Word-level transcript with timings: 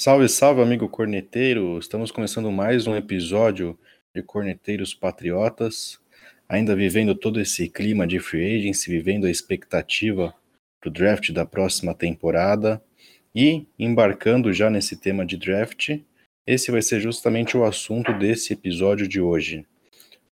Salve, 0.00 0.28
salve, 0.28 0.62
amigo 0.62 0.88
corneteiro! 0.88 1.76
Estamos 1.76 2.12
começando 2.12 2.52
mais 2.52 2.86
um 2.86 2.94
episódio 2.94 3.76
de 4.14 4.22
Corneteiros 4.22 4.94
Patriotas, 4.94 5.98
ainda 6.48 6.76
vivendo 6.76 7.16
todo 7.16 7.40
esse 7.40 7.68
clima 7.68 8.06
de 8.06 8.20
free 8.20 8.58
agency, 8.58 8.92
vivendo 8.92 9.26
a 9.26 9.30
expectativa 9.30 10.32
para 10.80 10.88
o 10.88 10.92
draft 10.92 11.32
da 11.32 11.44
próxima 11.44 11.96
temporada 11.96 12.80
e 13.34 13.66
embarcando 13.76 14.52
já 14.52 14.70
nesse 14.70 14.96
tema 14.96 15.26
de 15.26 15.36
draft. 15.36 15.98
Esse 16.46 16.70
vai 16.70 16.80
ser 16.80 17.00
justamente 17.00 17.56
o 17.56 17.64
assunto 17.64 18.16
desse 18.16 18.52
episódio 18.52 19.08
de 19.08 19.20
hoje. 19.20 19.66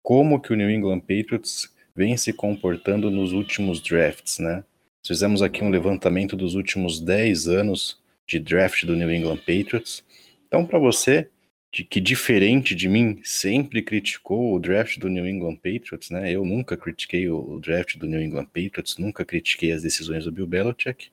Como 0.05 0.41
que 0.41 0.53
o 0.53 0.57
New 0.57 0.71
England 0.71 1.01
Patriots 1.01 1.75
vem 1.97 2.17
se 2.17 2.33
comportando 2.33 3.11
nos 3.11 3.33
últimos 3.33 3.83
drafts, 3.83 4.39
né? 4.39 4.63
Fizemos 5.05 5.43
aqui 5.43 5.65
um 5.65 5.71
levantamento 5.71 6.37
dos 6.37 6.55
últimos 6.55 7.01
10 7.01 7.49
anos 7.49 8.01
de 8.29 8.39
draft 8.39 8.85
do 8.85 8.95
New 8.95 9.11
England 9.11 9.39
Patriots. 9.39 10.05
Então, 10.47 10.65
para 10.65 10.79
você 10.79 11.31
de 11.73 11.85
que 11.85 12.01
diferente 12.01 12.75
de 12.75 12.89
mim 12.89 13.21
sempre 13.25 13.83
criticou 13.83 14.55
o 14.55 14.61
draft 14.61 14.99
do 14.99 15.09
New 15.09 15.27
England 15.27 15.57
Patriots, 15.57 16.11
né? 16.11 16.31
Eu 16.31 16.45
nunca 16.45 16.77
critiquei 16.77 17.29
o 17.29 17.59
draft 17.61 17.97
do 17.97 18.07
New 18.07 18.23
England 18.23 18.47
Patriots, 18.47 18.97
nunca 18.97 19.25
critiquei 19.25 19.73
as 19.73 19.83
decisões 19.83 20.25
do 20.25 20.33
Bill 20.33 20.47
Belichick. 20.47 21.11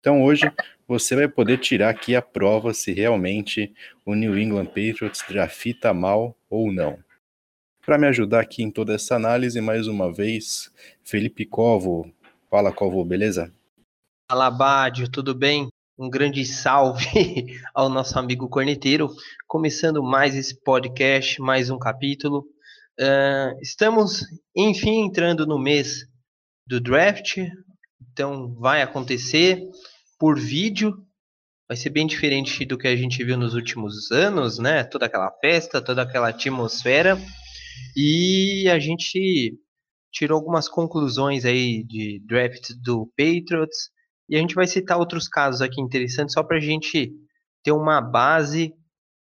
Então 0.00 0.22
hoje 0.22 0.50
você 0.86 1.14
vai 1.14 1.28
poder 1.28 1.58
tirar 1.58 1.90
aqui 1.90 2.16
a 2.16 2.22
prova 2.22 2.72
se 2.72 2.92
realmente 2.92 3.74
o 4.04 4.14
New 4.14 4.38
England 4.38 4.66
Patriots 4.66 5.22
drafta 5.28 5.92
mal 5.92 6.36
ou 6.48 6.72
não. 6.72 6.98
Para 7.84 7.98
me 7.98 8.06
ajudar 8.06 8.40
aqui 8.40 8.62
em 8.62 8.70
toda 8.70 8.94
essa 8.94 9.16
análise, 9.16 9.60
mais 9.60 9.86
uma 9.86 10.12
vez, 10.12 10.72
Felipe 11.02 11.44
Covo. 11.44 12.10
Fala, 12.50 12.72
Covo, 12.72 13.04
beleza? 13.04 13.52
Fala, 14.30 14.50
Bádio, 14.50 15.10
tudo 15.10 15.34
bem? 15.34 15.68
Um 15.98 16.08
grande 16.08 16.44
salve 16.44 17.58
ao 17.74 17.88
nosso 17.88 18.16
amigo 18.20 18.48
corneteiro, 18.48 19.10
começando 19.48 20.00
mais 20.00 20.36
esse 20.36 20.54
podcast, 20.62 21.40
mais 21.40 21.70
um 21.70 21.78
capítulo. 21.78 22.46
Uh, 23.00 23.60
estamos, 23.60 24.24
enfim, 24.54 25.06
entrando 25.06 25.44
no 25.44 25.58
mês 25.58 26.06
do 26.64 26.80
draft, 26.80 27.38
então 28.12 28.54
vai 28.54 28.80
acontecer 28.80 29.60
por 30.20 30.38
vídeo, 30.38 31.04
vai 31.66 31.76
ser 31.76 31.90
bem 31.90 32.06
diferente 32.06 32.64
do 32.64 32.78
que 32.78 32.86
a 32.86 32.94
gente 32.94 33.24
viu 33.24 33.36
nos 33.36 33.54
últimos 33.54 34.12
anos, 34.12 34.56
né? 34.56 34.84
Toda 34.84 35.06
aquela 35.06 35.32
festa, 35.40 35.82
toda 35.82 36.02
aquela 36.02 36.28
atmosfera. 36.28 37.18
E 37.96 38.68
a 38.68 38.78
gente 38.78 39.58
tirou 40.12 40.36
algumas 40.36 40.68
conclusões 40.68 41.44
aí 41.44 41.82
de 41.82 42.22
draft 42.24 42.70
do 42.84 43.12
Patriots, 43.16 43.90
e 44.28 44.36
a 44.36 44.40
gente 44.40 44.54
vai 44.54 44.66
citar 44.66 44.98
outros 44.98 45.28
casos 45.28 45.62
aqui 45.62 45.80
interessantes 45.80 46.34
só 46.34 46.42
para 46.42 46.58
a 46.58 46.60
gente 46.60 47.12
ter 47.62 47.72
uma 47.72 48.00
base 48.00 48.74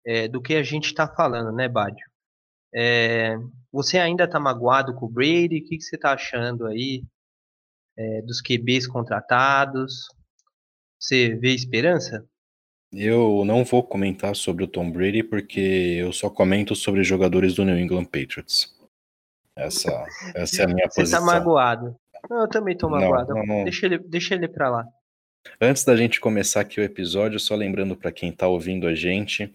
é, 0.05 0.27
do 0.27 0.41
que 0.41 0.55
a 0.55 0.63
gente 0.63 0.85
está 0.85 1.07
falando, 1.07 1.51
né, 1.51 1.67
Bádio? 1.67 2.05
É, 2.73 3.37
você 3.71 3.99
ainda 3.99 4.23
está 4.23 4.39
magoado 4.39 4.93
com 4.95 5.05
o 5.05 5.09
Brady? 5.09 5.59
O 5.59 5.65
que, 5.65 5.77
que 5.77 5.81
você 5.81 5.95
está 5.95 6.13
achando 6.13 6.65
aí 6.65 7.03
é, 7.97 8.21
dos 8.21 8.41
QBs 8.41 8.87
contratados? 8.87 10.07
Você 10.99 11.35
vê 11.35 11.53
esperança? 11.53 12.25
Eu 12.91 13.43
não 13.45 13.65
vou 13.65 13.83
comentar 13.83 14.35
sobre 14.35 14.63
o 14.63 14.67
Tom 14.67 14.89
Brady 14.91 15.21
porque 15.21 15.59
eu 15.99 16.13
só 16.13 16.29
comento 16.29 16.75
sobre 16.75 17.03
jogadores 17.03 17.53
do 17.53 17.65
New 17.65 17.77
England 17.77 18.05
Patriots. 18.05 18.75
Essa, 19.55 20.05
essa 20.35 20.61
é 20.61 20.65
a 20.65 20.67
minha 20.67 20.87
Você 20.87 21.01
tá 21.01 21.01
posição. 21.01 21.19
Você 21.19 21.25
tá 21.25 21.39
magoado. 21.39 21.95
Não, 22.29 22.41
eu 22.41 22.49
também 22.49 22.75
tô 22.75 22.89
magoado. 22.89 23.33
Não, 23.33 23.45
não, 23.45 23.57
não. 23.57 23.63
Deixa, 23.63 23.85
ele, 23.85 23.97
deixa 23.99 24.35
ele 24.35 24.47
pra 24.47 24.69
lá. 24.69 24.85
Antes 25.59 25.83
da 25.83 25.95
gente 25.95 26.19
começar 26.19 26.61
aqui 26.61 26.79
o 26.79 26.83
episódio, 26.83 27.39
só 27.39 27.55
lembrando 27.55 27.95
para 27.95 28.11
quem 28.11 28.29
está 28.29 28.47
ouvindo 28.47 28.87
a 28.87 28.93
gente, 28.93 29.45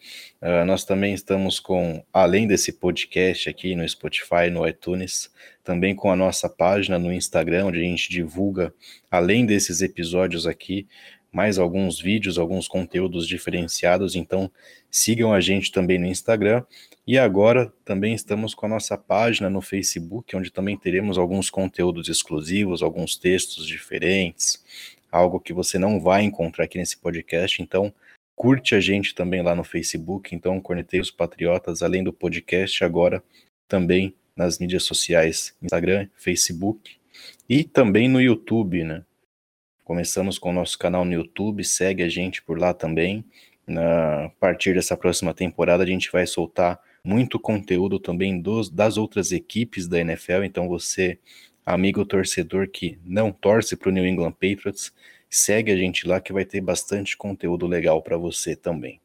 uh, 0.40 0.64
nós 0.66 0.84
também 0.84 1.12
estamos 1.12 1.60
com, 1.60 2.02
além 2.12 2.46
desse 2.46 2.72
podcast 2.72 3.48
aqui 3.48 3.76
no 3.76 3.86
Spotify, 3.88 4.50
no 4.50 4.66
iTunes, 4.66 5.30
também 5.62 5.94
com 5.94 6.10
a 6.10 6.16
nossa 6.16 6.48
página 6.48 6.98
no 6.98 7.12
Instagram, 7.12 7.66
onde 7.66 7.78
a 7.78 7.82
gente 7.82 8.10
divulga, 8.10 8.74
além 9.10 9.46
desses 9.46 9.80
episódios 9.80 10.46
aqui, 10.46 10.88
mais 11.30 11.58
alguns 11.58 12.00
vídeos, 12.00 12.38
alguns 12.38 12.68
conteúdos 12.68 13.26
diferenciados. 13.26 14.14
Então, 14.14 14.50
sigam 14.90 15.32
a 15.32 15.40
gente 15.40 15.72
também 15.72 15.98
no 15.98 16.06
Instagram. 16.06 16.62
E 17.04 17.18
agora 17.18 17.72
também 17.84 18.14
estamos 18.14 18.54
com 18.54 18.66
a 18.66 18.68
nossa 18.68 18.96
página 18.96 19.50
no 19.50 19.60
Facebook, 19.60 20.36
onde 20.36 20.52
também 20.52 20.76
teremos 20.76 21.18
alguns 21.18 21.50
conteúdos 21.50 22.08
exclusivos, 22.08 22.80
alguns 22.80 23.16
textos 23.16 23.66
diferentes, 23.66 24.64
algo 25.10 25.40
que 25.40 25.52
você 25.52 25.78
não 25.78 26.00
vai 26.00 26.22
encontrar 26.22 26.64
aqui 26.64 26.78
nesse 26.78 26.96
podcast. 26.96 27.60
Então, 27.60 27.92
curte 28.36 28.76
a 28.76 28.80
gente 28.80 29.16
também 29.16 29.42
lá 29.42 29.52
no 29.52 29.64
Facebook. 29.64 30.32
Então, 30.32 30.60
Corneteiros 30.60 31.10
Patriotas, 31.10 31.82
além 31.82 32.04
do 32.04 32.12
podcast, 32.12 32.84
agora 32.84 33.22
também 33.66 34.14
nas 34.36 34.60
mídias 34.60 34.84
sociais, 34.84 35.56
Instagram, 35.60 36.08
Facebook 36.16 36.96
e 37.48 37.64
também 37.64 38.08
no 38.08 38.20
YouTube, 38.20 38.84
né? 38.84 39.04
Começamos 39.84 40.38
com 40.38 40.50
o 40.50 40.54
nosso 40.54 40.78
canal 40.78 41.04
no 41.04 41.12
YouTube, 41.12 41.64
segue 41.64 42.04
a 42.04 42.08
gente 42.08 42.40
por 42.42 42.58
lá 42.58 42.72
também. 42.72 43.24
A 43.68 44.30
partir 44.38 44.74
dessa 44.74 44.96
próxima 44.96 45.34
temporada, 45.34 45.82
a 45.82 45.86
gente 45.86 46.10
vai 46.10 46.26
soltar 46.26 46.80
muito 47.04 47.38
conteúdo 47.38 47.98
também 47.98 48.40
dos, 48.40 48.68
das 48.70 48.96
outras 48.96 49.32
equipes 49.32 49.88
da 49.88 50.00
NFL. 50.00 50.44
Então, 50.44 50.68
você, 50.68 51.18
amigo 51.64 52.04
torcedor 52.04 52.68
que 52.68 52.98
não 53.04 53.32
torce 53.32 53.76
para 53.76 53.88
o 53.88 53.92
New 53.92 54.06
England 54.06 54.32
Patriots, 54.32 54.92
segue 55.28 55.72
a 55.72 55.76
gente 55.76 56.06
lá 56.06 56.20
que 56.20 56.32
vai 56.32 56.44
ter 56.44 56.60
bastante 56.60 57.16
conteúdo 57.16 57.66
legal 57.66 58.02
para 58.02 58.16
você 58.16 58.54
também. 58.54 59.00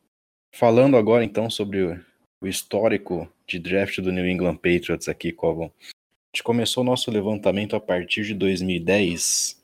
Falando 0.53 0.97
agora 0.97 1.23
então 1.23 1.49
sobre 1.49 2.01
o 2.41 2.47
histórico 2.47 3.31
de 3.47 3.59
draft 3.59 3.99
do 3.99 4.11
New 4.11 4.27
England 4.27 4.55
Patriots 4.55 5.07
aqui, 5.07 5.31
Covon. 5.31 5.71
A 5.81 6.35
gente 6.35 6.43
começou 6.43 6.83
o 6.83 6.85
nosso 6.85 7.09
levantamento 7.09 7.75
a 7.75 7.79
partir 7.79 8.23
de 8.23 8.33
2010 8.33 9.57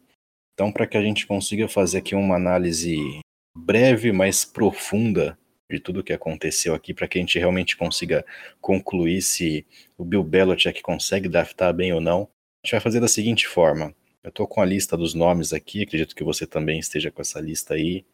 então, 0.54 0.72
para 0.72 0.86
que 0.86 0.98
a 0.98 1.02
gente 1.02 1.26
consiga 1.26 1.68
fazer 1.68 1.98
aqui 1.98 2.14
uma 2.14 2.36
análise 2.36 3.20
breve, 3.58 4.12
mas 4.12 4.46
profunda 4.46 5.38
de 5.72 5.80
tudo 5.80 6.04
que 6.04 6.14
aconteceu 6.14 6.74
aqui, 6.74 6.94
para 6.94 7.08
que 7.08 7.18
a 7.18 7.22
gente 7.22 7.40
realmente 7.40 7.76
consiga 7.76 8.26
concluir 8.62 9.22
se 9.22 9.66
o 9.98 10.04
Bill 10.04 10.24
Belichick 10.24 10.82
consegue 10.82 11.28
draftar 11.28 11.74
bem 11.74 11.94
ou 11.94 12.02
não, 12.02 12.22
a 12.22 12.68
gente 12.68 12.72
vai 12.72 12.80
fazer 12.80 13.00
da 13.00 13.08
seguinte 13.08 13.48
forma. 13.48 13.94
Eu 14.24 14.30
estou 14.30 14.48
com 14.48 14.62
a 14.62 14.66
lista 14.66 14.96
dos 14.96 15.14
nomes 15.14 15.52
aqui, 15.52 15.84
acredito 15.84 16.16
que 16.16 16.24
você 16.24 16.48
também 16.48 16.80
esteja 16.80 17.12
com 17.12 17.22
essa 17.22 17.40
lista 17.40 17.74
aí. 17.74 18.06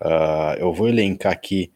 Uh, 0.00 0.56
eu 0.58 0.72
vou 0.72 0.88
elencar 0.88 1.32
aqui 1.32 1.70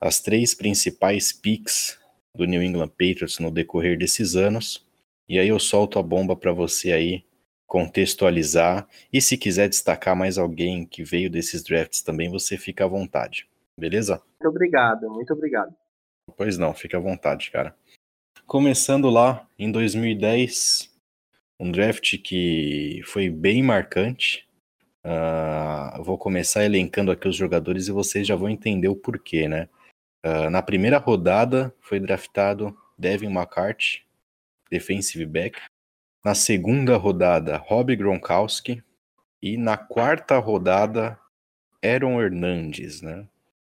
as 0.00 0.20
três 0.20 0.54
principais 0.54 1.32
picks 1.32 1.98
do 2.34 2.44
New 2.44 2.62
England 2.62 2.88
Patriots 2.88 3.38
no 3.38 3.50
decorrer 3.50 3.98
desses 3.98 4.34
anos, 4.34 4.84
e 5.28 5.38
aí 5.38 5.48
eu 5.48 5.58
solto 5.58 5.98
a 5.98 6.02
bomba 6.02 6.34
para 6.34 6.52
você 6.52 6.92
aí 6.92 7.24
contextualizar. 7.66 8.88
E 9.12 9.22
se 9.22 9.36
quiser 9.36 9.68
destacar 9.68 10.16
mais 10.16 10.38
alguém 10.38 10.84
que 10.84 11.04
veio 11.04 11.30
desses 11.30 11.62
drafts 11.62 12.02
também, 12.02 12.28
você 12.28 12.58
fica 12.58 12.84
à 12.84 12.88
vontade. 12.88 13.46
Beleza? 13.80 14.22
Muito 14.38 14.54
obrigado, 14.54 15.08
muito 15.08 15.32
obrigado. 15.32 15.74
Pois 16.36 16.58
não, 16.58 16.74
fica 16.74 16.98
à 16.98 17.00
vontade, 17.00 17.50
cara. 17.50 17.74
Começando 18.46 19.08
lá 19.08 19.48
em 19.58 19.72
2010, 19.72 20.94
um 21.58 21.72
draft 21.72 22.18
que 22.18 23.00
foi 23.06 23.30
bem 23.30 23.62
marcante. 23.62 24.46
Uh, 25.02 26.02
vou 26.02 26.18
começar 26.18 26.62
elencando 26.62 27.10
aqui 27.10 27.26
os 27.26 27.36
jogadores 27.36 27.88
e 27.88 27.92
vocês 27.92 28.26
já 28.26 28.36
vão 28.36 28.50
entender 28.50 28.88
o 28.88 28.96
porquê, 28.96 29.48
né? 29.48 29.66
Uh, 30.26 30.50
na 30.50 30.60
primeira 30.60 30.98
rodada 30.98 31.74
foi 31.80 31.98
draftado 31.98 32.76
Devin 32.98 33.32
McCarthy, 33.32 34.04
defensive 34.70 35.24
back. 35.24 35.58
Na 36.22 36.34
segunda 36.34 36.98
rodada, 36.98 37.56
Rob 37.56 37.96
Gronkowski. 37.96 38.84
E 39.42 39.56
na 39.56 39.78
quarta 39.78 40.38
rodada, 40.38 41.18
Aaron 41.82 42.20
Hernandes, 42.20 43.00
né? 43.00 43.26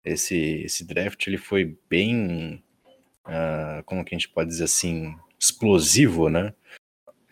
Esse, 0.06 0.62
esse 0.64 0.86
draft 0.86 1.26
ele 1.26 1.38
foi 1.38 1.76
bem, 1.90 2.64
uh, 3.26 3.84
como 3.86 4.06
que 4.06 4.14
a 4.14 4.18
gente 4.18 4.30
pode 4.30 4.50
dizer 4.50 4.66
assim, 4.66 5.16
explosivo, 5.40 6.30
né? 6.30 6.54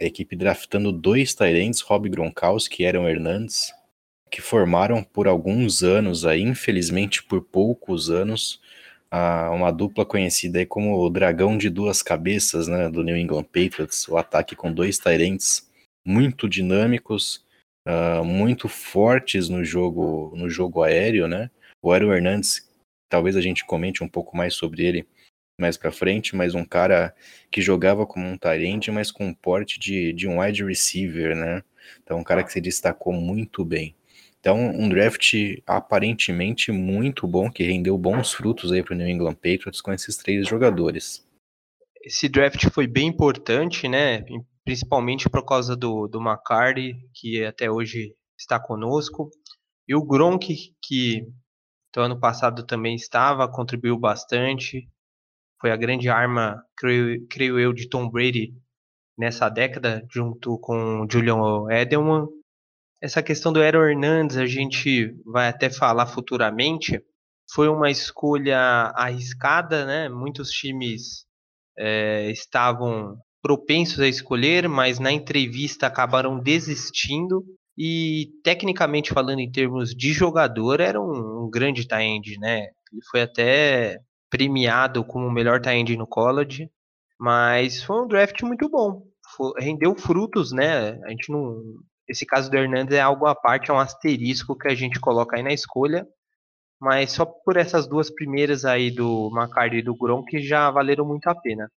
A 0.02 0.06
equipe 0.06 0.36
draftando 0.36 0.92
dois 0.92 1.36
Tyrants, 1.36 1.82
Rob 1.82 2.10
Gronkowski 2.10 2.82
e 2.84 2.88
Aaron 2.88 3.08
Hernandes, 3.08 3.72
que 4.32 4.42
formaram 4.42 5.04
por 5.04 5.28
alguns 5.28 5.84
anos, 5.84 6.26
aí, 6.26 6.42
infelizmente 6.42 7.22
por 7.24 7.42
poucos 7.42 8.10
anos, 8.10 8.60
uma 9.54 9.72
dupla 9.72 10.06
conhecida 10.06 10.60
aí 10.60 10.66
como 10.66 10.98
o 10.98 11.10
Dragão 11.10 11.58
de 11.58 11.70
Duas 11.70 12.02
Cabeças, 12.02 12.68
né, 12.68 12.90
do 12.90 13.04
New 13.04 13.16
England 13.16 13.44
Patriots, 13.44 14.08
o 14.08 14.18
ataque 14.18 14.56
com 14.56 14.74
dois 14.74 14.98
Tyrants 14.98 15.70
muito 16.04 16.50
dinâmicos, 16.50 17.46
uh, 17.88 18.24
muito 18.24 18.68
fortes 18.68 19.50
no 19.50 19.64
jogo 19.64 20.34
no 20.36 20.50
jogo 20.50 20.82
aéreo, 20.82 21.28
né? 21.28 21.50
O 21.84 21.92
Aaron 21.92 22.14
Hernandes, 22.14 22.68
talvez 23.10 23.36
a 23.36 23.42
gente 23.42 23.66
comente 23.66 24.04
um 24.04 24.08
pouco 24.08 24.38
mais 24.38 24.54
sobre 24.54 24.86
ele 24.86 25.08
mais 25.60 25.78
para 25.78 25.92
frente, 25.92 26.36
mas 26.36 26.56
um 26.56 26.66
cara 26.66 27.14
que 27.52 27.62
jogava 27.62 28.08
como 28.08 28.26
um 28.26 28.38
Tyrant, 28.38 28.88
mas 28.88 29.12
com 29.12 29.28
um 29.28 29.34
porte 29.34 29.80
de, 29.80 30.12
de 30.14 30.28
um 30.28 30.40
wide 30.40 30.64
receiver, 30.64 31.36
né? 31.36 31.62
Então 32.02 32.18
um 32.18 32.24
cara 32.24 32.44
que 32.44 32.52
se 32.52 32.60
destacou 32.60 33.14
muito 33.14 33.64
bem. 33.64 33.96
Então, 34.40 34.58
um 34.58 34.90
draft 34.90 35.34
aparentemente 35.66 36.70
muito 36.70 37.26
bom, 37.26 37.50
que 37.50 37.64
rendeu 37.64 37.98
bons 37.98 38.34
frutos 38.34 38.74
aí 38.74 38.84
para 38.84 38.94
o 38.94 38.98
New 38.98 39.08
England 39.08 39.36
Patriots 39.36 39.80
com 39.80 39.94
esses 39.94 40.18
três 40.18 40.46
jogadores. 40.46 41.26
Esse 42.02 42.28
draft 42.28 42.70
foi 42.70 42.86
bem 42.86 43.08
importante, 43.08 43.88
né? 43.88 44.26
Principalmente 44.66 45.30
por 45.30 45.46
causa 45.46 45.78
do, 45.78 46.10
do 46.10 46.20
McCarty, 46.20 46.94
que 47.14 47.46
até 47.46 47.72
hoje 47.72 48.16
está 48.38 48.60
conosco, 48.60 49.30
e 49.88 49.96
o 49.96 50.04
Gronk, 50.04 50.76
que 50.84 51.26
do 51.94 52.02
ano 52.02 52.20
passado 52.20 52.66
também 52.66 52.96
estava, 52.96 53.48
contribuiu 53.48 53.98
bastante. 53.98 54.90
Foi 55.62 55.72
a 55.72 55.78
grande 55.78 56.10
arma, 56.10 56.64
creio, 56.76 57.26
creio 57.28 57.60
eu, 57.60 57.72
de 57.72 57.88
Tom 57.88 58.10
Brady 58.10 58.54
nessa 59.18 59.48
década, 59.48 60.06
junto 60.12 60.58
com 60.60 61.08
Julian 61.10 61.70
Edelman. 61.70 62.28
Essa 63.02 63.22
questão 63.22 63.54
do 63.54 63.62
Aaron 63.62 63.86
Hernandes, 63.86 64.38
a 64.38 64.46
gente 64.46 65.16
vai 65.26 65.50
até 65.50 65.70
falar 65.70 66.08
futuramente, 66.08 67.02
foi 67.54 67.68
uma 67.68 67.92
escolha 67.92 68.58
arriscada, 68.96 69.86
né? 69.86 70.10
Muitos 70.10 70.50
times 70.50 71.26
é, 71.78 72.32
estavam 72.32 73.18
propensos 73.42 74.00
a 74.00 74.08
escolher, 74.08 74.68
mas 74.68 75.00
na 75.00 75.12
entrevista 75.12 75.86
acabaram 75.86 76.40
desistindo. 76.40 77.46
E 77.78 78.32
tecnicamente 78.44 79.14
falando, 79.14 79.40
em 79.40 79.52
termos 79.52 79.96
de 79.96 80.14
jogador, 80.14 80.80
era 80.80 81.02
um, 81.02 81.46
um 81.46 81.50
grande 81.50 81.88
tie-end, 81.88 82.38
né? 82.40 82.68
Ele 82.92 83.02
foi 83.10 83.22
até 83.22 84.00
premiado 84.30 85.04
como 85.04 85.28
o 85.28 85.32
melhor 85.32 85.60
tie-end 85.62 85.98
no 85.98 86.08
college, 86.08 86.70
mas 87.20 87.84
foi 87.84 88.02
um 88.04 88.08
draft 88.08 88.42
muito 88.44 88.70
bom. 88.70 89.04
Foi, 89.36 89.54
rendeu 89.60 89.96
frutos, 89.96 90.52
né? 90.52 91.00
A 91.04 91.10
gente 91.10 91.32
não. 91.32 91.62
Esse 92.08 92.26
caso 92.26 92.50
do 92.52 92.58
Hernandes 92.58 92.96
é 92.96 93.02
algo 93.02 93.26
à 93.26 93.36
parte, 93.36 93.72
é 93.72 93.74
um 93.74 93.80
asterisco 93.80 94.58
que 94.58 94.68
a 94.68 94.76
gente 94.76 95.00
coloca 95.00 95.38
aí 95.38 95.44
na 95.44 95.54
escolha. 95.54 96.06
Mas 96.80 97.14
só 97.14 97.26
por 97.26 97.58
essas 97.58 97.88
duas 97.88 98.10
primeiras 98.10 98.66
aí 98.66 98.92
do 98.92 99.32
McCarthy 99.34 99.78
e 99.78 99.82
do 99.84 99.96
Gronk 99.96 100.40
já 100.42 100.70
valeram 100.70 101.06
muito 101.06 101.28
a 101.28 101.36
pena. 101.36 101.72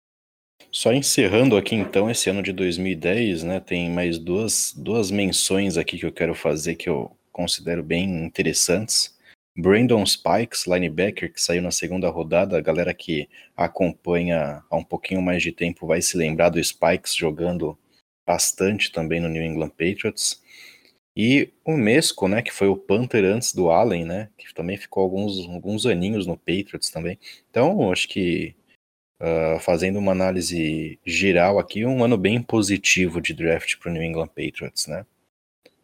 Só 0.71 0.93
encerrando 0.93 1.57
aqui 1.57 1.75
então 1.75 2.11
esse 2.11 2.29
ano 2.29 2.43
de 2.43 2.53
2010, 2.53 3.45
né, 3.45 3.61
tem 3.61 3.89
mais 3.91 4.19
duas, 4.19 4.75
duas 4.77 5.11
menções 5.11 5.77
aqui 5.77 5.99
que 5.99 6.05
eu 6.05 6.13
quero 6.13 6.35
fazer 6.35 6.75
que 6.75 6.89
eu 6.89 7.17
considero 7.31 7.83
bem 7.83 8.25
interessantes. 8.25 9.17
Brandon 9.57 10.05
Spikes, 10.05 10.67
linebacker, 10.67 11.33
que 11.33 11.41
saiu 11.41 11.63
na 11.63 11.71
segunda 11.71 12.11
rodada, 12.11 12.59
a 12.59 12.61
galera 12.61 12.93
que 12.93 13.29
acompanha 13.57 14.65
há 14.69 14.77
um 14.77 14.83
pouquinho 14.83 15.23
mais 15.23 15.43
de 15.43 15.53
tempo 15.53 15.87
vai 15.87 16.03
se 16.03 16.17
lembrar 16.17 16.49
do 16.49 16.63
Spikes 16.63 17.15
jogando 17.15 17.79
bastante 18.27 18.91
também 18.91 19.21
no 19.21 19.29
New 19.29 19.45
England 19.45 19.71
Patriots. 19.71 20.43
E 21.17 21.53
o 21.65 21.77
Mesco, 21.77 22.27
né, 22.27 22.43
que 22.43 22.53
foi 22.53 22.67
o 22.67 22.77
Panther 22.77 23.25
antes 23.25 23.55
do 23.55 23.71
Allen, 23.71 24.05
né, 24.05 24.29
que 24.37 24.53
também 24.53 24.77
ficou 24.77 25.05
alguns, 25.05 25.49
alguns 25.49 25.87
aninhos 25.87 26.27
no 26.27 26.37
Patriots 26.37 26.91
também. 26.91 27.17
Então, 27.49 27.93
acho 27.93 28.09
que 28.09 28.57
uh, 29.25 29.59
fazendo 29.59 29.99
uma 29.99 30.13
análise 30.13 30.99
geral 31.05 31.59
aqui, 31.59 31.85
um 31.87 32.05
ano 32.05 32.19
bem 32.19 32.43
positivo 32.43 33.21
de 33.21 33.33
draft 33.33 33.79
para 33.79 33.91
o 33.91 33.93
New 33.93 34.03
England 34.03 34.29
Patriots, 34.29 34.87
né. 34.87 35.07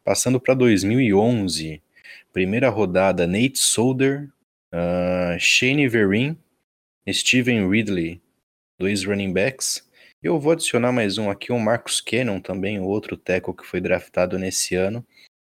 Passando 0.05 0.39
para 0.39 0.55
2011, 0.55 1.83
primeira 2.33 2.69
rodada, 2.69 3.27
Nate 3.27 3.59
Solder, 3.59 4.29
uh, 4.73 5.39
Shane 5.39 5.89
Vereen, 5.89 6.37
Steven 7.09 7.69
Ridley, 7.69 8.21
dois 8.79 9.05
running 9.05 9.33
backs. 9.33 9.89
Eu 10.23 10.39
vou 10.39 10.53
adicionar 10.53 10.93
mais 10.93 11.17
um 11.17 11.31
aqui, 11.31 11.51
o 11.51 11.59
Marcus 11.59 12.01
Cannon, 12.01 12.41
também 12.41 12.79
outro 12.79 13.17
tackle 13.17 13.55
que 13.55 13.67
foi 13.67 13.81
draftado 13.81 14.39
nesse 14.39 14.75
ano. 14.75 15.05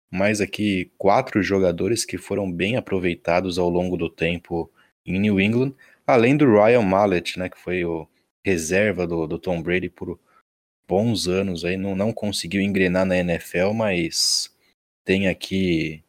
Mais 0.10 0.40
aqui 0.40 0.92
quatro 0.98 1.42
jogadores 1.42 2.06
que 2.06 2.18
foram 2.18 2.50
bem 2.52 2.78
aproveitados 2.78 3.58
ao 3.58 3.70
longo 3.70 3.98
do 3.98 4.10
tempo 4.10 4.72
em 5.06 5.20
New 5.20 5.40
England, 5.40 5.74
além 6.06 6.38
do 6.38 6.46
Ryan 6.46 6.82
Mallet, 6.82 7.38
né, 7.38 7.50
que 7.50 7.60
foi 7.60 7.84
o 7.86 8.08
reserva 8.46 9.08
do, 9.08 9.26
do 9.26 9.40
Tom 9.40 9.62
Brady 9.62 9.90
por 9.90 10.20
bons 10.88 11.28
anos 11.28 11.64
aí, 11.64 11.78
não, 11.78 11.96
não 11.96 12.12
conseguiu 12.12 12.62
engrenar 12.62 13.06
na 13.06 13.18
NFL, 13.18 13.72
mas 13.74 14.54
tem 15.06 15.28
aqui 15.28 16.04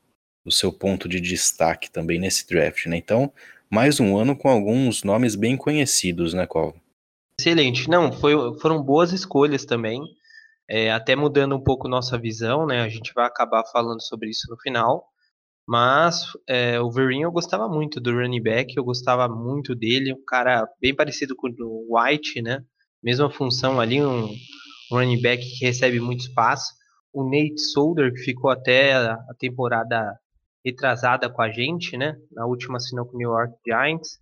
o 0.45 0.51
seu 0.51 0.73
ponto 0.73 1.09
de 1.09 1.21
destaque 1.21 1.91
também 1.91 2.19
nesse 2.19 2.47
draft, 2.47 2.87
né? 2.87 2.97
Então, 2.97 3.33
mais 3.71 3.99
um 3.99 4.17
ano 4.17 4.37
com 4.37 4.49
alguns 4.49 5.03
nomes 5.03 5.35
bem 5.35 5.57
conhecidos, 5.57 6.35
né, 6.35 6.47
Col? 6.47 6.75
Excelente. 7.41 7.89
Não, 7.89 8.13
foi, 8.13 8.35
foram 8.61 8.83
boas 8.83 9.13
escolhas 9.13 9.65
também. 9.65 10.01
É, 10.69 10.91
até 10.93 11.15
mudando 11.17 11.57
um 11.57 11.61
pouco 11.61 11.89
nossa 11.89 12.19
visão, 12.19 12.67
né? 12.67 12.83
A 12.83 12.89
gente 12.89 13.13
vai 13.15 13.27
acabar 13.27 13.65
falando 13.65 14.03
sobre 14.03 14.31
isso 14.31 14.49
no 14.51 14.57
final. 14.59 15.11
Mas 15.67 16.25
é, 16.47 16.79
o 16.81 16.91
Vereen 16.91 17.23
eu 17.23 17.33
gostava 17.33 17.69
muito 17.69 18.01
do 18.01 18.13
running 18.13 18.43
back, 18.43 18.77
eu 18.77 18.85
gostava 18.85 19.29
muito 19.29 19.75
dele, 19.75 20.13
um 20.13 20.25
cara 20.25 20.69
bem 20.81 20.95
parecido 20.95 21.35
com 21.35 21.49
o 21.49 21.97
White, 21.97 22.43
né? 22.43 22.63
Mesma 23.03 23.31
função 23.31 23.81
ali, 23.81 24.03
um, 24.03 24.29
running 24.91 25.21
back 25.21 25.43
que 25.43 25.65
recebe 25.65 26.01
muito 26.01 26.21
espaço. 26.21 26.73
O 27.13 27.25
Nate 27.25 27.61
Solder, 27.61 28.13
que 28.13 28.21
ficou 28.21 28.51
até 28.51 28.95
a 28.95 29.19
temporada 29.39 30.19
retrasada 30.65 31.29
com 31.31 31.43
a 31.43 31.51
gente, 31.51 31.97
né? 31.97 32.17
Na 32.33 32.47
última 32.47 32.77
assinou 32.77 33.07
com 33.07 33.17
o 33.17 33.19
New 33.19 33.31
York 33.31 33.55
Giants. 33.67 34.19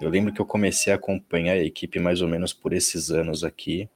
Eu 0.00 0.10
lembro 0.10 0.32
que 0.32 0.40
eu 0.40 0.46
comecei 0.46 0.92
a 0.92 0.96
acompanhar 0.96 1.52
a 1.52 1.64
equipe 1.64 1.98
mais 1.98 2.22
ou 2.22 2.28
menos 2.28 2.52
por 2.52 2.72
esses 2.72 3.10
anos 3.10 3.44
aqui. 3.44 3.88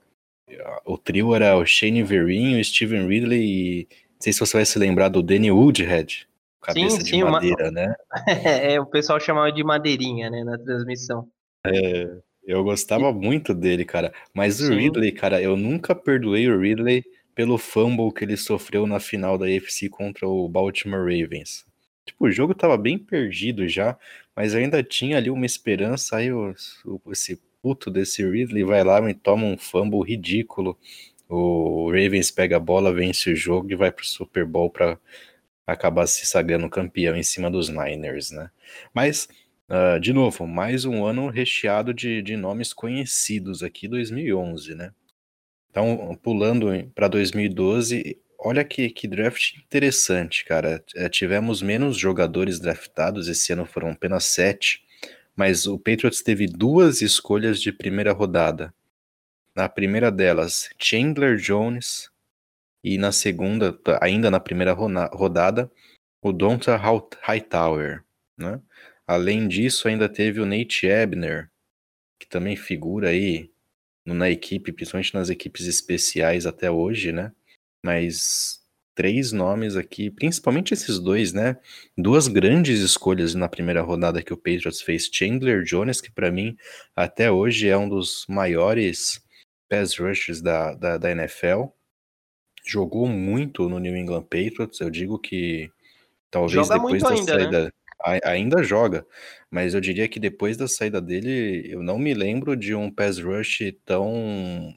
O 0.84 0.98
trio 0.98 1.34
era 1.34 1.56
o 1.56 1.64
Shane 1.64 2.02
Vereen, 2.02 2.60
o 2.60 2.64
Steven 2.64 3.06
Ridley 3.06 3.42
e 3.42 3.88
não 4.12 4.20
sei 4.20 4.32
se 4.32 4.40
você 4.40 4.56
vai 4.58 4.66
se 4.66 4.78
lembrar 4.78 5.08
do 5.08 5.22
Danny 5.22 5.50
Woodhead, 5.50 6.28
cabeça 6.64 6.96
sim, 6.96 7.02
de 7.02 7.10
sim, 7.10 7.24
madeira, 7.24 7.64
uma... 7.64 7.70
né? 7.70 7.94
é, 8.74 8.80
o 8.80 8.86
pessoal 8.86 9.20
chamava 9.20 9.52
de 9.52 9.62
madeirinha, 9.62 10.30
né, 10.30 10.42
na 10.42 10.58
transmissão. 10.58 11.28
É, 11.66 12.16
eu 12.46 12.62
gostava 12.64 13.12
muito 13.12 13.54
dele, 13.54 13.84
cara. 13.84 14.12
Mas 14.32 14.56
sim. 14.56 14.70
o 14.70 14.76
Ridley, 14.76 15.12
cara, 15.12 15.40
eu 15.40 15.56
nunca 15.56 15.94
perdoei 15.94 16.48
o 16.48 16.60
Ridley 16.60 17.04
pelo 17.34 17.58
fumble 17.58 18.12
que 18.12 18.24
ele 18.24 18.36
sofreu 18.36 18.86
na 18.86 19.00
final 19.00 19.36
da 19.36 19.46
AFC 19.46 19.88
contra 19.88 20.26
o 20.28 20.48
Baltimore 20.48 21.00
Ravens. 21.00 21.64
Tipo, 22.04 22.26
o 22.26 22.30
jogo 22.30 22.54
tava 22.54 22.76
bem 22.76 22.98
perdido 22.98 23.66
já, 23.66 23.96
mas 24.36 24.54
ainda 24.54 24.82
tinha 24.82 25.16
ali 25.16 25.30
uma 25.30 25.46
esperança. 25.46 26.16
Aí 26.16 26.32
o, 26.32 26.54
esse 27.10 27.40
puto 27.62 27.90
desse 27.90 28.22
Ridley 28.28 28.62
vai 28.62 28.84
lá 28.84 29.10
e 29.10 29.14
toma 29.14 29.46
um 29.46 29.56
fumble 29.56 30.02
ridículo. 30.02 30.78
O 31.28 31.90
Ravens 31.90 32.30
pega 32.30 32.58
a 32.58 32.60
bola, 32.60 32.92
vence 32.92 33.32
o 33.32 33.36
jogo 33.36 33.72
e 33.72 33.74
vai 33.74 33.90
pro 33.90 34.04
Super 34.04 34.44
Bowl 34.44 34.70
para 34.70 34.98
acabar 35.66 36.06
se 36.06 36.26
sagrando 36.26 36.68
campeão 36.68 37.16
em 37.16 37.22
cima 37.22 37.50
dos 37.50 37.68
Niners, 37.68 38.30
né? 38.30 38.50
Mas, 38.92 39.28
uh, 39.68 39.98
de 40.00 40.12
novo, 40.12 40.46
mais 40.46 40.84
um 40.84 41.04
ano 41.04 41.28
recheado 41.28 41.94
de, 41.94 42.22
de 42.22 42.36
nomes 42.36 42.72
conhecidos 42.72 43.62
aqui, 43.62 43.88
2011, 43.88 44.74
né? 44.74 44.92
Então, 45.70 46.16
pulando 46.22 46.68
para 46.94 47.08
2012, 47.08 48.16
olha 48.38 48.62
que, 48.64 48.90
que 48.90 49.08
draft 49.08 49.56
interessante, 49.56 50.44
cara. 50.44 50.84
É, 50.94 51.08
tivemos 51.08 51.62
menos 51.62 51.96
jogadores 51.96 52.60
draftados, 52.60 53.26
esse 53.26 53.52
ano 53.52 53.66
foram 53.66 53.90
apenas 53.90 54.24
sete, 54.24 54.84
mas 55.34 55.66
o 55.66 55.76
Patriots 55.78 56.22
teve 56.22 56.46
duas 56.46 57.02
escolhas 57.02 57.60
de 57.60 57.72
primeira 57.72 58.12
rodada. 58.12 58.72
Na 59.56 59.68
primeira 59.68 60.12
delas, 60.12 60.68
Chandler 60.78 61.36
Jones, 61.36 62.08
e 62.84 62.98
na 62.98 63.10
segunda, 63.10 63.78
ainda 64.02 64.30
na 64.30 64.38
primeira 64.38 64.72
rodada, 64.72 65.72
o 66.22 66.32
Donta 66.32 66.76
Hightower, 66.76 68.04
né? 68.38 68.60
Além 69.06 69.48
disso, 69.48 69.88
ainda 69.88 70.08
teve 70.08 70.40
o 70.40 70.46
Nate 70.46 70.86
Ebner, 70.86 71.50
que 72.18 72.28
também 72.28 72.56
figura 72.56 73.08
aí 73.08 73.50
na 74.06 74.30
equipe, 74.30 74.72
principalmente 74.72 75.14
nas 75.14 75.30
equipes 75.30 75.66
especiais 75.66 76.46
até 76.46 76.70
hoje, 76.70 77.10
né? 77.10 77.32
Mas 77.84 78.62
três 78.94 79.32
nomes 79.32 79.76
aqui, 79.76 80.10
principalmente 80.10 80.72
esses 80.72 80.98
dois, 80.98 81.32
né? 81.32 81.56
Duas 81.96 82.28
grandes 82.28 82.80
escolhas 82.80 83.34
na 83.34 83.48
primeira 83.48 83.82
rodada 83.82 84.22
que 84.22 84.32
o 84.32 84.36
Patriots 84.36 84.80
fez. 84.82 85.08
Chandler 85.12 85.62
Jones, 85.64 86.00
que 86.00 86.10
para 86.10 86.30
mim 86.30 86.56
até 86.94 87.30
hoje 87.30 87.68
é 87.68 87.76
um 87.76 87.88
dos 87.88 88.26
maiores 88.28 89.22
pass 89.68 89.98
rushers 89.98 90.40
da, 90.40 90.74
da, 90.74 90.98
da, 90.98 91.10
NFL. 91.10 91.66
Jogou 92.64 93.06
muito 93.06 93.68
no 93.68 93.78
New 93.78 93.96
England 93.96 94.22
Patriots. 94.22 94.80
Eu 94.80 94.90
digo 94.90 95.18
que 95.18 95.70
talvez 96.30 96.66
Joga 96.66 96.74
depois 96.74 97.02
da 97.02 97.10
ainda, 97.10 97.34
né? 97.36 97.42
saída. 97.42 97.64
Né? 97.64 97.70
ainda 98.22 98.62
joga, 98.62 99.06
mas 99.50 99.72
eu 99.72 99.80
diria 99.80 100.06
que 100.06 100.20
depois 100.20 100.56
da 100.56 100.68
saída 100.68 101.00
dele, 101.00 101.64
eu 101.70 101.82
não 101.82 101.98
me 101.98 102.12
lembro 102.12 102.54
de 102.54 102.74
um 102.74 102.90
pass 102.90 103.18
rush 103.18 103.72
tão 103.84 104.74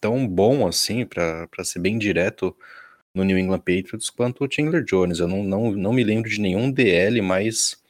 tão 0.00 0.26
bom 0.26 0.66
assim, 0.66 1.06
para 1.06 1.64
ser 1.64 1.78
bem 1.78 1.98
direto 1.98 2.56
no 3.14 3.24
New 3.24 3.38
England 3.38 3.60
Patriots, 3.60 4.10
quanto 4.10 4.44
o 4.44 4.48
Chandler 4.50 4.84
Jones. 4.84 5.20
Eu 5.20 5.28
não, 5.28 5.42
não, 5.42 5.72
não 5.72 5.92
me 5.92 6.04
lembro 6.04 6.28
de 6.28 6.40
nenhum 6.40 6.70
DL 6.70 7.22
mais 7.22 7.82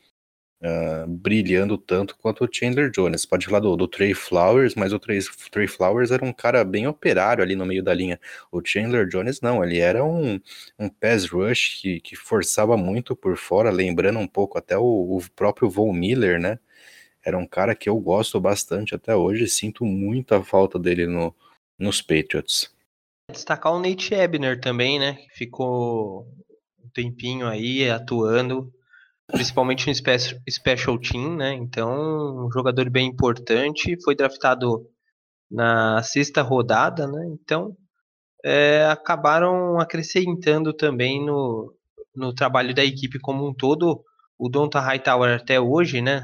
uh, 0.63 1.07
brilhando 1.07 1.77
tanto 1.79 2.17
quanto 2.17 2.45
o 2.45 2.49
Chandler 2.51 2.91
Jones. 2.91 3.27
Pode 3.27 3.47
falar 3.47 3.61
do, 3.61 3.77
do 3.77 3.89
Trey 3.89 4.15
Flowers, 4.15 4.75
mas 4.75 4.93
o 4.93 4.99
Trey, 4.99 5.21
Trey, 5.51 5.67
Flowers 5.67 6.11
era 6.11 6.25
um 6.25 6.33
cara 6.33 6.65
bem 6.65 6.87
operário 6.87 7.43
ali 7.43 7.55
no 7.55 7.67
meio 7.67 7.83
da 7.83 7.95
linha. 7.95 8.21
O 8.51 8.61
Chandler 8.65 9.07
Jones 9.07 9.41
não, 9.41 9.63
ele 9.63 9.79
era 9.79 10.05
um, 10.05 10.41
um 10.79 10.89
pass 10.89 11.29
rush 11.29 11.81
que, 11.81 12.01
que 12.01 12.17
forçava 12.17 12.77
muito 12.77 13.15
por 13.15 13.37
fora, 13.37 13.71
lembrando 13.71 14.19
um 14.19 14.29
pouco 14.29 14.59
até 14.59 14.77
o, 14.77 14.83
o 14.83 15.21
próprio 15.35 15.69
Von 15.69 15.93
Miller, 15.93 16.41
né? 16.41 16.59
Era 17.25 17.37
um 17.37 17.47
cara 17.47 17.75
que 17.75 17.89
eu 17.89 17.99
gosto 17.99 18.41
bastante 18.41 18.95
até 18.95 19.15
hoje, 19.17 19.49
sinto 19.49 19.85
muita 19.85 20.43
falta 20.45 20.79
dele 20.79 21.07
no, 21.07 21.35
nos 21.77 22.01
Patriots. 22.01 22.73
Destacar 23.29 23.73
o 23.73 23.81
Nate 23.81 24.15
Ebner 24.15 24.61
também, 24.61 25.01
né? 25.01 25.19
Ficou 25.33 26.29
um 26.79 26.89
tempinho 26.91 27.49
aí 27.49 27.91
atuando 27.91 28.73
principalmente 29.29 29.87
no 29.87 29.95
special 30.51 30.99
team, 30.99 31.37
né? 31.37 31.53
Então, 31.55 32.47
um 32.47 32.51
jogador 32.53 32.89
bem 32.89 33.09
importante, 33.09 33.97
foi 34.03 34.15
draftado 34.15 34.89
na 35.51 36.03
sexta 36.03 36.43
rodada, 36.43 37.07
né? 37.07 37.27
Então, 37.33 37.77
é, 38.45 38.87
acabaram 38.87 39.79
acrescentando 39.81 40.73
também 40.73 41.25
no, 41.25 41.75
no 42.15 42.33
trabalho 42.33 42.75
da 42.75 42.85
equipe 42.85 43.19
como 43.19 43.47
um 43.47 43.55
todo. 43.55 44.03
O 44.39 44.49
Donta 44.49 44.81
Hightower 44.81 45.37
até 45.37 45.61
hoje, 45.61 46.01
né? 46.01 46.23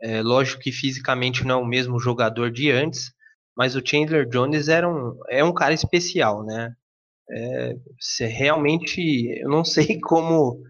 É, 0.00 0.22
lógico 0.22 0.62
que 0.62 0.72
fisicamente 0.72 1.44
não 1.44 1.60
é 1.60 1.62
o 1.62 1.66
mesmo 1.66 1.98
jogador 2.00 2.50
de 2.50 2.70
antes, 2.70 3.12
mas 3.54 3.76
o 3.76 3.82
Chandler 3.84 4.26
Jones 4.26 4.68
era 4.68 4.88
um, 4.88 5.18
é 5.28 5.44
um 5.44 5.52
cara 5.52 5.74
especial, 5.74 6.44
né? 6.44 6.72
É, 7.30 7.74
realmente, 8.26 9.00
eu 9.42 9.50
não 9.50 9.62
sei 9.64 10.00
como 10.00 10.62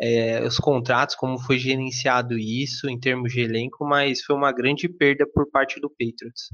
é, 0.00 0.42
os 0.42 0.58
contratos, 0.58 1.14
como 1.14 1.38
foi 1.38 1.58
gerenciado 1.58 2.38
isso 2.38 2.88
em 2.88 2.98
termos 2.98 3.32
de 3.32 3.40
elenco, 3.40 3.84
mas 3.84 4.22
foi 4.22 4.34
uma 4.34 4.52
grande 4.52 4.88
perda 4.88 5.26
por 5.26 5.50
parte 5.50 5.80
do 5.80 5.88
Patriots. 5.88 6.50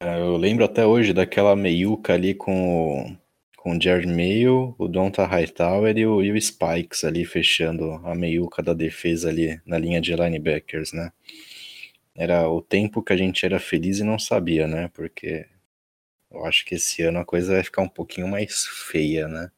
É, 0.00 0.20
eu 0.20 0.36
lembro 0.36 0.64
até 0.64 0.86
hoje 0.86 1.12
daquela 1.12 1.56
meiuca 1.56 2.14
ali 2.14 2.34
com 2.34 3.16
com 3.58 3.76
o 3.76 3.82
Jared 3.82 4.06
Mayo, 4.06 4.74
o 4.78 4.86
Donta 4.86 5.26
Hightower 5.26 5.98
e 5.98 6.06
o, 6.06 6.22
e 6.22 6.30
o 6.30 6.40
Spikes 6.40 7.02
ali 7.02 7.24
fechando 7.24 7.94
a 8.04 8.14
meiuca 8.14 8.62
da 8.62 8.72
defesa 8.72 9.28
ali 9.28 9.60
na 9.66 9.76
linha 9.76 10.00
de 10.00 10.14
linebackers, 10.14 10.92
né? 10.92 11.12
Era 12.14 12.48
o 12.48 12.62
tempo 12.62 13.02
que 13.02 13.12
a 13.12 13.16
gente 13.16 13.44
era 13.44 13.58
feliz 13.58 13.98
e 13.98 14.04
não 14.04 14.18
sabia, 14.18 14.66
né? 14.68 14.88
Porque 14.94 15.46
eu 16.30 16.44
acho 16.46 16.64
que 16.64 16.76
esse 16.76 17.02
ano 17.02 17.18
a 17.18 17.24
coisa 17.24 17.54
vai 17.54 17.62
ficar 17.64 17.82
um 17.82 17.88
pouquinho 17.88 18.28
mais 18.28 18.64
feia, 18.66 19.26
né? 19.28 19.50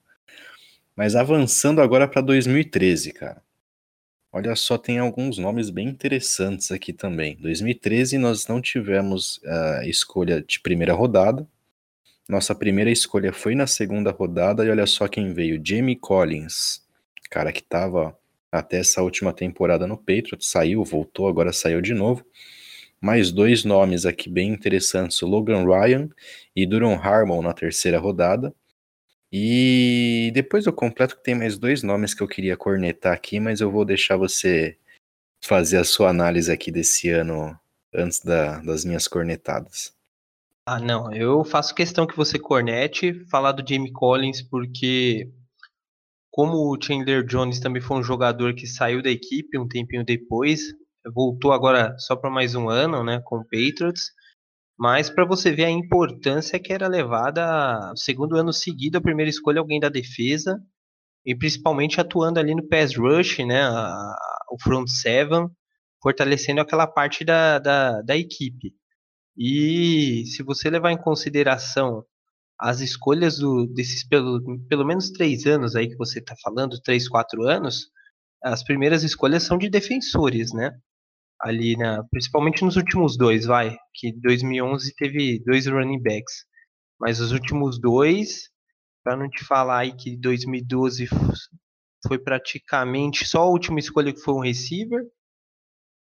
Mas 0.96 1.14
avançando 1.14 1.80
agora 1.80 2.06
para 2.06 2.20
2013, 2.20 3.12
cara. 3.12 3.42
Olha 4.32 4.54
só, 4.54 4.78
tem 4.78 4.98
alguns 4.98 5.38
nomes 5.38 5.70
bem 5.70 5.88
interessantes 5.88 6.70
aqui 6.70 6.92
também. 6.92 7.36
2013 7.40 8.16
nós 8.16 8.46
não 8.46 8.60
tivemos 8.60 9.40
a 9.44 9.80
uh, 9.80 9.88
escolha 9.88 10.40
de 10.40 10.60
primeira 10.60 10.92
rodada. 10.92 11.46
Nossa 12.28 12.54
primeira 12.54 12.92
escolha 12.92 13.32
foi 13.32 13.56
na 13.56 13.66
segunda 13.66 14.12
rodada 14.12 14.64
e 14.64 14.70
olha 14.70 14.86
só 14.86 15.08
quem 15.08 15.32
veio, 15.32 15.60
Jamie 15.64 15.96
Collins, 15.96 16.80
cara 17.28 17.50
que 17.50 17.58
estava 17.58 18.16
até 18.52 18.78
essa 18.78 19.02
última 19.02 19.32
temporada 19.32 19.84
no 19.84 19.96
Patriots, 19.96 20.48
saiu, 20.48 20.84
voltou, 20.84 21.26
agora 21.26 21.52
saiu 21.52 21.80
de 21.80 21.92
novo. 21.92 22.24
Mais 23.00 23.32
dois 23.32 23.64
nomes 23.64 24.06
aqui 24.06 24.28
bem 24.28 24.50
interessantes, 24.50 25.20
Logan 25.22 25.64
Ryan 25.64 26.08
e 26.54 26.66
Duron 26.66 26.94
Harmon 26.94 27.42
na 27.42 27.52
terceira 27.52 27.98
rodada. 27.98 28.54
E 29.32 30.30
depois 30.34 30.66
eu 30.66 30.72
completo 30.72 31.16
que 31.16 31.22
tem 31.22 31.34
mais 31.34 31.56
dois 31.56 31.82
nomes 31.82 32.14
que 32.14 32.22
eu 32.22 32.28
queria 32.28 32.56
cornetar 32.56 33.12
aqui, 33.12 33.38
mas 33.38 33.60
eu 33.60 33.70
vou 33.70 33.84
deixar 33.84 34.16
você 34.16 34.76
fazer 35.42 35.78
a 35.78 35.84
sua 35.84 36.10
análise 36.10 36.50
aqui 36.50 36.70
desse 36.70 37.08
ano 37.10 37.58
antes 37.94 38.20
da, 38.20 38.58
das 38.60 38.84
minhas 38.84 39.06
cornetadas. 39.06 39.94
Ah, 40.66 40.78
não, 40.78 41.12
eu 41.12 41.44
faço 41.44 41.74
questão 41.74 42.06
que 42.06 42.16
você 42.16 42.38
cornete, 42.38 43.24
falar 43.26 43.52
do 43.52 43.68
Jamie 43.68 43.92
Collins, 43.92 44.42
porque 44.42 45.28
como 46.30 46.72
o 46.72 46.80
Chandler 46.80 47.24
Jones 47.24 47.58
também 47.60 47.82
foi 47.82 47.98
um 47.98 48.02
jogador 48.02 48.54
que 48.54 48.66
saiu 48.66 49.02
da 49.02 49.10
equipe 49.10 49.58
um 49.58 49.66
tempinho 49.66 50.04
depois, 50.04 50.60
voltou 51.14 51.52
agora 51.52 51.96
só 51.98 52.14
para 52.14 52.30
mais 52.30 52.54
um 52.54 52.68
ano, 52.68 53.02
né, 53.02 53.20
com 53.24 53.38
o 53.38 53.44
Patriots, 53.44 54.12
mas 54.80 55.10
para 55.10 55.26
você 55.26 55.52
ver 55.52 55.66
a 55.66 55.70
importância 55.70 56.58
que 56.58 56.72
era 56.72 56.88
levada, 56.88 57.92
segundo 57.96 58.34
ano 58.34 58.50
seguido, 58.50 58.96
a 58.96 59.02
primeira 59.02 59.28
escolha 59.28 59.60
alguém 59.60 59.78
da 59.78 59.90
defesa, 59.90 60.58
e 61.22 61.36
principalmente 61.36 62.00
atuando 62.00 62.40
ali 62.40 62.54
no 62.54 62.66
pass 62.66 62.96
rush, 62.96 63.40
né, 63.40 63.60
a, 63.62 64.16
o 64.50 64.56
front 64.58 64.88
seven, 64.88 65.48
fortalecendo 66.02 66.62
aquela 66.62 66.86
parte 66.86 67.26
da, 67.26 67.58
da, 67.58 68.00
da 68.00 68.16
equipe. 68.16 68.72
E 69.36 70.24
se 70.24 70.42
você 70.42 70.70
levar 70.70 70.92
em 70.92 70.96
consideração 70.96 72.02
as 72.58 72.80
escolhas 72.80 73.36
do, 73.36 73.66
desses 73.66 74.02
pelo, 74.08 74.40
pelo 74.66 74.86
menos 74.86 75.10
três 75.10 75.44
anos 75.44 75.76
aí 75.76 75.90
que 75.90 75.96
você 75.96 76.20
está 76.20 76.34
falando, 76.42 76.80
três, 76.80 77.06
quatro 77.06 77.46
anos, 77.46 77.90
as 78.42 78.64
primeiras 78.64 79.02
escolhas 79.02 79.42
são 79.42 79.58
de 79.58 79.68
defensores, 79.68 80.54
né? 80.54 80.72
Ali 81.42 81.76
na, 81.76 82.04
principalmente 82.10 82.64
nos 82.64 82.76
últimos 82.76 83.16
dois, 83.16 83.46
vai, 83.46 83.76
que 83.94 84.12
2011 84.20 84.94
teve 84.94 85.42
dois 85.44 85.66
running 85.66 86.00
backs, 86.00 86.44
mas 86.98 87.20
os 87.20 87.32
últimos 87.32 87.80
dois, 87.80 88.50
para 89.02 89.16
não 89.16 89.28
te 89.28 89.44
falar 89.44 89.78
aí 89.78 89.96
que 89.96 90.16
2012 90.16 91.08
foi 92.06 92.18
praticamente 92.18 93.26
só 93.26 93.42
a 93.42 93.48
última 93.50 93.78
escolha 93.78 94.12
que 94.12 94.20
foi 94.20 94.34
um 94.34 94.42
receiver, 94.42 95.02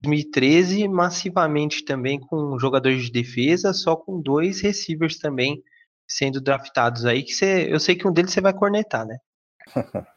2013 0.01 0.87
massivamente 0.87 1.83
também 1.83 2.19
com 2.19 2.59
jogadores 2.59 3.05
de 3.05 3.11
defesa, 3.11 3.73
só 3.73 3.95
com 3.95 4.21
dois 4.21 4.61
receivers 4.61 5.17
também 5.17 5.63
sendo 6.07 6.39
draftados 6.39 7.05
aí, 7.05 7.23
que 7.23 7.33
eu 7.43 7.79
sei 7.79 7.95
que 7.95 8.07
um 8.07 8.13
deles 8.13 8.31
você 8.31 8.41
vai 8.41 8.53
cornetar, 8.53 9.05
né? 9.05 9.17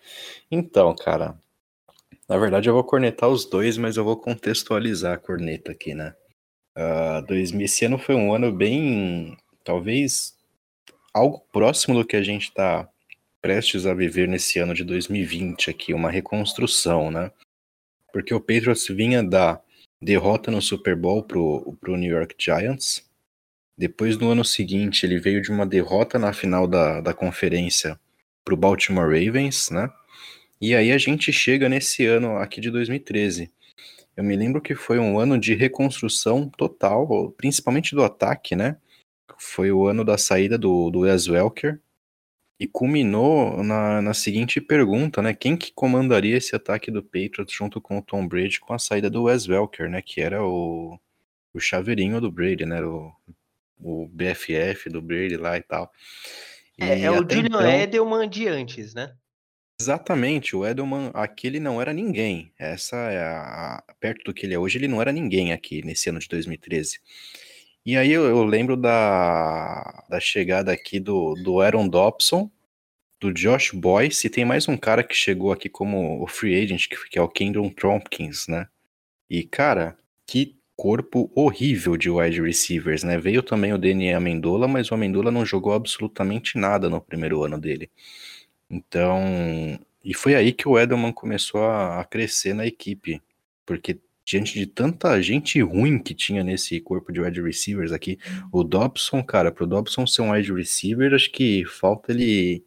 então, 0.50 0.94
cara, 0.94 1.38
na 2.28 2.36
verdade, 2.36 2.68
eu 2.68 2.74
vou 2.74 2.84
cornetar 2.84 3.28
os 3.28 3.46
dois, 3.46 3.78
mas 3.78 3.96
eu 3.96 4.04
vou 4.04 4.16
contextualizar 4.16 5.14
a 5.14 5.18
corneta 5.18 5.72
aqui, 5.72 5.94
né? 5.94 6.14
Uh, 6.76 7.26
2000, 7.26 7.64
esse 7.64 7.84
ano 7.86 7.98
foi 7.98 8.14
um 8.14 8.34
ano 8.34 8.52
bem, 8.52 9.36
talvez, 9.64 10.36
algo 11.12 11.40
próximo 11.52 11.94
do 11.98 12.06
que 12.06 12.16
a 12.16 12.22
gente 12.22 12.48
está 12.48 12.88
prestes 13.40 13.86
a 13.86 13.94
viver 13.94 14.28
nesse 14.28 14.58
ano 14.58 14.74
de 14.74 14.84
2020 14.84 15.70
aqui, 15.70 15.94
uma 15.94 16.10
reconstrução, 16.10 17.10
né? 17.10 17.30
Porque 18.12 18.34
o 18.34 18.40
Patriots 18.40 18.86
vinha 18.88 19.22
da 19.22 19.60
derrota 20.00 20.50
no 20.50 20.60
Super 20.60 20.94
Bowl 20.94 21.22
pro, 21.22 21.76
pro 21.80 21.96
New 21.96 22.10
York 22.10 22.34
Giants. 22.38 23.08
Depois, 23.76 24.18
no 24.18 24.30
ano 24.30 24.44
seguinte, 24.44 25.06
ele 25.06 25.18
veio 25.18 25.40
de 25.40 25.50
uma 25.50 25.64
derrota 25.66 26.18
na 26.18 26.32
final 26.32 26.66
da, 26.66 27.00
da 27.00 27.14
conferência 27.14 27.98
pro 28.44 28.56
Baltimore 28.56 29.06
Ravens, 29.06 29.70
né? 29.70 29.88
E 30.60 30.74
aí 30.74 30.90
a 30.90 30.98
gente 30.98 31.32
chega 31.32 31.68
nesse 31.68 32.04
ano 32.04 32.36
aqui 32.36 32.60
de 32.60 32.70
2013. 32.70 33.52
Eu 34.16 34.24
me 34.24 34.34
lembro 34.34 34.60
que 34.60 34.74
foi 34.74 34.98
um 34.98 35.18
ano 35.18 35.38
de 35.38 35.54
reconstrução 35.54 36.48
total, 36.48 37.30
principalmente 37.36 37.94
do 37.94 38.02
ataque, 38.02 38.56
né? 38.56 38.76
Foi 39.38 39.70
o 39.70 39.86
ano 39.86 40.04
da 40.04 40.18
saída 40.18 40.58
do, 40.58 40.90
do 40.90 41.00
Wes 41.00 41.28
Welker 41.28 41.80
e 42.58 42.66
culminou 42.66 43.62
na, 43.62 44.02
na 44.02 44.12
seguinte 44.12 44.60
pergunta, 44.60 45.22
né? 45.22 45.32
Quem 45.32 45.56
que 45.56 45.72
comandaria 45.72 46.36
esse 46.36 46.56
ataque 46.56 46.90
do 46.90 47.00
Patriots 47.04 47.54
junto 47.54 47.80
com 47.80 47.98
o 47.98 48.02
Tom 48.02 48.26
Brady 48.26 48.58
com 48.58 48.74
a 48.74 48.78
saída 48.80 49.08
do 49.08 49.24
Wes 49.24 49.46
Welker, 49.46 49.88
né? 49.88 50.02
Que 50.02 50.20
era 50.20 50.44
o, 50.44 50.98
o 51.54 51.60
chaveirinho 51.60 52.20
do 52.20 52.32
Brady, 52.32 52.66
né? 52.66 52.82
O, 52.82 53.12
o 53.78 54.08
BFF 54.08 54.90
do 54.90 55.00
Brady 55.00 55.36
lá 55.36 55.56
e 55.56 55.62
tal. 55.62 55.92
E 56.76 56.82
é, 56.82 57.02
é 57.02 57.10
o 57.12 57.18
Julian 57.18 57.46
então... 57.46 57.70
Edelman 57.70 58.28
de 58.28 58.48
antes, 58.48 58.92
né? 58.94 59.14
Exatamente, 59.80 60.56
o 60.56 60.66
Edelman 60.66 61.10
aquele 61.14 61.60
não 61.60 61.80
era 61.80 61.92
ninguém. 61.92 62.52
Essa 62.58 62.96
é 62.96 63.20
a, 63.20 63.82
perto 64.00 64.24
do 64.24 64.34
que 64.34 64.44
ele 64.44 64.54
é 64.54 64.58
hoje, 64.58 64.76
ele 64.76 64.88
não 64.88 65.00
era 65.00 65.12
ninguém 65.12 65.52
aqui 65.52 65.84
nesse 65.84 66.10
ano 66.10 66.18
de 66.18 66.28
2013. 66.28 66.98
E 67.86 67.96
aí 67.96 68.12
eu, 68.12 68.24
eu 68.24 68.44
lembro 68.44 68.76
da, 68.76 70.04
da 70.10 70.18
chegada 70.20 70.72
aqui 70.72 70.98
do, 70.98 71.34
do 71.34 71.60
Aaron 71.60 71.88
Dobson, 71.88 72.50
do 73.20 73.32
Josh 73.32 73.70
Boyce, 73.72 74.26
e 74.26 74.30
tem 74.30 74.44
mais 74.44 74.68
um 74.68 74.76
cara 74.76 75.02
que 75.04 75.14
chegou 75.14 75.52
aqui 75.52 75.68
como 75.68 76.22
o 76.22 76.26
free 76.26 76.60
agent, 76.60 76.88
que, 76.88 76.96
que 77.10 77.18
é 77.18 77.22
o 77.22 77.28
Kendron 77.28 77.70
Tompkins, 77.70 78.48
né? 78.48 78.66
E, 79.30 79.44
cara, 79.44 79.96
que 80.26 80.58
corpo 80.76 81.30
horrível 81.34 81.96
de 81.96 82.10
wide 82.10 82.40
receivers, 82.40 83.02
né? 83.02 83.18
Veio 83.18 83.42
também 83.42 83.72
o 83.72 83.78
Danny 83.78 84.12
Amendola, 84.12 84.68
mas 84.68 84.90
o 84.90 84.94
Amendola 84.94 85.30
não 85.30 85.44
jogou 85.44 85.72
absolutamente 85.72 86.58
nada 86.58 86.88
no 86.88 87.00
primeiro 87.00 87.42
ano 87.44 87.58
dele. 87.58 87.90
Então, 88.70 89.78
e 90.04 90.14
foi 90.14 90.34
aí 90.34 90.52
que 90.52 90.68
o 90.68 90.78
Edelman 90.78 91.12
começou 91.12 91.64
a, 91.64 92.00
a 92.00 92.04
crescer 92.04 92.54
na 92.54 92.66
equipe, 92.66 93.22
porque 93.64 93.98
diante 94.24 94.52
de 94.54 94.66
tanta 94.66 95.20
gente 95.22 95.60
ruim 95.62 95.98
que 95.98 96.14
tinha 96.14 96.44
nesse 96.44 96.78
corpo 96.80 97.10
de 97.10 97.20
wide 97.20 97.40
receivers 97.40 97.92
aqui, 97.92 98.18
o 98.52 98.62
Dobson, 98.62 99.22
cara, 99.22 99.50
pro 99.50 99.66
Dobson 99.66 100.06
ser 100.06 100.20
um 100.20 100.32
wide 100.32 100.52
receiver, 100.52 101.14
acho 101.14 101.30
que 101.30 101.64
falta 101.64 102.12
ele 102.12 102.62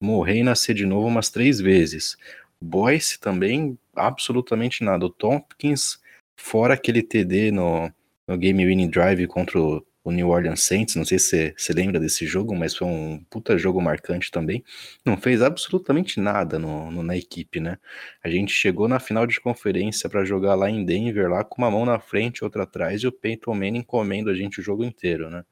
morrer 0.00 0.38
e 0.38 0.42
nascer 0.42 0.74
de 0.74 0.84
novo 0.84 1.06
umas 1.06 1.30
três 1.30 1.60
vezes. 1.60 2.16
Boyce 2.60 3.18
também, 3.20 3.78
absolutamente 3.94 4.82
nada. 4.82 5.06
O 5.06 5.10
Tompkins, 5.10 6.00
fora 6.36 6.74
aquele 6.74 7.02
TD 7.02 7.52
no, 7.52 7.92
no 8.26 8.36
Game 8.36 8.66
Winning 8.66 8.90
Drive 8.90 9.26
contra 9.28 9.60
o, 9.60 9.86
o 10.08 10.12
New 10.12 10.28
Orleans 10.28 10.62
Saints, 10.62 10.96
não 10.96 11.04
sei 11.04 11.18
se 11.18 11.54
você 11.56 11.72
lembra 11.72 12.00
desse 12.00 12.26
jogo, 12.26 12.54
mas 12.54 12.74
foi 12.74 12.86
um 12.88 13.22
puta 13.30 13.58
jogo 13.58 13.80
marcante 13.80 14.30
também. 14.30 14.64
Não 15.04 15.16
fez 15.16 15.42
absolutamente 15.42 16.18
nada 16.18 16.58
no, 16.58 16.90
no 16.90 17.02
na 17.02 17.16
equipe, 17.16 17.60
né? 17.60 17.78
A 18.24 18.28
gente 18.28 18.52
chegou 18.52 18.88
na 18.88 18.98
final 18.98 19.26
de 19.26 19.40
conferência 19.40 20.08
para 20.08 20.24
jogar 20.24 20.54
lá 20.54 20.70
em 20.70 20.84
Denver, 20.84 21.28
lá 21.28 21.44
com 21.44 21.60
uma 21.62 21.70
mão 21.70 21.84
na 21.84 22.00
frente 22.00 22.42
outra 22.42 22.62
atrás, 22.62 23.02
e 23.02 23.06
o 23.06 23.12
Peyton 23.12 23.54
Manning 23.54 23.82
comendo 23.82 24.30
a 24.30 24.34
gente 24.34 24.60
o 24.60 24.62
jogo 24.62 24.82
inteiro, 24.84 25.28
né? 25.28 25.44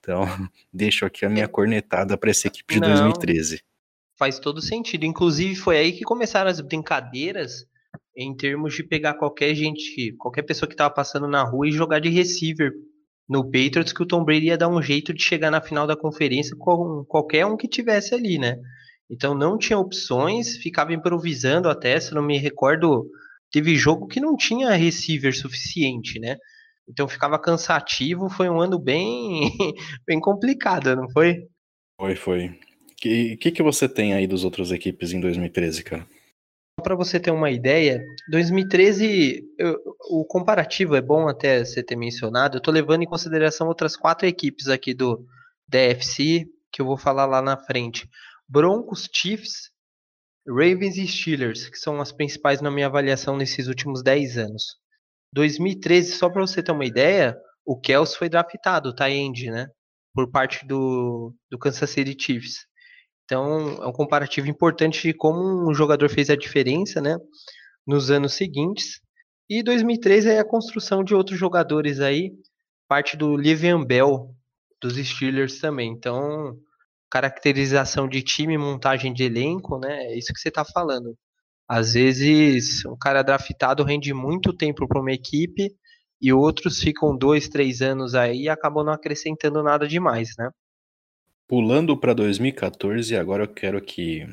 Então, 0.00 0.22
deixo 0.72 1.04
aqui 1.04 1.26
a 1.26 1.28
minha 1.28 1.46
cornetada 1.46 2.16
para 2.16 2.30
essa 2.30 2.46
equipe 2.46 2.74
de 2.74 2.80
não. 2.80 2.88
2013 2.88 3.60
faz 4.18 4.40
todo 4.40 4.60
sentido. 4.60 5.06
Inclusive, 5.06 5.54
foi 5.54 5.78
aí 5.78 5.92
que 5.92 6.02
começaram 6.02 6.50
as 6.50 6.60
brincadeiras 6.60 7.64
em 8.16 8.36
termos 8.36 8.74
de 8.74 8.82
pegar 8.82 9.14
qualquer 9.14 9.54
gente, 9.54 10.12
qualquer 10.18 10.42
pessoa 10.42 10.66
que 10.66 10.74
estava 10.74 10.92
passando 10.92 11.28
na 11.28 11.44
rua 11.44 11.68
e 11.68 11.70
jogar 11.70 12.00
de 12.00 12.08
receiver 12.08 12.72
no 13.28 13.44
Patriots, 13.44 13.92
que 13.92 14.02
o 14.02 14.06
Tom 14.06 14.24
Brady 14.24 14.46
ia 14.46 14.56
dar 14.56 14.68
um 14.68 14.80
jeito 14.80 15.12
de 15.12 15.22
chegar 15.22 15.50
na 15.50 15.60
final 15.60 15.86
da 15.86 15.96
conferência 15.96 16.56
com 16.56 17.04
qualquer 17.06 17.44
um 17.44 17.56
que 17.56 17.68
tivesse 17.68 18.14
ali, 18.14 18.38
né? 18.38 18.56
Então 19.10 19.34
não 19.34 19.58
tinha 19.58 19.78
opções, 19.78 20.56
ficava 20.56 20.92
improvisando 20.92 21.68
até, 21.68 21.98
se 22.00 22.14
não 22.14 22.22
me 22.22 22.38
recordo, 22.38 23.06
teve 23.50 23.76
jogo 23.76 24.06
que 24.06 24.20
não 24.20 24.36
tinha 24.36 24.70
receiver 24.70 25.36
suficiente, 25.36 26.18
né? 26.18 26.36
Então 26.88 27.06
ficava 27.06 27.38
cansativo, 27.38 28.30
foi 28.30 28.48
um 28.48 28.60
ano 28.60 28.78
bem 28.78 29.50
bem 30.06 30.18
complicado, 30.20 30.96
não 30.96 31.08
foi? 31.10 31.46
Foi, 32.00 32.16
foi. 32.16 32.46
O 32.46 33.00
que, 33.00 33.36
que, 33.36 33.50
que 33.52 33.62
você 33.62 33.88
tem 33.88 34.14
aí 34.14 34.26
dos 34.26 34.44
outras 34.44 34.72
equipes 34.72 35.12
em 35.12 35.20
2013, 35.20 35.84
cara? 35.84 36.06
Para 36.88 36.96
você 36.96 37.20
ter 37.20 37.30
uma 37.30 37.50
ideia, 37.50 38.02
2013, 38.30 39.44
eu, 39.58 39.78
o 40.08 40.24
comparativo 40.24 40.96
é 40.96 41.02
bom 41.02 41.28
até 41.28 41.62
você 41.62 41.82
ter 41.82 41.96
mencionado. 41.96 42.56
Eu 42.56 42.60
estou 42.60 42.72
levando 42.72 43.02
em 43.02 43.06
consideração 43.06 43.68
outras 43.68 43.94
quatro 43.94 44.26
equipes 44.26 44.68
aqui 44.68 44.94
do 44.94 45.22
DFC, 45.68 46.46
que 46.72 46.80
eu 46.80 46.86
vou 46.86 46.96
falar 46.96 47.26
lá 47.26 47.42
na 47.42 47.58
frente. 47.58 48.08
Broncos, 48.48 49.06
Chiefs, 49.12 49.70
Ravens 50.48 50.96
e 50.96 51.06
Steelers, 51.06 51.68
que 51.68 51.76
são 51.76 52.00
as 52.00 52.10
principais 52.10 52.62
na 52.62 52.70
minha 52.70 52.86
avaliação 52.86 53.36
nesses 53.36 53.66
últimos 53.68 54.02
10 54.02 54.38
anos. 54.38 54.64
2013, 55.34 56.12
só 56.12 56.30
para 56.30 56.40
você 56.40 56.62
ter 56.62 56.72
uma 56.72 56.86
ideia, 56.86 57.36
o 57.66 57.78
Kels 57.78 58.16
foi 58.16 58.30
draftado, 58.30 58.94
tá 58.94 59.10
end, 59.10 59.50
né? 59.50 59.68
Por 60.14 60.30
parte 60.30 60.66
do, 60.66 61.34
do 61.50 61.58
Kansas 61.58 61.90
City 61.90 62.16
Chiefs. 62.18 62.66
Então, 63.28 63.76
é 63.82 63.86
um 63.86 63.92
comparativo 63.92 64.48
importante 64.48 65.02
de 65.02 65.12
como 65.12 65.70
um 65.70 65.74
jogador 65.74 66.08
fez 66.08 66.30
a 66.30 66.36
diferença, 66.36 66.98
né, 66.98 67.18
nos 67.86 68.10
anos 68.10 68.32
seguintes. 68.32 69.00
E 69.50 69.62
2003 69.62 70.24
é 70.24 70.38
a 70.38 70.44
construção 70.44 71.04
de 71.04 71.14
outros 71.14 71.38
jogadores 71.38 72.00
aí, 72.00 72.32
parte 72.88 73.18
do 73.18 73.36
Livian 73.36 73.84
Bell 73.84 74.34
dos 74.80 74.94
Steelers 74.96 75.60
também. 75.60 75.90
Então, 75.92 76.56
caracterização 77.10 78.08
de 78.08 78.22
time, 78.22 78.56
montagem 78.56 79.12
de 79.12 79.24
elenco, 79.24 79.78
né, 79.78 80.06
é 80.06 80.18
isso 80.18 80.32
que 80.32 80.40
você 80.40 80.48
está 80.48 80.64
falando. 80.64 81.14
Às 81.68 81.92
vezes, 81.92 82.82
um 82.86 82.96
cara 82.96 83.22
draftado 83.22 83.84
rende 83.84 84.14
muito 84.14 84.54
tempo 84.54 84.88
para 84.88 85.02
uma 85.02 85.12
equipe 85.12 85.70
e 86.20 86.32
outros 86.32 86.80
ficam 86.80 87.14
dois, 87.14 87.46
três 87.46 87.82
anos 87.82 88.14
aí 88.14 88.44
e 88.44 88.48
acabam 88.48 88.84
não 88.86 88.92
acrescentando 88.94 89.62
nada 89.62 89.86
demais, 89.86 90.30
né? 90.38 90.48
Pulando 91.48 91.96
para 91.96 92.12
2014, 92.12 93.16
agora 93.16 93.44
eu 93.44 93.48
quero 93.48 93.80
que, 93.80 94.28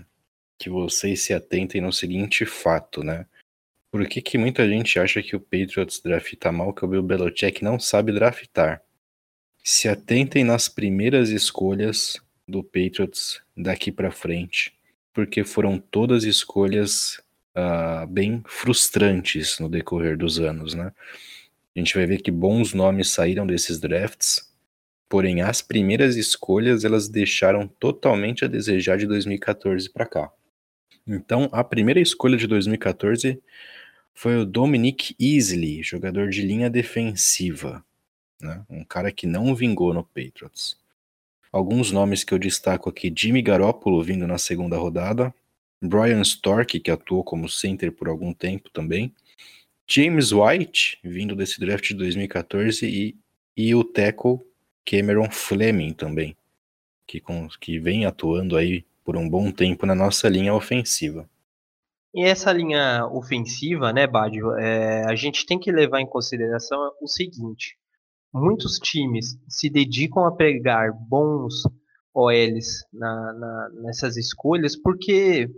que 0.57 0.69
vocês 0.69 1.23
se 1.23 1.33
atentem 1.33 1.79
no 1.79 1.93
seguinte 1.93 2.45
fato, 2.45 3.01
né? 3.05 3.25
Por 3.89 4.05
que, 4.05 4.21
que 4.21 4.37
muita 4.37 4.67
gente 4.67 4.99
acha 4.99 5.23
que 5.23 5.33
o 5.33 5.39
Patriots 5.39 6.01
drafta 6.01 6.51
mal, 6.51 6.73
que 6.73 6.83
o 6.83 6.87
Bill 6.89 7.01
Belichick 7.01 7.63
não 7.63 7.79
sabe 7.79 8.11
draftar? 8.11 8.83
Se 9.63 9.87
atentem 9.87 10.43
nas 10.43 10.67
primeiras 10.67 11.29
escolhas 11.29 12.21
do 12.45 12.61
Patriots 12.61 13.41
daqui 13.55 13.93
para 13.93 14.11
frente, 14.11 14.77
porque 15.13 15.45
foram 15.45 15.79
todas 15.79 16.25
escolhas 16.25 17.21
uh, 17.55 18.05
bem 18.07 18.43
frustrantes 18.45 19.57
no 19.57 19.69
decorrer 19.69 20.17
dos 20.17 20.37
anos, 20.37 20.73
né? 20.73 20.91
A 21.73 21.79
gente 21.79 21.95
vai 21.95 22.05
ver 22.05 22.21
que 22.21 22.29
bons 22.29 22.73
nomes 22.73 23.09
saíram 23.09 23.47
desses 23.47 23.79
drafts, 23.79 24.53
Porém, 25.15 25.39
as 25.39 25.61
primeiras 25.61 26.17
escolhas 26.17 26.83
elas 26.83 27.07
deixaram 27.07 27.69
totalmente 27.69 28.43
a 28.43 28.49
desejar 28.49 28.97
de 28.97 29.07
2014 29.07 29.89
para 29.89 30.05
cá. 30.05 30.29
Então, 31.07 31.47
a 31.53 31.63
primeira 31.63 32.01
escolha 32.01 32.35
de 32.35 32.45
2014 32.45 33.41
foi 34.13 34.35
o 34.35 34.45
Dominic 34.45 35.15
Easley, 35.17 35.81
jogador 35.81 36.27
de 36.27 36.41
linha 36.41 36.69
defensiva, 36.69 37.81
né? 38.41 38.61
um 38.69 38.83
cara 38.83 39.09
que 39.09 39.25
não 39.25 39.55
vingou 39.55 39.93
no 39.93 40.03
Patriots. 40.03 40.77
Alguns 41.49 41.93
nomes 41.93 42.25
que 42.25 42.33
eu 42.33 42.37
destaco 42.37 42.89
aqui: 42.89 43.09
Jimmy 43.17 43.41
Garoppolo 43.41 44.03
vindo 44.03 44.27
na 44.27 44.37
segunda 44.37 44.75
rodada, 44.75 45.33
Brian 45.81 46.23
Stork, 46.23 46.77
que 46.77 46.91
atuou 46.91 47.23
como 47.23 47.47
center 47.47 47.89
por 47.89 48.09
algum 48.09 48.33
tempo 48.33 48.69
também, 48.69 49.15
James 49.87 50.33
White, 50.33 50.99
vindo 51.01 51.37
desse 51.37 51.57
draft 51.57 51.87
de 51.87 51.93
2014, 51.93 52.85
e, 52.85 53.15
e 53.55 53.73
o 53.73 53.81
tackle 53.81 54.41
Cameron 54.85 55.29
Fleming 55.31 55.93
também, 55.93 56.35
que, 57.07 57.19
com, 57.19 57.47
que 57.59 57.79
vem 57.79 58.05
atuando 58.05 58.55
aí 58.55 58.85
por 59.03 59.17
um 59.17 59.29
bom 59.29 59.51
tempo 59.51 59.85
na 59.85 59.95
nossa 59.95 60.29
linha 60.29 60.53
ofensiva. 60.53 61.29
E 62.13 62.23
essa 62.23 62.51
linha 62.53 63.05
ofensiva, 63.07 63.91
né, 63.91 64.07
Badio, 64.07 64.53
é, 64.57 65.03
a 65.05 65.15
gente 65.15 65.45
tem 65.45 65.59
que 65.59 65.71
levar 65.71 65.99
em 65.99 66.07
consideração 66.07 66.79
o 67.01 67.07
seguinte: 67.07 67.77
muitos 68.33 68.79
times 68.79 69.37
se 69.49 69.69
dedicam 69.69 70.25
a 70.25 70.31
pegar 70.31 70.93
bons 70.93 71.63
OLs 72.13 72.85
na, 72.93 73.33
na, 73.33 73.69
nessas 73.81 74.15
escolhas 74.15 74.77
porque 74.77 75.49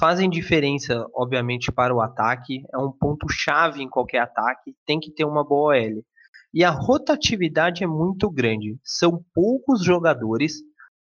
fazem 0.00 0.30
diferença, 0.30 1.06
obviamente, 1.14 1.70
para 1.70 1.94
o 1.94 2.00
ataque. 2.00 2.64
É 2.72 2.78
um 2.78 2.90
ponto 2.90 3.28
chave 3.30 3.82
em 3.82 3.88
qualquer 3.88 4.20
ataque. 4.20 4.74
Tem 4.86 4.98
que 4.98 5.12
ter 5.12 5.26
uma 5.26 5.44
boa 5.44 5.76
OL. 5.76 6.02
E 6.52 6.64
a 6.64 6.70
rotatividade 6.70 7.84
é 7.84 7.86
muito 7.86 8.28
grande. 8.30 8.78
São 8.84 9.24
poucos 9.34 9.84
jogadores. 9.84 10.54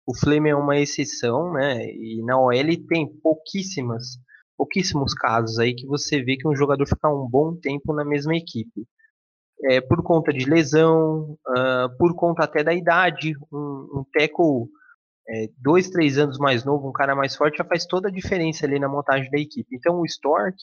O 0.06 0.16
Flamengo 0.16 0.60
é 0.60 0.64
uma 0.64 0.80
exceção, 0.80 1.54
né? 1.54 1.86
E 1.86 2.24
na 2.24 2.40
OL 2.40 2.88
tem 2.88 3.08
pouquíssimas, 3.22 4.18
pouquíssimos 4.58 5.14
casos 5.14 5.60
aí 5.60 5.74
que 5.74 5.88
você 5.88 6.22
vê 6.24 6.38
que 6.38 6.48
um 6.48 6.56
jogador 6.56 6.88
fica 6.88 7.10
um 7.10 7.28
bom 7.28 7.56
tempo 7.56 7.94
na 7.94 8.06
mesma 8.06 8.36
equipe. 8.36 8.86
É, 9.66 9.82
por 9.82 10.02
conta 10.04 10.32
de 10.32 10.46
lesão, 10.46 11.38
uh, 11.48 11.98
por 11.98 12.16
conta 12.16 12.44
até 12.44 12.64
da 12.64 12.74
idade, 12.74 13.34
um, 13.52 14.00
um 14.00 14.06
teco 14.14 14.70
é, 15.30 15.48
dois, 15.58 15.90
três 15.90 16.18
anos 16.18 16.38
mais 16.40 16.64
novo, 16.64 16.90
um 16.90 16.94
cara 16.94 17.16
mais 17.16 17.36
forte, 17.36 17.58
já 17.58 17.66
faz 17.66 17.86
toda 17.86 18.08
a 18.08 18.12
diferença 18.12 18.66
ali 18.66 18.80
na 18.80 18.88
montagem 18.90 19.30
da 19.30 19.38
equipe. 19.38 19.76
Então 19.76 20.00
o 20.00 20.06
Stork 20.06 20.58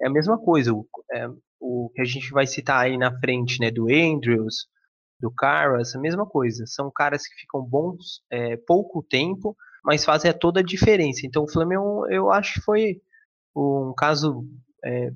é 0.00 0.06
a 0.06 0.10
mesma 0.10 0.38
coisa. 0.38 0.72
É, 1.12 1.28
o 1.60 1.90
que 1.94 2.00
a 2.00 2.04
gente 2.04 2.30
vai 2.30 2.46
citar 2.46 2.84
aí 2.84 2.96
na 2.96 3.16
frente, 3.18 3.60
né, 3.60 3.70
do 3.70 3.86
Andrews, 3.88 4.66
do 5.20 5.30
Caras, 5.30 5.94
a 5.94 6.00
mesma 6.00 6.26
coisa. 6.26 6.64
São 6.66 6.90
caras 6.90 7.26
que 7.26 7.34
ficam 7.40 7.62
bons 7.62 8.20
é, 8.30 8.56
pouco 8.56 9.02
tempo, 9.02 9.56
mas 9.84 10.04
fazem 10.04 10.32
toda 10.32 10.60
a 10.60 10.64
diferença. 10.64 11.26
Então 11.26 11.44
o 11.44 11.50
Flamengo, 11.50 12.06
eu 12.10 12.30
acho 12.30 12.54
que 12.54 12.60
foi 12.60 13.00
um 13.56 13.94
caso 13.96 14.44
é, 14.84 15.10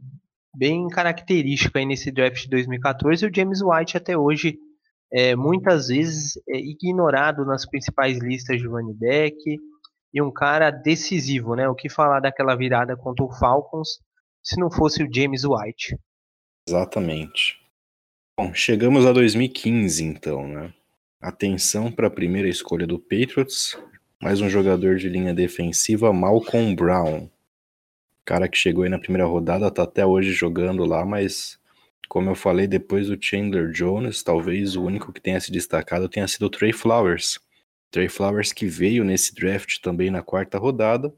bem 0.55 0.89
característico 0.89 1.77
aí 1.77 1.85
nesse 1.85 2.11
draft 2.11 2.43
de 2.45 2.51
2014. 2.51 3.25
E 3.25 3.29
o 3.29 3.35
James 3.35 3.61
White 3.63 3.97
até 3.97 4.17
hoje 4.17 4.59
é, 5.13 5.35
muitas 5.35 5.89
vezes 5.89 6.37
é 6.49 6.57
ignorado 6.57 7.45
nas 7.45 7.67
principais 7.67 8.19
listas 8.19 8.59
de 8.59 8.67
running 8.67 8.97
back 8.99 9.37
e 10.13 10.23
um 10.23 10.33
cara 10.33 10.71
decisivo, 10.71 11.55
né? 11.55 11.69
O 11.69 11.75
que 11.75 11.89
falar 11.89 12.21
daquela 12.21 12.57
virada 12.57 12.97
contra 12.97 13.25
o 13.25 13.33
Falcons 13.33 14.01
se 14.43 14.59
não 14.59 14.71
fosse 14.71 15.03
o 15.03 15.09
James 15.13 15.45
White? 15.45 15.97
Exatamente. 16.71 17.59
Bom, 18.39 18.55
chegamos 18.55 19.05
a 19.05 19.11
2015 19.11 20.05
então, 20.05 20.47
né? 20.47 20.73
Atenção 21.21 21.91
para 21.91 22.07
a 22.07 22.11
primeira 22.11 22.49
escolha 22.49 22.87
do 22.87 22.97
Patriots, 22.97 23.77
mais 24.23 24.41
um 24.41 24.49
jogador 24.49 24.95
de 24.95 25.09
linha 25.09 25.35
defensiva, 25.35 26.13
Malcolm 26.13 26.77
Brown. 26.77 27.29
Cara 28.25 28.47
que 28.47 28.57
chegou 28.57 28.85
aí 28.85 28.89
na 28.89 29.01
primeira 29.01 29.27
rodada, 29.27 29.69
tá 29.69 29.83
até 29.83 30.07
hoje 30.07 30.31
jogando 30.31 30.85
lá, 30.85 31.05
mas 31.05 31.59
como 32.09 32.31
eu 32.31 32.37
falei, 32.37 32.69
depois 32.69 33.09
do 33.09 33.21
Chandler 33.21 33.73
Jones, 33.73 34.23
talvez 34.23 34.77
o 34.77 34.85
único 34.85 35.13
que 35.13 35.21
tenha 35.21 35.41
se 35.41 35.51
destacado 35.51 36.09
tenha 36.09 36.29
sido 36.29 36.47
o 36.47 36.51
Trey 36.51 36.73
Flowers. 36.73 37.41
Trey 37.91 38.09
Flowers 38.09 38.53
que 38.53 38.67
veio 38.67 39.03
nesse 39.03 39.35
draft 39.35 39.81
também 39.81 40.09
na 40.09 40.23
quarta 40.23 40.57
rodada. 40.57 41.13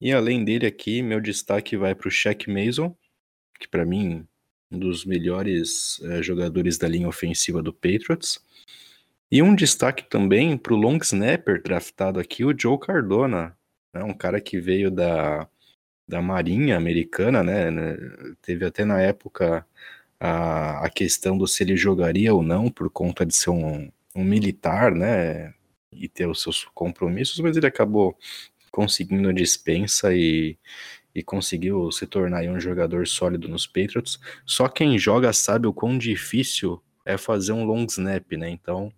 E 0.00 0.10
além 0.10 0.42
dele 0.42 0.64
aqui, 0.64 1.02
meu 1.02 1.20
destaque 1.20 1.76
vai 1.76 1.94
para 1.94 2.08
o 2.08 2.10
Shaq 2.10 2.50
Mason, 2.50 2.96
que 3.60 3.68
para 3.68 3.84
mim 3.84 4.26
um 4.74 4.78
dos 4.78 5.04
melhores 5.04 6.00
é, 6.04 6.22
jogadores 6.22 6.76
da 6.78 6.88
linha 6.88 7.08
ofensiva 7.08 7.62
do 7.62 7.72
Patriots. 7.72 8.40
E 9.30 9.42
um 9.42 9.54
destaque 9.54 10.04
também 10.08 10.56
para 10.56 10.74
o 10.74 10.76
long 10.76 10.98
snapper 11.02 11.62
draftado 11.62 12.20
aqui, 12.20 12.44
o 12.44 12.54
Joe 12.56 12.78
Cardona, 12.78 13.56
né, 13.92 14.02
um 14.04 14.14
cara 14.14 14.40
que 14.40 14.60
veio 14.60 14.90
da, 14.90 15.48
da 16.06 16.20
Marinha 16.22 16.76
Americana, 16.76 17.42
né? 17.42 17.70
né 17.70 17.96
teve 18.42 18.64
até 18.64 18.84
na 18.84 19.00
época 19.00 19.66
a, 20.20 20.86
a 20.86 20.90
questão 20.90 21.36
do 21.38 21.46
se 21.46 21.62
ele 21.62 21.76
jogaria 21.76 22.34
ou 22.34 22.42
não 22.42 22.70
por 22.70 22.90
conta 22.90 23.24
de 23.26 23.34
ser 23.34 23.50
um, 23.50 23.90
um 24.14 24.24
militar, 24.24 24.94
né? 24.94 25.54
E 25.92 26.08
ter 26.08 26.26
os 26.26 26.42
seus 26.42 26.64
compromissos, 26.74 27.38
mas 27.40 27.56
ele 27.56 27.66
acabou 27.66 28.16
conseguindo 28.70 29.28
a 29.28 29.32
dispensa 29.32 30.14
e, 30.14 30.58
e 31.14 31.22
conseguiu 31.22 31.90
se 31.92 32.06
tornar 32.06 32.42
um 32.44 32.58
jogador 32.58 33.06
sólido 33.06 33.48
nos 33.48 33.66
Patriots. 33.66 34.18
Só 34.44 34.68
quem 34.68 34.98
joga 34.98 35.32
sabe 35.32 35.66
o 35.66 35.72
quão 35.72 35.96
difícil 35.96 36.82
é 37.04 37.16
fazer 37.16 37.52
um 37.52 37.64
long 37.64 37.84
snap, 37.84 38.32
né? 38.32 38.50
Então, 38.50 38.92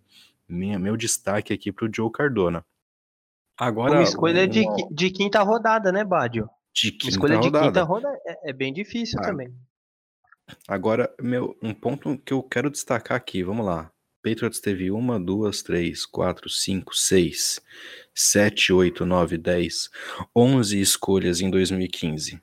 minha, 0.47 0.79
meu 0.79 0.97
destaque 0.97 1.53
aqui 1.53 1.71
para 1.71 1.85
o 1.85 1.91
Joe 1.93 2.11
Cardona. 2.11 2.65
Agora, 3.57 3.93
uma 3.93 4.03
escolha 4.03 4.41
uma... 4.41 4.47
de, 4.47 4.65
de 4.91 5.09
quinta 5.11 5.41
rodada, 5.41 5.91
né, 5.91 6.03
Bádio? 6.03 6.49
De 6.73 6.91
quinta 6.91 7.09
escolha 7.09 7.35
rodada. 7.37 7.59
de 7.59 7.67
quinta 7.67 7.83
rodada 7.83 8.19
é, 8.25 8.49
é 8.49 8.53
bem 8.53 8.71
difícil 8.71 9.19
ah, 9.19 9.23
também. 9.23 9.53
Agora, 10.67 11.13
meu, 11.21 11.57
um 11.61 11.73
ponto 11.73 12.17
que 12.19 12.33
eu 12.33 12.41
quero 12.41 12.69
destacar 12.69 13.17
aqui, 13.17 13.43
vamos 13.43 13.65
lá. 13.65 13.91
Patriots 14.23 14.59
teve 14.59 14.91
uma, 14.91 15.19
duas, 15.19 15.61
três, 15.61 16.05
quatro, 16.05 16.49
cinco, 16.49 16.95
seis, 16.95 17.59
sete, 18.17 18.73
oito, 18.73 19.05
nove, 19.05 19.37
dez, 19.37 19.91
onze 20.35 20.81
escolhas 20.81 21.39
em 21.39 21.51
2015. 21.51 22.41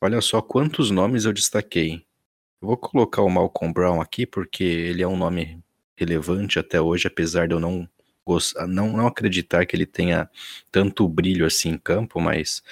Olha 0.00 0.18
só 0.22 0.40
quantos 0.40 0.90
nomes 0.90 1.26
eu 1.26 1.32
destaquei. 1.34 2.06
Vou 2.58 2.74
colocar 2.74 3.20
o 3.20 3.28
Malcolm 3.28 3.70
Brown 3.70 4.00
aqui 4.00 4.24
porque 4.24 4.64
ele 4.64 5.02
é 5.02 5.06
um 5.06 5.18
nome 5.18 5.62
relevante 5.94 6.58
até 6.58 6.80
hoje, 6.80 7.06
apesar 7.06 7.46
de 7.46 7.54
eu 7.54 7.60
não 7.60 7.86
não, 8.68 8.92
não 8.96 9.06
acreditar 9.08 9.66
que 9.66 9.74
ele 9.74 9.86
tenha 9.86 10.30
tanto 10.70 11.08
brilho 11.08 11.44
assim 11.44 11.70
em 11.70 11.78
campo, 11.78 12.20
mas 12.20 12.62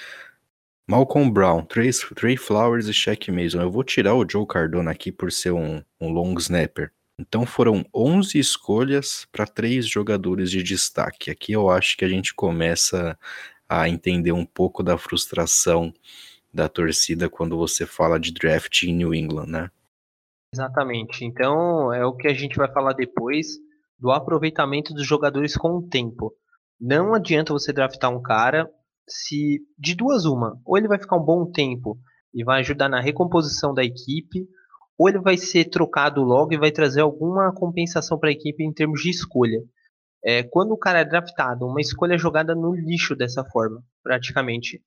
Malcolm 0.87 1.29
Brown, 1.29 1.65
Trey, 1.65 1.91
Trey 2.15 2.37
Flowers 2.37 2.87
e 2.87 2.93
Shaq 2.93 3.29
Mason. 3.29 3.61
Eu 3.61 3.69
vou 3.69 3.83
tirar 3.83 4.15
o 4.15 4.25
Joe 4.27 4.47
Cardona 4.47 4.89
aqui 4.89 5.11
por 5.11 5.31
ser 5.31 5.51
um, 5.51 5.83
um 5.99 6.09
long 6.09 6.33
snapper. 6.39 6.91
Então 7.19 7.45
foram 7.45 7.85
11 7.93 8.39
escolhas 8.39 9.27
para 9.29 9.45
três 9.45 9.85
jogadores 9.85 10.49
de 10.49 10.63
destaque. 10.63 11.29
Aqui 11.29 11.51
eu 11.51 11.69
acho 11.69 11.97
que 11.97 12.05
a 12.05 12.07
gente 12.07 12.33
começa 12.33 13.19
a 13.67 13.89
entender 13.89 14.31
um 14.31 14.45
pouco 14.45 14.81
da 14.81 14.97
frustração 14.97 15.93
da 16.53 16.69
torcida 16.69 17.29
quando 17.29 17.57
você 17.57 17.85
fala 17.85 18.17
de 18.17 18.31
draft 18.31 18.83
em 18.83 18.95
New 18.95 19.13
England, 19.13 19.47
né? 19.47 19.71
Exatamente. 20.53 21.25
Então 21.25 21.93
é 21.93 22.05
o 22.05 22.15
que 22.15 22.27
a 22.27 22.33
gente 22.33 22.55
vai 22.55 22.71
falar 22.71 22.93
depois 22.93 23.47
do 23.99 24.11
aproveitamento 24.11 24.93
dos 24.93 25.05
jogadores 25.05 25.57
com 25.57 25.75
o 25.75 25.87
tempo. 25.87 26.33
Não 26.79 27.13
adianta 27.13 27.51
você 27.51 27.73
draftar 27.73 28.09
um 28.09 28.21
cara 28.21 28.71
se 29.05 29.59
de 29.77 29.93
duas 29.93 30.23
uma, 30.23 30.57
ou 30.65 30.77
ele 30.77 30.87
vai 30.87 30.97
ficar 30.97 31.17
um 31.17 31.25
bom 31.25 31.51
tempo 31.51 31.99
e 32.33 32.45
vai 32.45 32.61
ajudar 32.61 32.87
na 32.87 33.01
recomposição 33.01 33.73
da 33.73 33.83
equipe, 33.83 34.47
ou 34.99 35.07
ele 35.07 35.19
vai 35.19 35.37
ser 35.37 35.69
trocado 35.69 36.21
logo 36.21 36.53
e 36.53 36.57
vai 36.57 36.71
trazer 36.71 36.99
alguma 36.99 37.53
compensação 37.53 38.19
para 38.19 38.27
a 38.27 38.33
equipe 38.33 38.61
em 38.61 38.73
termos 38.73 39.01
de 39.01 39.09
escolha. 39.09 39.63
É, 40.21 40.43
quando 40.43 40.73
o 40.73 40.77
cara 40.77 40.99
é 40.99 41.05
draftado, 41.05 41.65
uma 41.65 41.79
escolha 41.79 42.17
jogada 42.17 42.53
no 42.53 42.75
lixo 42.75 43.15
dessa 43.15 43.45
forma, 43.45 43.81
praticamente. 44.03 44.81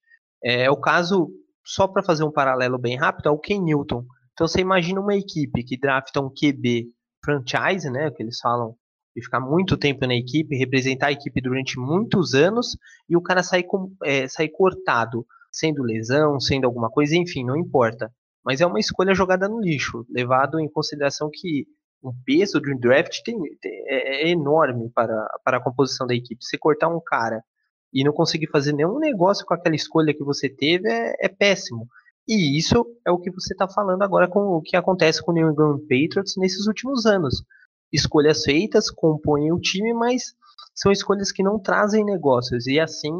É, 0.44 0.64
é 0.64 0.70
o 0.70 0.76
caso, 0.76 1.30
só 1.64 1.88
para 1.88 2.02
fazer 2.02 2.24
um 2.24 2.30
paralelo 2.30 2.76
bem 2.76 2.98
rápido, 2.98 3.30
é 3.30 3.32
o 3.32 3.38
Ken 3.38 3.58
Newton. 3.58 4.04
Então 4.34 4.46
você 4.46 4.60
imagina 4.60 5.00
uma 5.00 5.16
equipe 5.16 5.64
que 5.64 5.78
drafta 5.78 6.20
um 6.20 6.28
QB 6.28 6.88
franchise, 7.24 7.88
né, 7.88 8.10
que 8.10 8.22
eles 8.22 8.38
falam 8.38 8.76
de 9.16 9.22
ficar 9.22 9.40
muito 9.40 9.78
tempo 9.78 10.06
na 10.06 10.14
equipe, 10.14 10.56
representar 10.56 11.06
a 11.06 11.12
equipe 11.12 11.40
durante 11.40 11.78
muitos 11.78 12.34
anos 12.34 12.76
e 13.08 13.16
o 13.16 13.22
cara 13.22 13.42
sair, 13.42 13.64
com, 13.64 13.94
é, 14.04 14.28
sair 14.28 14.50
cortado, 14.50 15.24
sendo 15.50 15.82
lesão, 15.82 16.38
sendo 16.38 16.66
alguma 16.66 16.90
coisa, 16.90 17.16
enfim, 17.16 17.44
não 17.44 17.56
importa. 17.56 18.12
Mas 18.44 18.60
é 18.60 18.66
uma 18.66 18.80
escolha 18.80 19.14
jogada 19.14 19.48
no 19.48 19.60
lixo, 19.60 20.04
levado 20.10 20.58
em 20.58 20.68
consideração 20.68 21.30
que 21.32 21.66
o 22.02 22.12
peso 22.24 22.60
de 22.60 22.72
um 22.72 22.78
draft 22.78 23.22
tem, 23.24 23.36
é, 23.64 24.24
é, 24.24 24.28
enorme 24.30 24.90
para, 24.90 25.14
para 25.44 25.58
a 25.58 25.62
composição 25.62 26.06
da 26.06 26.14
equipe. 26.14 26.44
Se 26.44 26.58
cortar 26.58 26.88
um 26.88 27.00
cara 27.00 27.44
e 27.92 28.02
não 28.02 28.12
conseguir 28.12 28.48
fazer 28.48 28.72
nenhum 28.72 28.98
negócio 28.98 29.46
com 29.46 29.54
aquela 29.54 29.76
escolha 29.76 30.14
que 30.14 30.24
você 30.24 30.48
teve 30.48 30.88
é, 30.88 31.14
é 31.20 31.28
péssimo. 31.28 31.86
E 32.26 32.58
isso 32.58 32.84
é 33.06 33.10
o 33.10 33.18
que 33.18 33.30
você 33.30 33.52
está 33.52 33.68
falando 33.68 34.02
agora 34.02 34.28
com 34.28 34.40
o 34.40 34.62
que 34.62 34.76
acontece 34.76 35.22
com 35.22 35.30
o 35.30 35.34
New 35.34 35.50
England 35.50 35.80
Patriots 35.80 36.36
nesses 36.36 36.66
últimos 36.66 37.06
anos 37.06 37.44
escolhas 37.92 38.42
feitas, 38.42 38.90
compõem 38.90 39.52
o 39.52 39.60
time, 39.60 39.92
mas 39.92 40.34
são 40.74 40.90
escolhas 40.90 41.30
que 41.30 41.42
não 41.42 41.58
trazem 41.58 42.04
negócios 42.04 42.66
e 42.66 42.80
assim 42.80 43.12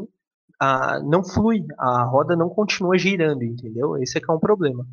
a, 0.58 1.00
não 1.00 1.22
flui, 1.22 1.64
a 1.78 2.04
roda 2.04 2.34
não 2.34 2.48
continua 2.48 2.96
girando, 2.96 3.42
entendeu? 3.44 3.96
Esse 3.98 4.16
é 4.16 4.20
que 4.20 4.30
é 4.30 4.34
um 4.34 4.40
problema. 4.40 4.86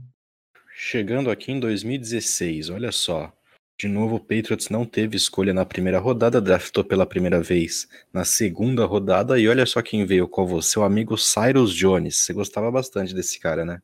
Chegando 0.81 1.29
aqui 1.29 1.51
em 1.51 1.59
2016, 1.59 2.69
olha 2.69 2.89
só. 2.89 3.33
De 3.77 3.85
novo, 3.85 4.15
o 4.15 4.19
Patriots 4.19 4.69
não 4.69 4.85
teve 4.85 5.17
escolha 5.17 5.53
na 5.53 5.65
primeira 5.65 5.99
rodada, 5.99 6.39
draftou 6.39 6.85
pela 6.85 7.05
primeira 7.05 7.41
vez 7.41 7.85
na 8.13 8.23
segunda 8.23 8.85
rodada, 8.85 9.37
e 9.37 9.49
olha 9.49 9.65
só 9.65 9.81
quem 9.81 10.05
veio 10.05 10.25
com 10.25 10.47
você, 10.47 10.71
seu 10.71 10.83
amigo 10.85 11.17
Cyrus 11.17 11.75
Jones. 11.75 12.19
Você 12.19 12.31
gostava 12.31 12.71
bastante 12.71 13.13
desse 13.13 13.41
cara, 13.41 13.65
né? 13.65 13.81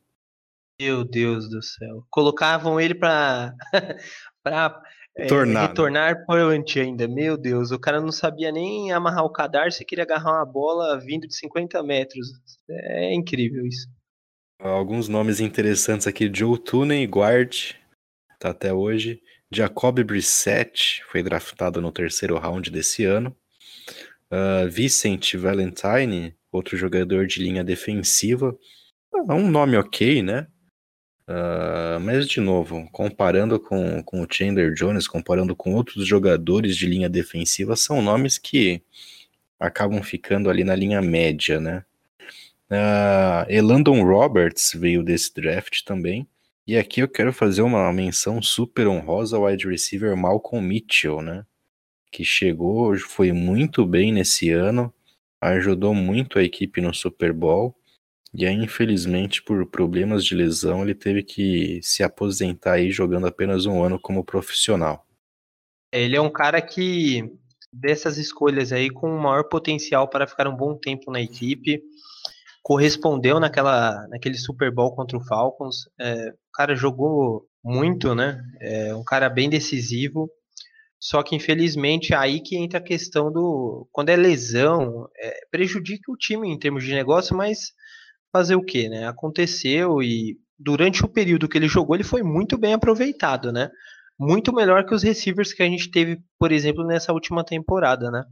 Meu 0.80 1.04
Deus 1.04 1.50
do 1.50 1.62
céu. 1.62 2.02
Colocavam 2.08 2.80
ele 2.80 2.94
para 2.94 3.54
para 4.42 4.82
é, 5.18 5.26
Tornar. 5.26 5.68
retornar 5.68 6.24
punch 6.24 6.80
ainda. 6.80 7.06
Meu 7.06 7.36
Deus, 7.36 7.72
o 7.72 7.78
cara 7.78 8.00
não 8.00 8.10
sabia 8.10 8.50
nem 8.50 8.90
amarrar 8.90 9.26
o 9.26 9.32
cadarço 9.32 9.82
e 9.82 9.84
queria 9.84 10.04
agarrar 10.04 10.32
uma 10.32 10.46
bola 10.46 10.98
vindo 10.98 11.28
de 11.28 11.36
50 11.36 11.82
metros. 11.82 12.26
É 12.70 13.12
incrível 13.12 13.66
isso. 13.66 13.86
Alguns 14.58 15.08
nomes 15.08 15.40
interessantes 15.40 16.06
aqui: 16.06 16.30
Joe 16.32 16.58
Tooney, 16.58 17.06
guard, 17.06 17.74
tá 18.38 18.50
até 18.50 18.72
hoje. 18.72 19.22
Jacob 19.50 20.02
Brissett 20.02 21.02
foi 21.10 21.22
draftado 21.22 21.80
no 21.80 21.92
terceiro 21.92 22.36
round 22.38 22.70
desse 22.70 23.04
ano. 23.04 23.36
Uh, 24.30 24.68
Valentine, 25.38 26.34
outro 26.50 26.76
jogador 26.76 27.26
de 27.26 27.40
linha 27.40 27.62
defensiva. 27.62 28.56
Uh, 29.12 29.32
um 29.34 29.48
nome 29.48 29.76
ok, 29.76 30.22
né? 30.22 30.48
Uh, 31.28 32.00
mas, 32.00 32.28
de 32.28 32.40
novo, 32.40 32.88
comparando 32.92 33.58
com, 33.58 34.02
com 34.02 34.22
o 34.22 34.26
Chandler 34.30 34.72
Jones, 34.72 35.08
comparando 35.08 35.54
com 35.54 35.74
outros 35.74 36.06
jogadores 36.06 36.76
de 36.76 36.86
linha 36.86 37.08
defensiva, 37.08 37.76
são 37.76 38.00
nomes 38.00 38.38
que 38.38 38.82
acabam 39.58 40.02
ficando 40.02 40.48
ali 40.48 40.64
na 40.64 40.74
linha 40.74 41.02
média, 41.02 41.60
né? 41.60 41.84
Uh, 42.70 43.46
Elandon 43.48 44.02
Roberts 44.02 44.72
veio 44.74 45.02
desse 45.02 45.32
draft 45.34 45.82
também. 45.84 46.28
E 46.66 46.76
aqui 46.76 47.00
eu 47.00 47.08
quero 47.08 47.32
fazer 47.32 47.62
uma 47.62 47.92
menção 47.92 48.42
super 48.42 48.88
honrosa 48.88 49.36
ao 49.36 49.44
wide 49.44 49.68
receiver 49.68 50.16
Malcolm 50.16 50.66
Mitchell, 50.66 51.22
né? 51.22 51.46
Que 52.10 52.24
chegou, 52.24 52.96
foi 52.98 53.30
muito 53.30 53.86
bem 53.86 54.12
nesse 54.12 54.50
ano, 54.50 54.92
ajudou 55.40 55.94
muito 55.94 56.38
a 56.38 56.42
equipe 56.42 56.80
no 56.80 56.92
Super 56.92 57.32
Bowl. 57.32 57.76
E 58.34 58.44
aí, 58.44 58.54
infelizmente, 58.54 59.42
por 59.42 59.64
problemas 59.66 60.24
de 60.24 60.34
lesão, 60.34 60.82
ele 60.82 60.94
teve 60.94 61.22
que 61.22 61.80
se 61.82 62.02
aposentar 62.02 62.74
aí 62.74 62.90
jogando 62.90 63.26
apenas 63.28 63.64
um 63.64 63.82
ano 63.82 63.98
como 63.98 64.24
profissional. 64.24 65.06
Ele 65.92 66.16
é 66.16 66.20
um 66.20 66.30
cara 66.30 66.60
que, 66.60 67.32
dessas 67.72 68.18
escolhas 68.18 68.72
aí, 68.72 68.90
com 68.90 69.08
o 69.08 69.22
maior 69.22 69.44
potencial 69.44 70.08
para 70.08 70.26
ficar 70.26 70.48
um 70.48 70.56
bom 70.56 70.74
tempo 70.76 71.10
na 71.10 71.20
equipe, 71.20 71.80
correspondeu 72.66 73.38
naquela, 73.38 74.08
naquele 74.08 74.36
Super 74.36 74.74
Bowl 74.74 74.92
contra 74.92 75.16
o 75.16 75.24
Falcons. 75.24 75.88
É, 76.00 76.30
o 76.30 76.52
cara 76.52 76.74
jogou 76.74 77.46
muito, 77.62 78.12
né? 78.12 78.42
É 78.60 78.92
um 78.92 79.04
cara 79.04 79.30
bem 79.30 79.48
decisivo. 79.48 80.28
Só 80.98 81.22
que 81.22 81.36
infelizmente 81.36 82.12
é 82.12 82.16
aí 82.16 82.40
que 82.40 82.56
entra 82.56 82.80
a 82.80 82.82
questão 82.82 83.30
do 83.30 83.88
quando 83.92 84.08
é 84.08 84.16
lesão, 84.16 85.08
é, 85.16 85.46
prejudica 85.48 86.10
o 86.10 86.16
time 86.16 86.48
em 86.48 86.58
termos 86.58 86.82
de 86.82 86.92
negócio, 86.92 87.36
mas 87.36 87.70
fazer 88.32 88.56
o 88.56 88.64
quê, 88.64 88.88
né? 88.88 89.06
Aconteceu 89.06 90.02
e 90.02 90.36
durante 90.58 91.04
o 91.04 91.08
período 91.08 91.48
que 91.48 91.56
ele 91.56 91.68
jogou, 91.68 91.94
ele 91.94 92.02
foi 92.02 92.24
muito 92.24 92.58
bem 92.58 92.74
aproveitado, 92.74 93.52
né? 93.52 93.70
Muito 94.18 94.52
melhor 94.52 94.84
que 94.84 94.92
os 94.92 95.04
receivers 95.04 95.52
que 95.52 95.62
a 95.62 95.66
gente 95.66 95.88
teve, 95.88 96.18
por 96.36 96.50
exemplo, 96.50 96.84
nessa 96.84 97.12
última 97.12 97.44
temporada, 97.44 98.10
né? 98.10 98.24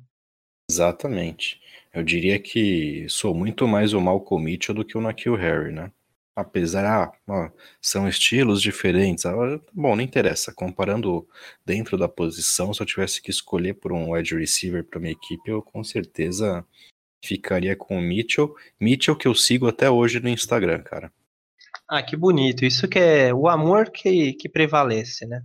Exatamente. 0.69 1.61
Eu 1.95 2.03
diria 2.03 2.41
que 2.41 3.07
sou 3.09 3.33
muito 3.33 3.69
mais 3.69 3.93
o 3.93 4.01
Malcolm 4.01 4.45
Mitchell 4.45 4.75
do 4.75 4.85
que 4.85 4.99
o 4.99 5.01
Nakil 5.01 5.37
Harry, 5.37 5.73
né? 5.73 5.93
Apesar, 6.35 7.13
ah, 7.29 7.53
são 7.81 8.09
estilos 8.09 8.61
diferentes. 8.61 9.25
Ah, 9.25 9.61
bom, 9.73 9.95
não 9.95 10.03
interessa. 10.03 10.53
Comparando 10.53 11.25
dentro 11.65 11.97
da 11.97 12.09
posição, 12.09 12.75
se 12.75 12.83
eu 12.83 12.87
tivesse 12.87 13.23
que 13.23 13.31
escolher 13.31 13.75
por 13.75 13.93
um 13.93 14.11
wide 14.11 14.37
receiver 14.37 14.83
para 14.83 14.99
minha 14.99 15.13
equipe, 15.13 15.49
eu 15.49 15.63
com 15.63 15.85
certeza 15.85 16.67
ficaria 17.25 17.77
com 17.77 17.97
o 17.97 18.03
Mitchell. 18.03 18.57
Mitchell 18.81 19.15
que 19.15 19.29
eu 19.29 19.35
sigo 19.35 19.69
até 19.69 19.89
hoje 19.89 20.19
no 20.19 20.29
Instagram, 20.29 20.83
cara. 20.83 21.13
Ah, 21.89 22.03
que 22.03 22.17
bonito. 22.17 22.65
Isso 22.65 22.89
que 22.89 22.99
é 22.99 23.33
o 23.33 23.47
amor 23.47 23.91
que, 23.91 24.33
que 24.33 24.49
prevalece, 24.49 25.27
né? 25.27 25.45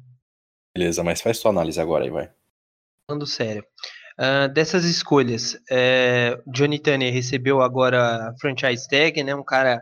Beleza, 0.75 1.03
mas 1.03 1.21
faz 1.21 1.37
sua 1.37 1.51
análise 1.51 1.79
agora 1.79 2.05
aí, 2.05 2.09
vai. 2.09 2.31
Falando 3.07 3.27
sério. 3.27 3.63
Uh, 4.19 4.51
dessas 4.53 4.83
escolhas, 4.83 5.57
é, 5.71 6.37
Johnny 6.45 6.77
Tanner 6.77 7.13
recebeu 7.13 7.61
agora 7.61 8.35
franchise 8.41 8.85
tag, 8.85 9.23
né? 9.23 9.33
Um 9.33 9.45
cara 9.45 9.81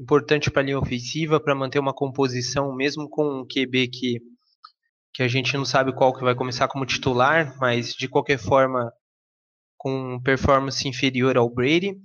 importante 0.00 0.50
para 0.50 0.62
a 0.62 0.64
linha 0.64 0.78
ofensiva, 0.78 1.38
para 1.38 1.54
manter 1.54 1.78
uma 1.78 1.92
composição, 1.92 2.74
mesmo 2.74 3.06
com 3.06 3.40
um 3.40 3.46
QB 3.46 3.88
que, 3.88 4.20
que 5.12 5.22
a 5.22 5.28
gente 5.28 5.54
não 5.54 5.64
sabe 5.66 5.94
qual 5.94 6.14
que 6.14 6.24
vai 6.24 6.34
começar 6.34 6.68
como 6.68 6.86
titular, 6.86 7.54
mas 7.60 7.94
de 7.94 8.08
qualquer 8.08 8.38
forma 8.38 8.90
com 9.76 10.18
performance 10.22 10.88
inferior 10.88 11.36
ao 11.36 11.50
Brady. 11.50 11.98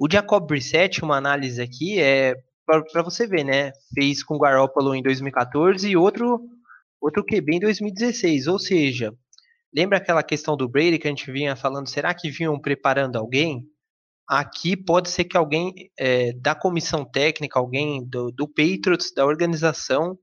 O 0.00 0.08
Jacob 0.10 0.44
Brissett, 0.44 1.04
uma 1.04 1.16
análise 1.16 1.62
aqui, 1.62 2.00
é 2.00 2.34
para 2.66 3.02
você 3.02 3.28
ver, 3.28 3.44
né? 3.44 3.70
Fez 3.94 4.24
com 4.24 4.34
o 4.34 4.40
Garoppolo 4.40 4.92
em 4.92 5.02
2014 5.02 5.88
e 5.88 5.96
outro, 5.96 6.40
outro 7.00 7.24
QB 7.24 7.56
em 7.56 7.60
2016. 7.60 8.48
Ou 8.48 8.58
seja, 8.58 9.14
lembra 9.74 9.98
aquela 9.98 10.22
questão 10.22 10.56
do 10.56 10.68
Brady 10.68 10.98
que 10.98 11.06
a 11.06 11.10
gente 11.10 11.30
vinha 11.30 11.56
falando? 11.56 11.88
Será 11.88 12.14
que 12.14 12.30
vinham 12.30 12.58
preparando 12.60 13.16
alguém? 13.16 13.66
Aqui 14.28 14.76
pode 14.76 15.10
ser 15.10 15.24
que 15.24 15.36
alguém 15.36 15.90
é, 15.98 16.32
da 16.34 16.54
comissão 16.54 17.04
técnica, 17.04 17.58
alguém 17.58 18.04
do, 18.04 18.30
do 18.30 18.46
Patriots, 18.48 19.12
da 19.14 19.26
organização, 19.26 20.18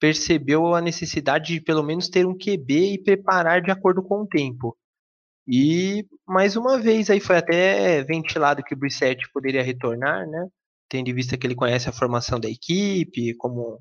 percebeu 0.00 0.74
a 0.74 0.80
necessidade 0.80 1.54
de 1.54 1.60
pelo 1.60 1.82
menos 1.82 2.08
ter 2.08 2.26
um 2.26 2.36
QB 2.36 2.94
e 2.94 3.02
preparar 3.02 3.62
de 3.62 3.70
acordo 3.70 4.02
com 4.02 4.22
o 4.22 4.26
tempo. 4.26 4.76
E 5.46 6.06
mais 6.26 6.56
uma 6.56 6.78
vez 6.78 7.10
aí 7.10 7.20
foi 7.20 7.36
até 7.36 8.02
ventilado 8.02 8.62
que 8.62 8.74
o 8.74 8.76
Brissett 8.76 9.30
poderia 9.32 9.62
retornar, 9.62 10.26
né? 10.26 10.48
Tendo 10.88 11.08
em 11.08 11.14
vista 11.14 11.36
que 11.36 11.46
ele 11.46 11.54
conhece 11.54 11.88
a 11.88 11.92
formação 11.92 12.40
da 12.40 12.48
equipe, 12.48 13.34
como 13.36 13.80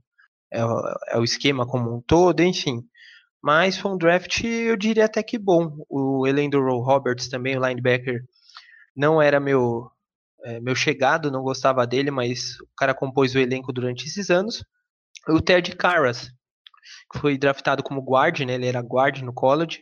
é, 0.52 0.60
é 1.10 1.18
o 1.18 1.24
esquema 1.24 1.66
como 1.66 1.96
um 1.96 2.02
todo, 2.02 2.42
enfim. 2.42 2.84
Mas 3.44 3.78
foi 3.78 3.92
um 3.92 3.98
draft, 3.98 4.44
eu 4.44 4.78
diria 4.78 5.06
até 5.06 5.22
que 5.22 5.38
bom. 5.38 5.76
O 5.90 6.26
Elendro 6.26 6.80
Roberts 6.80 7.28
também, 7.28 7.58
o 7.58 7.68
linebacker, 7.68 8.24
não 8.96 9.22
era 9.22 9.40
meu 9.40 9.92
é, 10.46 10.60
meu 10.60 10.76
chegado, 10.76 11.32
não 11.32 11.42
gostava 11.42 11.88
dele, 11.88 12.12
mas 12.12 12.60
o 12.62 12.68
cara 12.78 12.94
compôs 12.94 13.34
o 13.36 13.40
elenco 13.40 13.72
durante 13.72 14.06
esses 14.06 14.30
anos. 14.30 14.64
O 15.28 15.42
Ted 15.42 15.76
Carras, 15.76 16.30
que 17.12 17.20
foi 17.20 17.38
draftado 17.38 17.84
como 17.84 18.02
guard, 18.02 18.40
né? 18.42 18.54
Ele 18.56 18.68
era 18.68 18.82
guard 18.82 19.22
no 19.22 19.34
college 19.34 19.82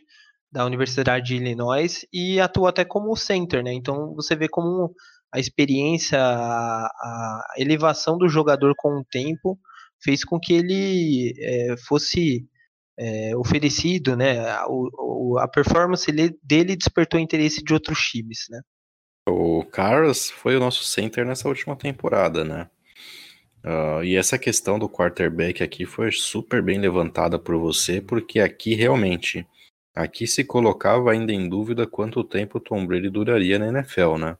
da 0.50 0.64
Universidade 0.64 1.26
de 1.26 1.36
Illinois 1.36 2.06
e 2.12 2.40
atuou 2.40 2.66
até 2.66 2.84
como 2.84 3.16
center, 3.16 3.62
né? 3.62 3.72
Então 3.72 4.14
você 4.14 4.36
vê 4.36 4.48
como 4.48 4.94
a 5.32 5.40
experiência, 5.40 6.20
a, 6.20 6.86
a 6.86 7.54
elevação 7.58 8.18
do 8.18 8.28
jogador 8.28 8.74
com 8.76 9.00
o 9.00 9.04
tempo 9.04 9.58
fez 10.02 10.24
com 10.24 10.38
que 10.38 10.52
ele 10.52 11.32
é, 11.40 11.76
fosse 11.88 12.46
é, 13.02 13.36
oferecido, 13.36 14.16
né? 14.16 14.36
O, 14.66 15.34
o, 15.34 15.38
a 15.38 15.48
performance 15.48 16.10
dele 16.42 16.76
despertou 16.76 17.18
interesse 17.18 17.62
de 17.62 17.72
outros 17.72 17.98
times, 17.98 18.46
né? 18.50 18.60
O 19.28 19.64
Carlos 19.64 20.30
foi 20.30 20.56
o 20.56 20.60
nosso 20.60 20.84
center 20.84 21.24
nessa 21.24 21.48
última 21.48 21.76
temporada, 21.76 22.44
né? 22.44 22.68
Uh, 23.64 24.02
e 24.02 24.16
essa 24.16 24.36
questão 24.38 24.78
do 24.78 24.88
quarterback 24.88 25.62
aqui 25.62 25.86
foi 25.86 26.10
super 26.10 26.60
bem 26.60 26.80
levantada 26.80 27.38
por 27.38 27.56
você, 27.56 28.00
porque 28.00 28.40
aqui 28.40 28.74
realmente 28.74 29.46
Aqui 29.94 30.26
se 30.26 30.42
colocava 30.42 31.12
ainda 31.12 31.32
em 31.32 31.48
dúvida 31.48 31.86
quanto 31.86 32.24
tempo 32.24 32.58
Tom 32.58 32.86
Brady 32.86 33.10
duraria 33.10 33.58
na 33.58 33.68
NFL, 33.68 34.16
né? 34.16 34.38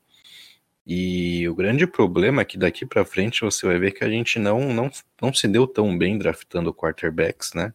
E 0.87 1.47
o 1.49 1.55
grande 1.55 1.87
problema 1.87 2.41
é 2.43 2.45
que 2.45 2.57
daqui 2.57 2.87
para 2.87 3.05
frente 3.05 3.43
você 3.43 3.67
vai 3.67 3.79
ver 3.79 3.93
que 3.93 4.03
a 4.03 4.09
gente 4.09 4.39
não, 4.39 4.73
não, 4.73 4.91
não 5.21 5.33
se 5.33 5.47
deu 5.47 5.67
tão 5.67 5.97
bem 5.97 6.17
draftando 6.17 6.73
quarterbacks, 6.73 7.53
né? 7.53 7.73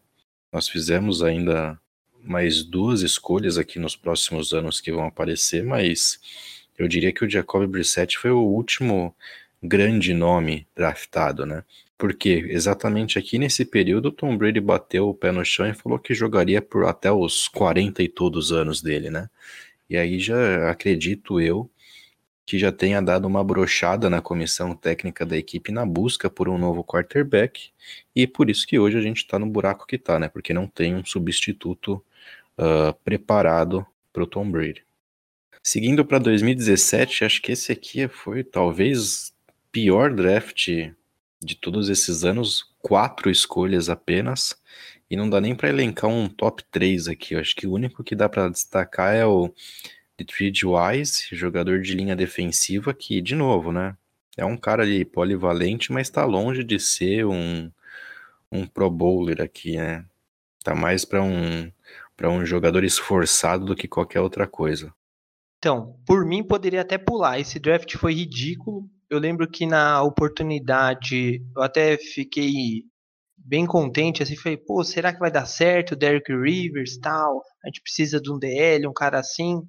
Nós 0.52 0.68
fizemos 0.68 1.22
ainda 1.22 1.78
mais 2.22 2.62
duas 2.62 3.02
escolhas 3.02 3.58
aqui 3.58 3.78
nos 3.78 3.96
próximos 3.96 4.52
anos 4.52 4.80
que 4.80 4.92
vão 4.92 5.06
aparecer, 5.06 5.62
mas 5.62 6.20
eu 6.78 6.88
diria 6.88 7.12
que 7.12 7.24
o 7.24 7.30
Jacob 7.30 7.66
Brissett 7.66 8.18
foi 8.18 8.30
o 8.30 8.40
último 8.40 9.14
grande 9.62 10.14
nome 10.14 10.66
draftado, 10.74 11.44
né? 11.44 11.64
Porque 11.96 12.46
exatamente 12.48 13.18
aqui 13.18 13.38
nesse 13.38 13.64
período, 13.64 14.12
Tom 14.12 14.36
Brady 14.36 14.60
bateu 14.60 15.08
o 15.08 15.14
pé 15.14 15.32
no 15.32 15.44
chão 15.44 15.66
e 15.66 15.74
falou 15.74 15.98
que 15.98 16.14
jogaria 16.14 16.62
por 16.62 16.84
até 16.84 17.10
os 17.10 17.48
40 17.48 18.02
e 18.02 18.08
todos 18.08 18.52
anos 18.52 18.80
dele, 18.80 19.10
né? 19.10 19.28
E 19.90 19.96
aí 19.96 20.20
já 20.20 20.70
acredito 20.70 21.40
eu 21.40 21.68
que 22.48 22.58
já 22.58 22.72
tenha 22.72 23.02
dado 23.02 23.26
uma 23.28 23.44
brochada 23.44 24.08
na 24.08 24.22
comissão 24.22 24.74
técnica 24.74 25.26
da 25.26 25.36
equipe 25.36 25.70
na 25.70 25.84
busca 25.84 26.30
por 26.30 26.48
um 26.48 26.56
novo 26.56 26.82
quarterback, 26.82 27.68
e 28.16 28.26
por 28.26 28.48
isso 28.48 28.66
que 28.66 28.78
hoje 28.78 28.96
a 28.96 29.02
gente 29.02 29.18
está 29.18 29.38
no 29.38 29.44
buraco 29.44 29.86
que 29.86 29.96
está, 29.96 30.18
né? 30.18 30.30
Porque 30.30 30.54
não 30.54 30.66
tem 30.66 30.94
um 30.94 31.04
substituto 31.04 32.02
uh, 32.56 32.94
preparado 33.04 33.86
para 34.10 34.22
o 34.22 34.26
Tom 34.26 34.50
Brady. 34.50 34.82
Seguindo 35.62 36.06
para 36.06 36.18
2017, 36.18 37.26
acho 37.26 37.42
que 37.42 37.52
esse 37.52 37.70
aqui 37.70 38.08
foi 38.08 38.42
talvez 38.42 39.30
pior 39.70 40.10
draft 40.10 40.68
de 41.42 41.54
todos 41.54 41.90
esses 41.90 42.24
anos, 42.24 42.74
quatro 42.80 43.30
escolhas 43.30 43.90
apenas, 43.90 44.58
e 45.10 45.18
não 45.18 45.28
dá 45.28 45.38
nem 45.38 45.54
para 45.54 45.68
elencar 45.68 46.08
um 46.08 46.26
top 46.26 46.64
3 46.70 47.08
aqui. 47.08 47.34
Eu 47.34 47.40
acho 47.40 47.54
que 47.54 47.66
o 47.66 47.72
único 47.74 48.02
que 48.02 48.16
dá 48.16 48.26
para 48.26 48.48
destacar 48.48 49.14
é 49.14 49.26
o 49.26 49.52
Detroit 50.18 50.66
Wise, 50.66 51.28
jogador 51.32 51.80
de 51.80 51.94
linha 51.94 52.16
defensiva, 52.16 52.92
que, 52.92 53.22
de 53.22 53.34
novo, 53.34 53.72
né? 53.72 53.96
É 54.36 54.44
um 54.44 54.56
cara 54.56 54.82
ali 54.82 55.04
polivalente, 55.04 55.92
mas 55.92 56.08
está 56.08 56.24
longe 56.24 56.62
de 56.62 56.78
ser 56.78 57.24
um, 57.24 57.70
um 58.52 58.66
pro 58.66 58.90
bowler 58.90 59.40
aqui, 59.40 59.76
né? 59.76 60.04
Tá 60.62 60.74
mais 60.74 61.04
para 61.04 61.22
um, 61.22 61.72
para 62.16 62.28
um 62.28 62.44
jogador 62.44 62.84
esforçado 62.84 63.64
do 63.64 63.76
que 63.76 63.88
qualquer 63.88 64.20
outra 64.20 64.46
coisa. 64.46 64.92
Então, 65.58 65.96
por 66.06 66.26
mim, 66.26 66.42
poderia 66.42 66.82
até 66.82 66.98
pular. 66.98 67.40
Esse 67.40 67.58
draft 67.58 67.96
foi 67.96 68.14
ridículo 68.14 68.88
eu 69.10 69.18
lembro 69.18 69.48
que 69.48 69.64
na 69.64 70.02
oportunidade 70.02 71.42
eu 71.56 71.62
até 71.62 71.96
fiquei 71.96 72.84
bem 73.36 73.64
contente, 73.64 74.22
assim, 74.22 74.36
falei, 74.36 74.58
pô, 74.58 74.84
será 74.84 75.12
que 75.12 75.18
vai 75.18 75.30
dar 75.30 75.46
certo? 75.46 75.96
Derek 75.96 76.30
Rivers, 76.30 76.98
tal, 76.98 77.42
a 77.64 77.68
gente 77.68 77.80
precisa 77.80 78.20
de 78.20 78.30
um 78.30 78.38
DL, 78.38 78.86
um 78.86 78.92
cara 78.92 79.18
assim, 79.18 79.62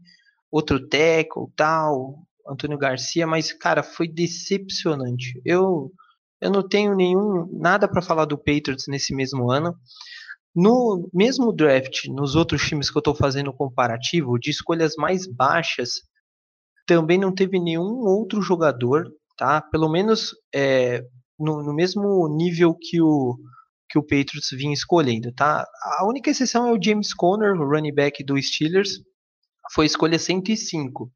outro 0.52 0.80
tackle, 0.88 1.48
tal, 1.56 2.20
Antônio 2.48 2.78
Garcia, 2.78 3.28
mas, 3.28 3.54
cara, 3.54 3.84
foi 3.84 4.08
decepcionante. 4.08 5.42
Eu, 5.46 5.92
eu 6.42 6.52
não 6.52 6.68
tenho 6.68 6.96
nenhum, 6.96 7.50
nada 7.54 7.88
para 7.88 8.02
falar 8.02 8.26
do 8.26 8.38
Patriots 8.38 8.86
nesse 8.88 9.14
mesmo 9.14 9.52
ano. 9.52 9.76
No 10.56 11.10
mesmo 11.14 11.54
draft, 11.54 12.06
nos 12.08 12.36
outros 12.36 12.62
times 12.68 12.90
que 12.90 12.98
eu 12.98 13.02
estou 13.02 13.16
fazendo 13.16 13.54
comparativo, 13.54 14.40
de 14.40 14.50
escolhas 14.50 14.96
mais 14.96 15.28
baixas, 15.28 16.02
também 16.88 17.20
não 17.20 17.34
teve 17.34 17.60
nenhum 17.60 18.00
outro 18.00 18.42
jogador 18.42 19.12
tá? 19.40 19.62
Pelo 19.62 19.88
menos 19.90 20.36
é, 20.54 21.02
no, 21.40 21.64
no, 21.64 21.74
mesmo 21.74 22.28
nível 22.28 22.76
que 22.76 23.02
o 23.02 23.38
que 23.92 23.98
o 23.98 24.04
Patriots 24.04 24.50
vinha 24.52 24.72
escolhendo, 24.72 25.32
tá? 25.32 25.66
A 25.98 26.06
única 26.06 26.30
exceção 26.30 26.68
é 26.68 26.72
o 26.72 26.80
James 26.80 27.12
Conner, 27.12 27.60
o 27.60 27.68
running 27.68 27.96
back 27.96 28.24
do 28.24 28.40
Steelers, 28.40 29.00
foi 29.74 29.86
escolha 29.86 30.18
105. 30.18 31.12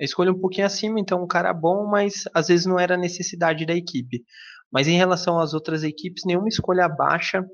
A 0.00 0.04
escolha 0.04 0.32
um 0.32 0.40
pouquinho 0.40 0.66
acima, 0.66 0.98
então 0.98 1.22
um 1.22 1.26
cara 1.26 1.52
bom, 1.52 1.86
mas 1.86 2.24
às 2.34 2.48
vezes 2.48 2.66
não 2.66 2.78
era 2.78 2.96
necessidade 2.96 3.64
da 3.66 3.74
equipe. 3.74 4.24
Mas 4.72 4.88
em 4.88 4.96
relação 4.96 5.38
às 5.38 5.54
outras 5.54 5.82
equipes, 5.84 6.24
nenhuma 6.24 6.48
escolha 6.48 6.88
baixa 6.88 7.44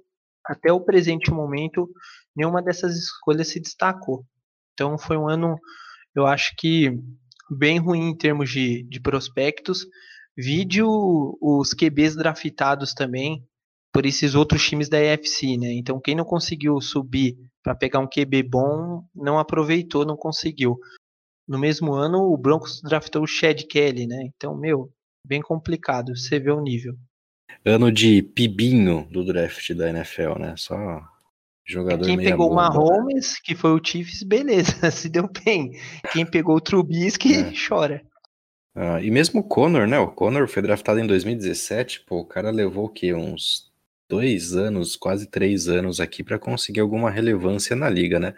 até 0.47 0.73
o 0.73 0.81
presente 0.81 1.31
momento, 1.31 1.91
nenhuma 2.35 2.63
dessas 2.63 2.97
escolhas 2.97 3.49
se 3.49 3.61
destacou. 3.61 4.25
Então 4.73 4.97
foi 4.97 5.17
um 5.17 5.29
ano, 5.29 5.57
eu 6.15 6.27
acho 6.27 6.55
que 6.57 6.97
bem 7.51 7.79
ruim 7.79 8.11
em 8.11 8.17
termos 8.17 8.51
de, 8.51 8.85
de 8.85 9.01
prospectos. 9.01 9.87
Vídeo 10.37 10.89
os 11.41 11.75
QBs 11.75 12.15
draftados 12.15 12.95
também 12.95 13.45
por 13.93 14.07
esses 14.07 14.35
outros 14.35 14.67
times 14.67 14.89
da 14.89 14.99
EFC, 15.01 15.57
né? 15.59 15.73
Então 15.73 16.01
quem 16.01 16.15
não 16.15 16.25
conseguiu 16.25 16.81
subir 16.81 17.37
para 17.63 17.75
pegar 17.75 18.01
um 18.01 18.09
QB 18.09 18.43
bom 18.45 19.05
não 19.15 19.39
aproveitou, 19.39 20.05
não 20.05 20.17
conseguiu. 20.17 20.79
No 21.47 21.59
mesmo 21.59 21.93
ano 21.95 22.33
o 22.33 22.37
Broncos 22.37 22.81
draftou 22.83 23.23
o 23.23 23.27
Chad 23.27 23.63
Kelly, 23.65 24.07
né? 24.07 24.29
Então, 24.35 24.57
meu, 24.57 24.93
bem 25.25 25.41
complicado, 25.41 26.17
você 26.17 26.39
vê 26.39 26.51
o 26.51 26.61
nível. 26.61 26.95
Ano 27.65 27.91
de 27.91 28.23
pibinho 28.23 29.07
do 29.11 29.25
draft 29.25 29.73
da 29.73 29.89
NFL, 29.91 30.39
né? 30.39 30.55
Só 30.57 31.03
Jogador 31.69 32.07
Quem 32.07 32.17
pegou 32.17 32.51
o 32.51 32.55
Mahomes, 32.55 33.39
que 33.39 33.55
foi 33.55 33.73
o 33.73 33.81
Chiefs, 33.85 34.23
beleza, 34.23 34.73
se 34.91 35.07
deu 35.07 35.29
bem. 35.45 35.73
Quem 36.13 36.25
pegou 36.25 36.57
o 36.57 36.61
Trubisky, 36.61 37.35
é. 37.35 37.53
chora. 37.69 38.03
Ah, 38.75 39.03
e 39.03 39.11
mesmo 39.11 39.41
o 39.41 39.45
Conor, 39.45 39.87
né? 39.87 39.99
O 39.99 40.09
Conor 40.09 40.49
foi 40.49 40.63
draftado 40.63 40.99
em 40.99 41.07
2017, 41.07 42.05
pô, 42.07 42.21
o 42.21 42.25
cara 42.25 42.51
levou 42.51 42.87
o 42.87 42.89
quê? 42.89 43.13
Uns 43.13 43.68
dois 44.09 44.55
anos, 44.55 44.97
quase 44.97 45.27
três 45.27 45.69
anos 45.69 46.01
aqui 46.01 46.25
para 46.25 46.39
conseguir 46.39 46.81
alguma 46.81 47.11
relevância 47.11 47.77
na 47.77 47.89
liga, 47.91 48.19
né? 48.19 48.35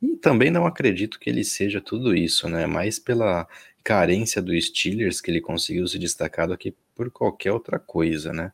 E 0.00 0.16
também 0.16 0.50
não 0.50 0.66
acredito 0.66 1.18
que 1.18 1.28
ele 1.28 1.44
seja 1.44 1.80
tudo 1.80 2.14
isso, 2.14 2.48
né? 2.48 2.66
Mais 2.66 2.98
pela 2.98 3.46
carência 3.84 4.40
do 4.40 4.58
Steelers 4.60 5.20
que 5.20 5.30
ele 5.30 5.40
conseguiu 5.40 5.86
se 5.86 5.98
destacar 5.98 6.48
do 6.48 6.56
que 6.56 6.74
por 6.94 7.10
qualquer 7.10 7.52
outra 7.52 7.78
coisa, 7.78 8.32
né? 8.32 8.52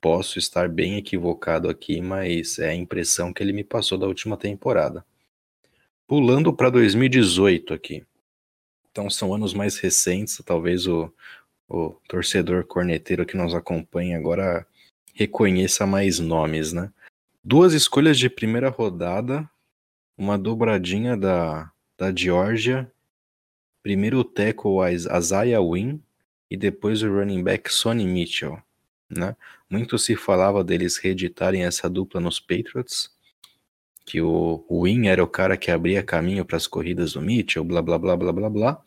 Posso 0.00 0.38
estar 0.38 0.68
bem 0.68 0.96
equivocado 0.96 1.68
aqui, 1.68 2.00
mas 2.00 2.58
é 2.58 2.70
a 2.70 2.74
impressão 2.74 3.32
que 3.32 3.42
ele 3.42 3.52
me 3.52 3.64
passou 3.64 3.96
da 3.96 4.06
última 4.06 4.36
temporada. 4.36 5.04
Pulando 6.06 6.52
para 6.52 6.68
2018 6.70 7.72
aqui. 7.72 8.04
Então 8.90 9.08
são 9.08 9.34
anos 9.34 9.54
mais 9.54 9.78
recentes, 9.78 10.40
talvez 10.44 10.86
o, 10.86 11.12
o 11.68 11.90
torcedor 12.08 12.64
corneteiro 12.64 13.24
que 13.24 13.36
nos 13.36 13.54
acompanha 13.54 14.18
agora 14.18 14.66
reconheça 15.14 15.86
mais 15.86 16.18
nomes, 16.18 16.72
né? 16.72 16.92
Duas 17.42 17.72
escolhas 17.72 18.18
de 18.18 18.28
primeira 18.28 18.68
rodada, 18.68 19.48
uma 20.18 20.36
dobradinha 20.36 21.16
da, 21.16 21.70
da 21.96 22.14
Georgia, 22.14 22.90
primeiro 23.82 24.18
o 24.18 24.24
tackle 24.24 24.92
Isaiah 24.92 25.60
Wynn 25.60 26.00
e 26.50 26.56
depois 26.56 27.02
o 27.02 27.08
running 27.08 27.42
back 27.42 27.72
Sonny 27.72 28.04
Mitchell, 28.04 28.58
né? 29.08 29.36
Muito 29.70 29.98
se 29.98 30.16
falava 30.16 30.64
deles 30.64 30.98
reeditarem 30.98 31.64
essa 31.64 31.88
dupla 31.88 32.20
nos 32.20 32.40
Patriots, 32.40 33.10
que 34.04 34.20
o 34.20 34.64
Win 34.70 35.06
era 35.06 35.22
o 35.22 35.28
cara 35.28 35.56
que 35.56 35.70
abria 35.70 36.02
caminho 36.02 36.44
para 36.44 36.56
as 36.56 36.66
corridas 36.66 37.12
do 37.14 37.22
Mitchell, 37.22 37.64
blá 37.64 37.80
blá 37.80 37.98
blá 37.98 38.16
blá 38.16 38.32
blá 38.32 38.50
blá. 38.50 38.82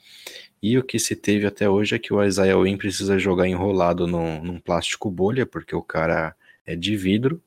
E 0.62 0.78
o 0.78 0.84
que 0.84 1.00
se 1.00 1.15
teve 1.15 1.46
até 1.46 1.70
hoje 1.70 1.96
é 1.96 2.00
que 2.00 2.13
o 2.13 2.24
Isaiah 2.24 2.60
Win 2.60 2.78
precisa 2.78 3.20
jogar 3.20 3.48
enrolado 3.48 4.08
num, 4.08 4.43
num 4.43 4.60
plástico 4.60 5.10
bolha, 5.12 5.46
porque 5.46 5.76
o 5.76 5.84
cara 5.84 6.36
é 6.65 6.76
de 6.76 6.96
vidro. 6.96 7.41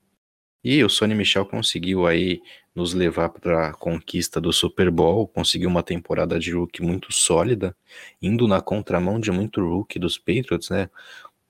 E 0.62 0.84
o 0.84 0.90
Sonny 0.90 1.14
Michel 1.14 1.46
conseguiu 1.46 2.06
aí 2.06 2.42
nos 2.74 2.92
levar 2.94 3.30
para 3.30 3.68
a 3.68 3.72
conquista 3.72 4.40
do 4.40 4.52
Super 4.52 4.90
Bowl, 4.90 5.26
conseguiu 5.26 5.68
uma 5.68 5.82
temporada 5.82 6.38
de 6.38 6.52
rookie 6.52 6.82
muito 6.82 7.12
sólida, 7.12 7.74
indo 8.22 8.46
na 8.46 8.60
contramão 8.60 9.18
de 9.18 9.30
muito 9.30 9.60
rookie 9.60 9.98
dos 9.98 10.18
Patriots, 10.18 10.70
né? 10.70 10.90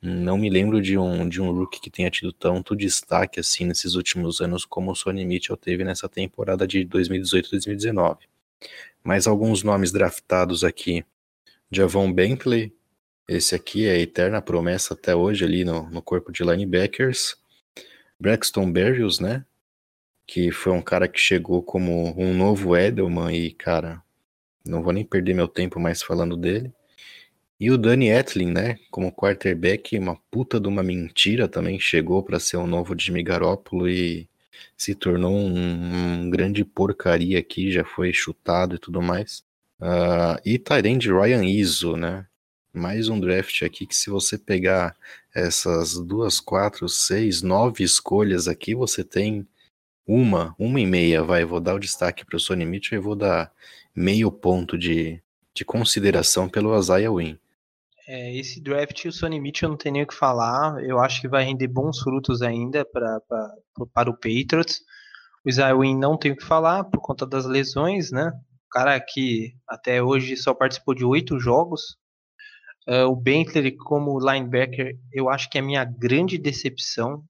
Não 0.03 0.39
me 0.39 0.49
lembro 0.49 0.81
de 0.81 0.97
um, 0.97 1.29
de 1.29 1.43
um 1.43 1.53
rookie 1.53 1.81
que 1.81 1.91
tenha 1.91 2.11
tido 2.11 2.33
tanto 2.33 2.75
destaque 2.75 3.39
assim 3.39 3.67
nesses 3.67 3.95
últimos 3.95 4.41
anos 4.41 4.65
como 4.65 4.93
o 4.93 4.95
Sonny 4.95 5.27
Mitchell 5.27 5.57
teve 5.59 5.85
nessa 5.85 6.09
temporada 6.09 6.67
de 6.67 6.87
2018-2019. 6.87 8.19
Mais 9.05 9.27
alguns 9.27 9.63
nomes 9.63 9.93
draftados 9.93 10.65
aqui. 10.65 11.05
Javon 11.73 12.13
Bentley, 12.13 12.75
esse 13.29 13.55
aqui 13.55 13.87
é 13.87 13.93
a 13.93 13.99
eterna 13.99 14.43
promessa 14.43 14.95
até 14.95 15.15
hoje 15.15 15.45
ali 15.45 15.65
no, 15.65 15.89
no 15.89 16.03
corpo 16.03 16.33
de 16.33 16.43
linebackers. 16.43 17.37
Braxton 18.19 18.71
Berrios, 18.73 19.21
né? 19.21 19.45
Que 20.27 20.51
foi 20.51 20.73
um 20.73 20.83
cara 20.83 21.07
que 21.07 21.21
chegou 21.21 21.63
como 21.63 22.13
um 22.21 22.35
novo 22.35 22.77
Edelman 22.77 23.33
e, 23.33 23.53
cara, 23.53 24.03
não 24.65 24.83
vou 24.83 24.93
nem 24.93 25.05
perder 25.05 25.33
meu 25.35 25.47
tempo 25.47 25.79
mais 25.79 26.03
falando 26.03 26.37
dele. 26.37 26.73
E 27.59 27.71
o 27.71 27.79
Danny 27.79 28.09
Etlin, 28.09 28.51
né, 28.51 28.79
como 28.91 29.13
quarterback, 29.13 29.97
uma 29.99 30.17
puta 30.31 30.59
de 30.59 30.67
uma 30.67 30.83
mentira 30.83 31.47
também, 31.47 31.79
chegou 31.79 32.23
para 32.23 32.41
ser 32.41 32.57
o 32.57 32.67
novo 32.67 32.99
Jimmy 32.99 33.23
Garoppolo 33.23 33.89
e 33.89 34.29
se 34.77 34.95
tornou 34.95 35.33
um, 35.33 36.25
um, 36.25 36.31
grande 36.31 36.65
porcaria 36.65 37.39
aqui, 37.39 37.71
já 37.71 37.85
foi 37.85 38.13
chutado 38.13 38.77
e 38.77 38.79
tudo 38.79 39.01
mais. 39.03 39.45
Uh, 39.81 40.37
e 40.45 40.59
Tyrande 40.59 41.11
Ryan 41.11 41.43
Izzo, 41.45 41.97
né, 41.97 42.27
mais 42.73 43.09
um 43.09 43.19
draft 43.19 43.63
aqui 43.63 43.87
que 43.87 43.97
se 43.97 44.11
você 44.11 44.37
pegar 44.37 44.95
essas 45.35 45.95
duas, 45.95 46.39
quatro, 46.39 46.87
seis, 46.87 47.41
nove 47.41 47.83
escolhas 47.83 48.47
aqui, 48.47 48.75
você 48.75 49.03
tem 49.03 49.47
uma, 50.07 50.55
uma 50.59 50.81
e 50.81 50.87
meia, 50.87 51.23
vai, 51.23 51.45
vou 51.45 51.61
dar 51.61 51.75
o 51.75 51.79
destaque 51.79 52.27
para 52.27 52.37
o 52.37 52.41
Sonny 52.41 52.67
Mitchell 52.67 52.99
e 52.99 53.03
vou 53.03 53.17
dar 53.17 53.51
meio 53.95 54.31
ponto 54.31 54.77
de, 54.77 55.23
de 55.55 55.65
consideração 55.65 56.49
pelo 56.49 56.79
Isaiah 56.79 57.11
Wynn. 57.11 57.39
É, 58.07 58.37
esse 58.37 58.61
draft, 58.61 59.05
o 59.05 59.13
Sonny 59.13 59.41
Mitchell 59.41 59.69
não 59.69 59.77
tem 59.77 59.93
nem 59.93 60.03
o 60.03 60.07
que 60.07 60.15
falar. 60.15 60.83
Eu 60.85 60.99
acho 60.99 61.21
que 61.21 61.29
vai 61.29 61.45
render 61.45 61.69
bons 61.69 62.01
frutos 62.01 62.43
ainda 62.43 62.85
pra, 62.85 63.21
pra, 63.21 63.55
para 63.95 64.11
o 64.11 64.15
Patriots. 64.15 64.83
O 65.45 65.49
Isaiah 65.49 65.77
Wynn 65.77 65.97
não 65.99 66.19
tem 66.19 66.33
o 66.33 66.37
que 66.37 66.45
falar 66.45 66.85
por 66.85 67.01
conta 67.01 67.25
das 67.25 67.47
lesões, 67.47 68.11
né? 68.11 68.33
Cara 68.71 69.01
que 69.01 69.55
até 69.69 70.03
hoje 70.03 70.37
só 70.37 70.55
participou 70.55 70.95
de 70.95 71.05
oito 71.05 71.39
jogos. 71.39 71.97
Uh, 72.89 73.07
o 73.07 73.17
Bentley 73.17 73.77
como 73.77 74.19
linebacker, 74.19 74.97
eu 75.13 75.29
acho 75.29 75.51
que 75.51 75.59
é 75.59 75.61
a 75.61 75.65
minha 75.65 75.85
grande 75.85 76.39
decepção. 76.39 77.25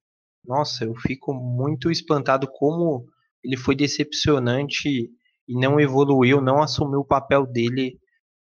Nossa, 0.44 0.84
eu 0.84 0.94
fico 0.94 1.34
muito 1.34 1.90
espantado 1.90 2.46
como 2.46 3.06
ele 3.42 3.56
foi 3.56 3.74
decepcionante 3.74 5.10
e 5.48 5.58
não 5.58 5.80
evoluiu, 5.80 6.40
não 6.40 6.62
assumiu 6.62 7.00
o 7.00 7.06
papel 7.06 7.46
dele 7.46 7.98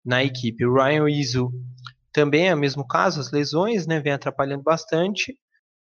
na 0.05 0.25
equipe. 0.25 0.65
O 0.65 0.75
Ryan 0.75 1.09
Izzo 1.11 1.51
também 2.13 2.49
é 2.49 2.55
o 2.55 2.59
mesmo 2.59 2.87
caso, 2.87 3.21
as 3.21 3.31
lesões, 3.31 3.87
né, 3.87 4.01
vem 4.01 4.13
atrapalhando 4.13 4.63
bastante. 4.63 5.39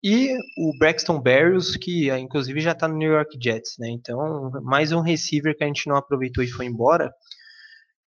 E 0.02 0.34
o 0.56 0.76
Braxton 0.78 1.20
Berrios, 1.20 1.76
que 1.76 2.10
ah, 2.10 2.18
inclusive 2.18 2.60
já 2.60 2.72
está 2.72 2.88
no 2.88 2.96
New 2.96 3.12
York 3.12 3.38
Jets, 3.40 3.74
né? 3.78 3.90
Então, 3.90 4.50
mais 4.62 4.92
um 4.92 5.00
receiver 5.00 5.54
que 5.56 5.62
a 5.62 5.66
gente 5.66 5.86
não 5.86 5.96
aproveitou 5.96 6.42
e 6.42 6.48
foi 6.48 6.64
embora. 6.66 7.12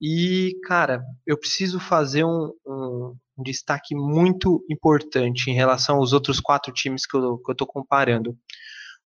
E, 0.01 0.57
cara, 0.65 1.03
eu 1.25 1.37
preciso 1.37 1.79
fazer 1.79 2.25
um, 2.25 2.51
um, 2.65 3.15
um 3.37 3.43
destaque 3.43 3.95
muito 3.95 4.65
importante 4.69 5.49
em 5.49 5.53
relação 5.53 5.97
aos 5.97 6.13
outros 6.13 6.39
quatro 6.39 6.73
times 6.73 7.05
que 7.05 7.15
eu, 7.15 7.37
que 7.37 7.51
eu 7.51 7.67
comparando. 7.67 8.35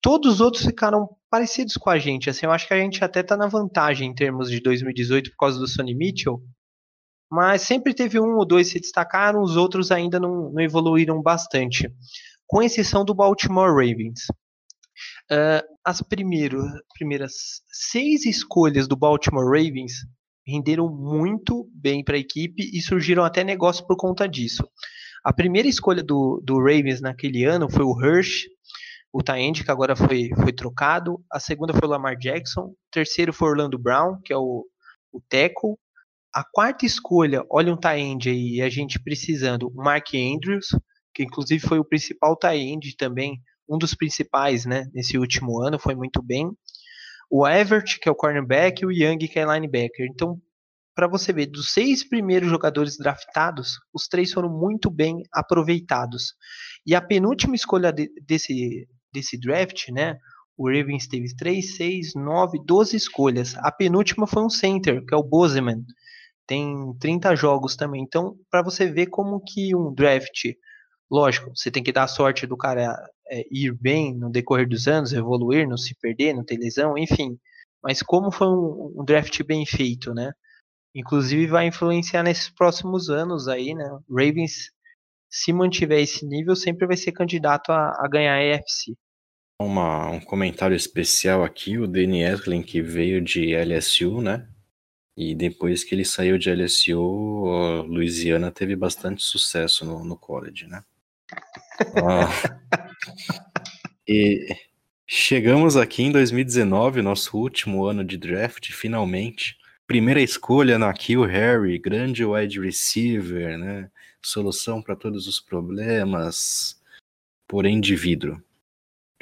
Todos 0.02 0.34
os 0.34 0.40
outros 0.40 0.64
ficaram 0.64 1.08
parecidos 1.30 1.74
com 1.74 1.90
a 1.90 1.98
gente. 1.98 2.30
Assim, 2.30 2.46
eu 2.46 2.50
acho 2.50 2.66
que 2.66 2.74
a 2.74 2.78
gente 2.78 3.04
até 3.04 3.22
tá 3.22 3.36
na 3.36 3.46
vantagem 3.46 4.10
em 4.10 4.14
termos 4.14 4.50
de 4.50 4.58
2018 4.60 5.30
por 5.30 5.36
causa 5.36 5.58
do 5.58 5.68
Sonny 5.68 5.94
Mitchell, 5.94 6.42
mas 7.30 7.62
sempre 7.62 7.94
teve 7.94 8.18
um 8.18 8.36
ou 8.36 8.44
dois 8.46 8.68
se 8.68 8.80
destacaram, 8.80 9.42
os 9.42 9.56
outros 9.56 9.92
ainda 9.92 10.18
não, 10.18 10.50
não 10.50 10.60
evoluíram 10.60 11.22
bastante, 11.22 11.88
com 12.50 12.62
exceção 12.62 13.04
do 13.04 13.14
Baltimore 13.14 13.70
Ravens. 13.70 14.26
Uh, 15.30 15.62
as 15.84 16.02
primeiras 16.02 17.62
seis 17.70 18.26
escolhas 18.26 18.88
do 18.88 18.96
Baltimore 18.96 19.44
Ravens 19.44 19.92
renderam 20.44 20.88
muito 20.88 21.70
bem 21.72 22.02
para 22.02 22.16
a 22.16 22.20
equipe 22.20 22.68
e 22.72 22.82
surgiram 22.82 23.24
até 23.24 23.44
negócios 23.44 23.86
por 23.86 23.96
conta 23.96 24.28
disso. 24.28 24.68
A 25.24 25.32
primeira 25.32 25.68
escolha 25.68 26.02
do, 26.02 26.42
do 26.44 26.58
Ravens 26.58 27.00
naquele 27.00 27.44
ano 27.44 27.70
foi 27.70 27.84
o 27.84 27.96
Hirsch, 27.98 28.46
o 29.12 29.22
Taend, 29.22 29.62
que 29.62 29.70
agora 29.70 29.94
foi, 29.94 30.30
foi 30.42 30.52
trocado. 30.52 31.24
A 31.30 31.38
segunda 31.38 31.72
foi 31.72 31.86
o 31.86 31.90
Lamar 31.90 32.16
Jackson. 32.16 32.62
O 32.62 32.76
terceiro 32.90 33.32
foi 33.32 33.50
Orlando 33.50 33.78
Brown, 33.78 34.20
que 34.24 34.32
é 34.32 34.36
o, 34.36 34.66
o 35.12 35.20
Teco 35.28 35.78
a 36.32 36.44
quarta 36.44 36.86
escolha, 36.86 37.44
olha 37.50 37.72
um 37.72 37.76
tie-end 37.76 38.30
aí, 38.30 38.62
a 38.62 38.68
gente 38.68 39.00
precisando, 39.00 39.68
o 39.68 39.74
Mark 39.74 40.14
Andrews, 40.14 40.68
que 41.20 41.24
inclusive 41.24 41.66
foi 41.66 41.78
o 41.78 41.84
principal 41.84 42.34
tie-end 42.34 42.96
também, 42.96 43.42
um 43.68 43.76
dos 43.76 43.94
principais, 43.94 44.64
né, 44.64 44.86
nesse 44.94 45.18
último 45.18 45.60
ano, 45.60 45.78
foi 45.78 45.94
muito 45.94 46.22
bem. 46.22 46.50
O 47.30 47.46
Everett, 47.46 48.00
que 48.00 48.08
é 48.08 48.12
o 48.12 48.14
cornerback, 48.14 48.82
e 48.82 48.86
o 48.86 48.90
Young, 48.90 49.18
que 49.18 49.38
é 49.38 49.44
linebacker. 49.44 50.06
Então, 50.10 50.40
para 50.94 51.06
você 51.06 51.32
ver, 51.32 51.46
dos 51.46 51.72
seis 51.72 52.02
primeiros 52.02 52.48
jogadores 52.48 52.96
draftados, 52.96 53.78
os 53.92 54.08
três 54.08 54.32
foram 54.32 54.48
muito 54.48 54.90
bem 54.90 55.22
aproveitados. 55.32 56.34
E 56.86 56.94
a 56.94 57.00
penúltima 57.00 57.54
escolha 57.54 57.92
de, 57.92 58.10
desse, 58.26 58.88
desse 59.12 59.38
draft, 59.38 59.90
né, 59.90 60.16
o 60.56 60.68
Ravens 60.68 61.06
teve 61.06 61.34
3, 61.36 61.76
6, 61.76 62.14
9, 62.16 62.58
12 62.64 62.96
escolhas. 62.96 63.54
A 63.58 63.70
penúltima 63.70 64.26
foi 64.26 64.42
um 64.42 64.50
center, 64.50 65.04
que 65.06 65.14
é 65.14 65.16
o 65.16 65.22
Bozeman, 65.22 65.84
tem 66.46 66.92
30 66.98 67.36
jogos 67.36 67.76
também. 67.76 68.02
Então, 68.02 68.34
para 68.50 68.62
você 68.62 68.90
ver 68.90 69.06
como 69.06 69.40
que 69.40 69.76
um 69.76 69.94
draft, 69.94 70.46
lógico, 71.10 71.50
você 71.54 71.70
tem 71.70 71.82
que 71.82 71.92
dar 71.92 72.06
sorte 72.06 72.46
do 72.46 72.56
cara 72.56 72.96
é, 73.28 73.44
ir 73.50 73.72
bem 73.72 74.14
no 74.14 74.30
decorrer 74.30 74.68
dos 74.68 74.86
anos, 74.86 75.12
evoluir, 75.12 75.68
não 75.68 75.76
se 75.76 75.94
perder, 75.94 76.34
não 76.34 76.44
ter 76.44 76.56
lesão, 76.56 76.96
enfim. 76.96 77.38
Mas 77.82 78.02
como 78.02 78.30
foi 78.30 78.48
um, 78.48 78.94
um 78.98 79.04
draft 79.04 79.42
bem 79.42 79.66
feito, 79.66 80.14
né? 80.14 80.32
Inclusive 80.94 81.46
vai 81.46 81.66
influenciar 81.66 82.22
nesses 82.22 82.50
próximos 82.50 83.08
anos 83.08 83.48
aí, 83.48 83.74
né? 83.74 83.84
Ravens, 84.08 84.70
se 85.30 85.52
mantiver 85.52 86.00
esse 86.00 86.26
nível, 86.26 86.54
sempre 86.54 86.86
vai 86.86 86.96
ser 86.96 87.12
candidato 87.12 87.70
a, 87.70 88.04
a 88.04 88.08
ganhar 88.08 88.34
a 88.34 88.42
EFC. 88.42 88.94
Uma, 89.60 90.08
um 90.08 90.20
comentário 90.20 90.74
especial 90.74 91.44
aqui, 91.44 91.78
o 91.78 91.86
Danny 91.86 92.22
Etlin, 92.22 92.62
que 92.62 92.80
veio 92.80 93.20
de 93.20 93.54
LSU, 93.54 94.20
né? 94.20 94.48
E 95.16 95.34
depois 95.34 95.84
que 95.84 95.94
ele 95.94 96.04
saiu 96.04 96.38
de 96.38 96.50
LSU, 96.50 96.98
Louisiana 97.86 98.50
teve 98.50 98.74
bastante 98.74 99.22
sucesso 99.22 99.84
no, 99.84 100.02
no 100.02 100.16
college, 100.16 100.66
né? 100.66 100.82
Ah, 101.96 102.28
e 104.06 104.48
chegamos 105.06 105.76
aqui 105.76 106.02
em 106.02 106.12
2019, 106.12 107.02
nosso 107.02 107.36
último 107.36 107.84
ano 107.84 108.04
de 108.04 108.16
draft, 108.16 108.70
finalmente. 108.72 109.56
Primeira 109.86 110.20
escolha 110.20 110.78
na 110.78 110.92
Kill 110.92 111.24
Harry, 111.24 111.78
grande 111.78 112.24
wide 112.24 112.60
receiver, 112.60 113.58
né? 113.58 113.90
Solução 114.22 114.80
para 114.80 114.94
todos 114.94 115.26
os 115.26 115.40
problemas, 115.40 116.80
porém 117.48 117.80
de 117.80 117.96
vidro. 117.96 118.42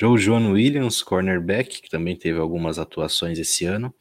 Joe 0.01 0.18
John 0.20 0.53
Williams, 0.53 1.03
cornerback, 1.03 1.82
que 1.82 1.91
também 1.91 2.14
teve 2.14 2.39
algumas 2.39 2.78
atuações 2.78 3.39
esse 3.39 3.64
ano. 3.64 3.93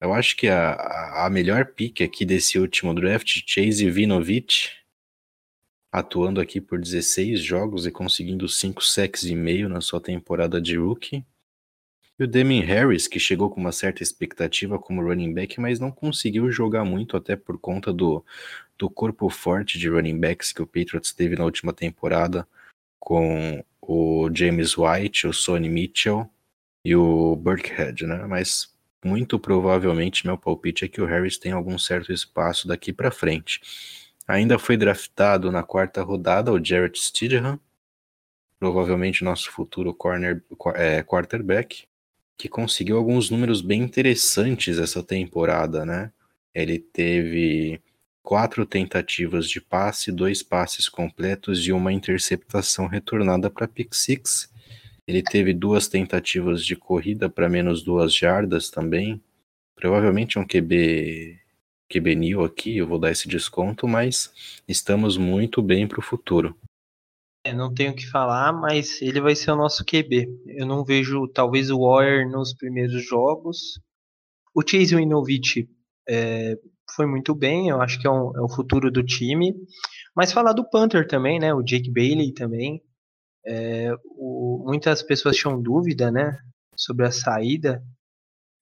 Eu 0.00 0.12
acho 0.14 0.36
que 0.36 0.48
a, 0.48 1.26
a 1.26 1.30
melhor 1.30 1.66
pick 1.66 2.00
aqui 2.00 2.24
desse 2.24 2.58
último 2.58 2.94
draft, 2.94 3.42
Chase 3.46 3.90
Vinovich, 3.90 4.70
atuando 5.98 6.40
aqui 6.40 6.60
por 6.60 6.80
16 6.80 7.40
jogos 7.40 7.86
e 7.86 7.90
conseguindo 7.90 8.48
5 8.48 8.82
sacks 8.84 9.24
e 9.24 9.34
meio 9.34 9.68
na 9.68 9.80
sua 9.80 10.00
temporada 10.00 10.60
de 10.60 10.76
rookie. 10.76 11.24
E 12.18 12.24
o 12.24 12.26
Demin 12.26 12.60
Harris, 12.60 13.06
que 13.06 13.20
chegou 13.20 13.48
com 13.48 13.60
uma 13.60 13.70
certa 13.70 14.02
expectativa 14.02 14.78
como 14.78 15.02
running 15.02 15.32
back, 15.32 15.60
mas 15.60 15.78
não 15.78 15.90
conseguiu 15.90 16.50
jogar 16.50 16.84
muito, 16.84 17.16
até 17.16 17.36
por 17.36 17.58
conta 17.58 17.92
do, 17.92 18.24
do 18.76 18.90
corpo 18.90 19.30
forte 19.30 19.78
de 19.78 19.88
running 19.88 20.18
backs 20.18 20.52
que 20.52 20.60
o 20.60 20.66
Patriots 20.66 21.12
teve 21.12 21.36
na 21.36 21.44
última 21.44 21.72
temporada, 21.72 22.46
com 22.98 23.64
o 23.80 24.28
James 24.34 24.76
White, 24.76 25.28
o 25.28 25.32
Sonny 25.32 25.68
Mitchell 25.68 26.28
e 26.84 26.96
o 26.96 27.36
Burkhead, 27.36 28.04
né? 28.06 28.26
Mas 28.26 28.72
muito 29.04 29.38
provavelmente 29.38 30.26
meu 30.26 30.36
palpite 30.36 30.84
é 30.84 30.88
que 30.88 31.00
o 31.00 31.06
Harris 31.06 31.38
tem 31.38 31.52
algum 31.52 31.78
certo 31.78 32.12
espaço 32.12 32.66
daqui 32.66 32.92
para 32.92 33.10
frente. 33.10 33.60
Ainda 34.28 34.58
foi 34.58 34.76
draftado 34.76 35.50
na 35.50 35.62
quarta 35.62 36.02
rodada 36.02 36.52
o 36.52 36.62
Jarrett 36.62 37.00
Stidham, 37.00 37.58
provavelmente 38.60 39.24
nosso 39.24 39.50
futuro 39.50 39.94
corner, 39.94 40.44
é, 40.74 41.02
quarterback 41.02 41.88
que 42.36 42.48
conseguiu 42.48 42.98
alguns 42.98 43.30
números 43.30 43.62
bem 43.62 43.82
interessantes 43.82 44.78
essa 44.78 45.02
temporada, 45.02 45.84
né? 45.84 46.12
Ele 46.54 46.78
teve 46.78 47.80
quatro 48.22 48.66
tentativas 48.66 49.48
de 49.48 49.60
passe, 49.60 50.12
dois 50.12 50.42
passes 50.42 50.88
completos 50.88 51.66
e 51.66 51.72
uma 51.72 51.92
interceptação 51.92 52.86
retornada 52.86 53.48
para 53.50 53.66
pick 53.66 53.94
six. 53.94 54.52
Ele 55.06 55.22
teve 55.22 55.54
duas 55.54 55.88
tentativas 55.88 56.64
de 56.64 56.76
corrida 56.76 57.30
para 57.30 57.48
menos 57.48 57.82
duas 57.82 58.14
jardas 58.14 58.68
também. 58.70 59.20
Provavelmente 59.74 60.38
um 60.38 60.46
QB 60.46 61.40
QB 61.90 62.14
new 62.14 62.44
aqui, 62.44 62.76
eu 62.76 62.86
vou 62.86 62.98
dar 62.98 63.10
esse 63.10 63.26
desconto, 63.26 63.88
mas 63.88 64.32
estamos 64.68 65.16
muito 65.16 65.62
bem 65.62 65.88
para 65.88 65.98
o 65.98 66.02
futuro. 66.02 66.56
É, 67.44 67.52
não 67.52 67.72
tenho 67.72 67.92
o 67.92 67.96
que 67.96 68.06
falar, 68.06 68.52
mas 68.52 69.00
ele 69.00 69.20
vai 69.20 69.34
ser 69.34 69.50
o 69.52 69.56
nosso 69.56 69.84
QB. 69.84 70.28
Eu 70.46 70.66
não 70.66 70.84
vejo 70.84 71.26
talvez 71.28 71.70
o 71.70 71.80
Warrior 71.80 72.30
nos 72.30 72.52
primeiros 72.52 73.02
jogos. 73.06 73.80
O 74.54 74.62
Chase 74.66 74.94
Winovich 74.94 75.68
é, 76.06 76.58
foi 76.94 77.06
muito 77.06 77.34
bem, 77.34 77.68
eu 77.68 77.80
acho 77.80 77.98
que 77.98 78.06
é, 78.06 78.10
um, 78.10 78.36
é, 78.36 78.42
o 78.42 78.48
futuro 78.48 78.90
do 78.90 79.02
time. 79.02 79.54
Mas 80.14 80.32
falar 80.32 80.52
do 80.52 80.68
Panther 80.68 81.06
também, 81.06 81.38
né? 81.38 81.54
O 81.54 81.62
Jake 81.62 81.90
Bailey 81.90 82.32
também. 82.32 82.82
É, 83.46 83.94
o, 84.04 84.64
muitas 84.66 85.02
pessoas 85.02 85.36
tinham 85.36 85.62
dúvida, 85.62 86.10
né? 86.10 86.38
Sobre 86.76 87.06
a 87.06 87.10
saída 87.10 87.82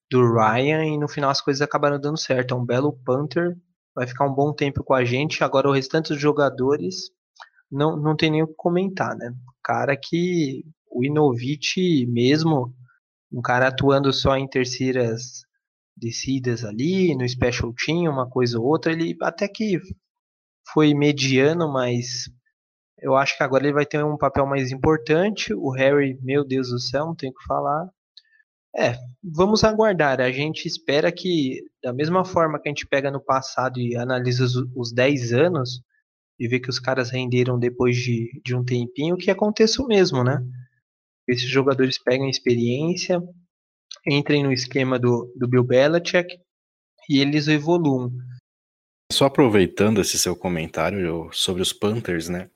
do 0.09 0.21
Ryan 0.21 0.85
e 0.85 0.97
no 0.97 1.07
final 1.07 1.29
as 1.29 1.41
coisas 1.41 1.61
acabaram 1.61 1.99
dando 1.99 2.17
certo. 2.17 2.53
É 2.53 2.57
um 2.57 2.65
belo 2.65 2.93
Panther, 3.05 3.57
vai 3.95 4.07
ficar 4.07 4.25
um 4.25 4.33
bom 4.33 4.53
tempo 4.53 4.83
com 4.83 4.93
a 4.93 5.03
gente. 5.03 5.43
Agora 5.43 5.69
o 5.69 5.73
restante 5.73 6.09
dos 6.09 6.21
jogadores 6.21 7.11
não, 7.71 7.97
não 7.97 8.15
tem 8.15 8.31
nem 8.31 8.43
o 8.43 8.47
que 8.47 8.55
comentar, 8.55 9.15
né? 9.15 9.33
Cara 9.63 9.97
que 9.97 10.63
o 10.89 11.03
Inovich 11.03 12.05
mesmo, 12.07 12.73
um 13.31 13.41
cara 13.41 13.67
atuando 13.67 14.11
só 14.13 14.37
em 14.37 14.47
terceiras 14.47 15.45
descidas 15.95 16.63
ali, 16.63 17.15
no 17.15 17.27
special 17.27 17.73
team, 17.73 18.11
uma 18.11 18.29
coisa 18.29 18.59
ou 18.59 18.65
outra, 18.65 18.91
ele 18.91 19.15
até 19.21 19.47
que 19.47 19.79
foi 20.71 20.93
mediano, 20.93 21.71
mas 21.71 22.29
eu 22.99 23.15
acho 23.15 23.37
que 23.37 23.43
agora 23.43 23.63
ele 23.63 23.73
vai 23.73 23.85
ter 23.85 24.03
um 24.03 24.17
papel 24.17 24.45
mais 24.45 24.71
importante. 24.71 25.53
O 25.53 25.71
Harry, 25.71 26.19
meu 26.21 26.45
Deus 26.45 26.69
do 26.69 26.79
céu, 26.79 27.05
não 27.05 27.15
tem 27.15 27.29
o 27.29 27.33
que 27.33 27.43
falar. 27.45 27.89
É, 28.77 28.95
vamos 29.23 29.63
aguardar. 29.63 30.21
A 30.21 30.31
gente 30.31 30.67
espera 30.67 31.11
que, 31.11 31.63
da 31.83 31.91
mesma 31.91 32.23
forma 32.23 32.59
que 32.59 32.69
a 32.69 32.71
gente 32.71 32.85
pega 32.85 33.09
no 33.09 33.19
passado 33.19 33.79
e 33.79 33.95
analisa 33.95 34.43
os, 34.43 34.55
os 34.75 34.93
10 34.93 35.33
anos, 35.33 35.81
e 36.39 36.47
ver 36.47 36.59
que 36.59 36.69
os 36.69 36.79
caras 36.79 37.09
renderam 37.09 37.57
depois 37.57 37.97
de, 37.97 38.39
de 38.43 38.55
um 38.55 38.63
tempinho, 38.63 39.17
que 39.17 39.31
aconteça 39.31 39.81
o 39.81 39.87
mesmo, 39.87 40.23
né? 40.23 40.39
Esses 41.27 41.49
jogadores 41.49 41.97
pegam 41.97 42.29
experiência, 42.29 43.21
entrem 44.05 44.43
no 44.43 44.53
esquema 44.53 44.99
do, 44.99 45.33
do 45.35 45.47
Bill 45.47 45.63
Belichick 45.63 46.37
e 47.09 47.19
eles 47.19 47.47
evoluam. 47.47 48.11
Só 49.11 49.25
aproveitando 49.25 49.99
esse 49.99 50.19
seu 50.19 50.35
comentário 50.35 51.29
sobre 51.33 51.61
os 51.61 51.73
Panthers, 51.73 52.29
né? 52.29 52.49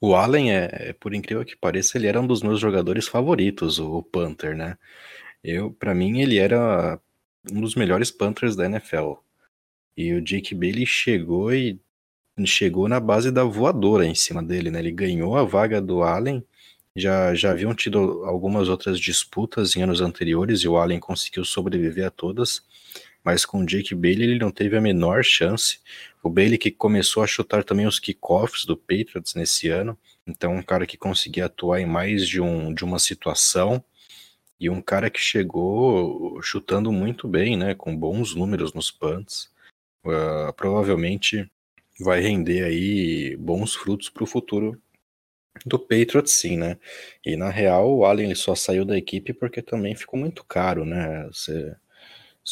O 0.00 0.14
Allen, 0.14 0.52
é, 0.52 0.88
é 0.88 0.92
por 0.92 1.14
incrível 1.14 1.44
que 1.44 1.56
pareça, 1.56 1.96
ele 1.96 2.08
era 2.08 2.20
um 2.20 2.26
dos 2.26 2.42
meus 2.42 2.60
jogadores 2.60 3.06
favoritos, 3.06 3.78
o 3.78 4.02
Panther, 4.02 4.56
né? 4.56 4.76
Eu, 5.44 5.72
para 5.72 5.94
mim, 5.94 6.20
ele 6.20 6.38
era 6.38 7.00
um 7.50 7.60
dos 7.60 7.74
melhores 7.74 8.10
Panthers 8.10 8.54
da 8.54 8.66
NFL. 8.66 9.14
E 9.96 10.12
o 10.14 10.22
Jake 10.22 10.54
Bailey 10.54 10.86
chegou 10.86 11.52
e 11.52 11.80
chegou 12.46 12.88
na 12.88 13.00
base 13.00 13.30
da 13.30 13.44
voadora 13.44 14.06
em 14.06 14.14
cima 14.14 14.42
dele, 14.42 14.70
né? 14.70 14.78
Ele 14.78 14.92
ganhou 14.92 15.36
a 15.36 15.44
vaga 15.44 15.80
do 15.80 16.02
Allen. 16.02 16.44
Já, 16.94 17.34
já 17.34 17.50
haviam 17.50 17.74
tido 17.74 18.24
algumas 18.24 18.68
outras 18.68 19.00
disputas 19.00 19.76
em 19.76 19.82
anos 19.82 20.00
anteriores 20.00 20.60
e 20.60 20.68
o 20.68 20.76
Allen 20.76 21.00
conseguiu 21.00 21.44
sobreviver 21.44 22.06
a 22.06 22.10
todas, 22.10 22.62
mas 23.24 23.46
com 23.46 23.60
o 23.60 23.66
Jake 23.66 23.94
Bailey 23.94 24.24
ele 24.24 24.38
não 24.38 24.50
teve 24.50 24.76
a 24.76 24.80
menor 24.80 25.24
chance. 25.24 25.80
O 26.22 26.28
Bailey 26.28 26.58
que 26.58 26.70
começou 26.70 27.22
a 27.22 27.26
chutar 27.26 27.64
também 27.64 27.86
os 27.86 27.98
kickoffs 27.98 28.66
do 28.66 28.76
Patriots 28.76 29.34
nesse 29.34 29.68
ano, 29.68 29.98
então 30.26 30.54
um 30.54 30.62
cara 30.62 30.86
que 30.86 30.98
conseguia 30.98 31.46
atuar 31.46 31.80
em 31.80 31.86
mais 31.86 32.28
de, 32.28 32.40
um, 32.40 32.74
de 32.74 32.84
uma 32.84 32.98
situação 32.98 33.82
e 34.62 34.70
um 34.70 34.80
cara 34.80 35.10
que 35.10 35.18
chegou 35.18 36.40
chutando 36.40 36.92
muito 36.92 37.26
bem, 37.26 37.56
né, 37.56 37.74
com 37.74 37.96
bons 37.96 38.32
números 38.36 38.72
nos 38.72 38.92
punts. 38.92 39.50
Uh, 40.04 40.52
provavelmente 40.56 41.50
vai 41.98 42.20
render 42.20 42.64
aí 42.64 43.36
bons 43.36 43.74
frutos 43.74 44.08
para 44.08 44.22
o 44.22 44.26
futuro 44.26 44.80
do 45.66 45.78
Patriots, 45.80 46.32
sim, 46.34 46.56
né? 46.56 46.78
E 47.26 47.36
na 47.36 47.50
real, 47.50 47.92
o 47.92 48.04
Allen 48.04 48.26
ele 48.26 48.34
só 48.36 48.54
saiu 48.54 48.84
da 48.84 48.96
equipe 48.96 49.32
porque 49.32 49.60
também 49.60 49.96
ficou 49.96 50.18
muito 50.18 50.44
caro, 50.44 50.84
né? 50.84 51.28
Se, 51.32 51.74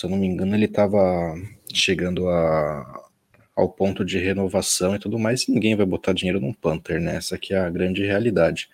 eu 0.02 0.10
não 0.10 0.18
me 0.18 0.26
engano, 0.26 0.54
ele 0.54 0.66
estava 0.66 1.34
chegando 1.72 2.28
a, 2.28 3.08
ao 3.54 3.68
ponto 3.68 4.04
de 4.04 4.18
renovação 4.18 4.96
e 4.96 4.98
tudo 4.98 5.18
mais, 5.18 5.46
ninguém 5.46 5.76
vai 5.76 5.86
botar 5.86 6.12
dinheiro 6.12 6.40
num 6.40 6.52
Panther, 6.52 7.00
né? 7.00 7.16
Essa 7.16 7.38
é 7.50 7.56
a 7.56 7.70
grande 7.70 8.04
realidade. 8.04 8.68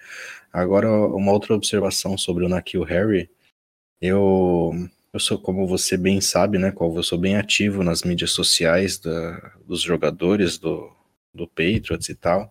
Agora, 0.57 0.91
uma 0.91 1.33
outra 1.33 1.55
observação 1.55 2.17
sobre 2.17 2.43
o 2.43 2.49
Nakil 2.49 2.83
Harry, 2.83 3.29
eu 4.01 4.73
eu 5.13 5.21
sou, 5.21 5.39
como 5.39 5.67
você 5.67 5.99
bem 5.99 6.19
sabe, 6.19 6.57
né, 6.59 6.71
qual 6.73 6.95
eu 6.97 7.03
sou 7.03 7.19
bem 7.19 7.37
ativo 7.37 7.83
nas 7.85 8.03
mídias 8.03 8.31
sociais 8.33 8.99
da, 8.99 9.53
dos 9.67 9.83
jogadores 9.83 10.57
do, 10.57 10.91
do 11.33 11.47
Patriots 11.47 12.09
e 12.09 12.15
tal. 12.15 12.51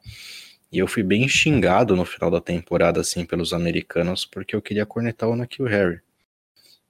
E 0.71 0.77
eu 0.77 0.87
fui 0.87 1.01
bem 1.01 1.27
xingado 1.27 1.95
no 1.95 2.05
final 2.05 2.29
da 2.29 2.39
temporada, 2.39 3.01
assim, 3.01 3.25
pelos 3.25 3.53
americanos, 3.53 4.23
porque 4.23 4.55
eu 4.55 4.61
queria 4.61 4.85
cornetar 4.85 5.27
o 5.27 5.35
Nakil 5.35 5.65
Harry. 5.65 5.99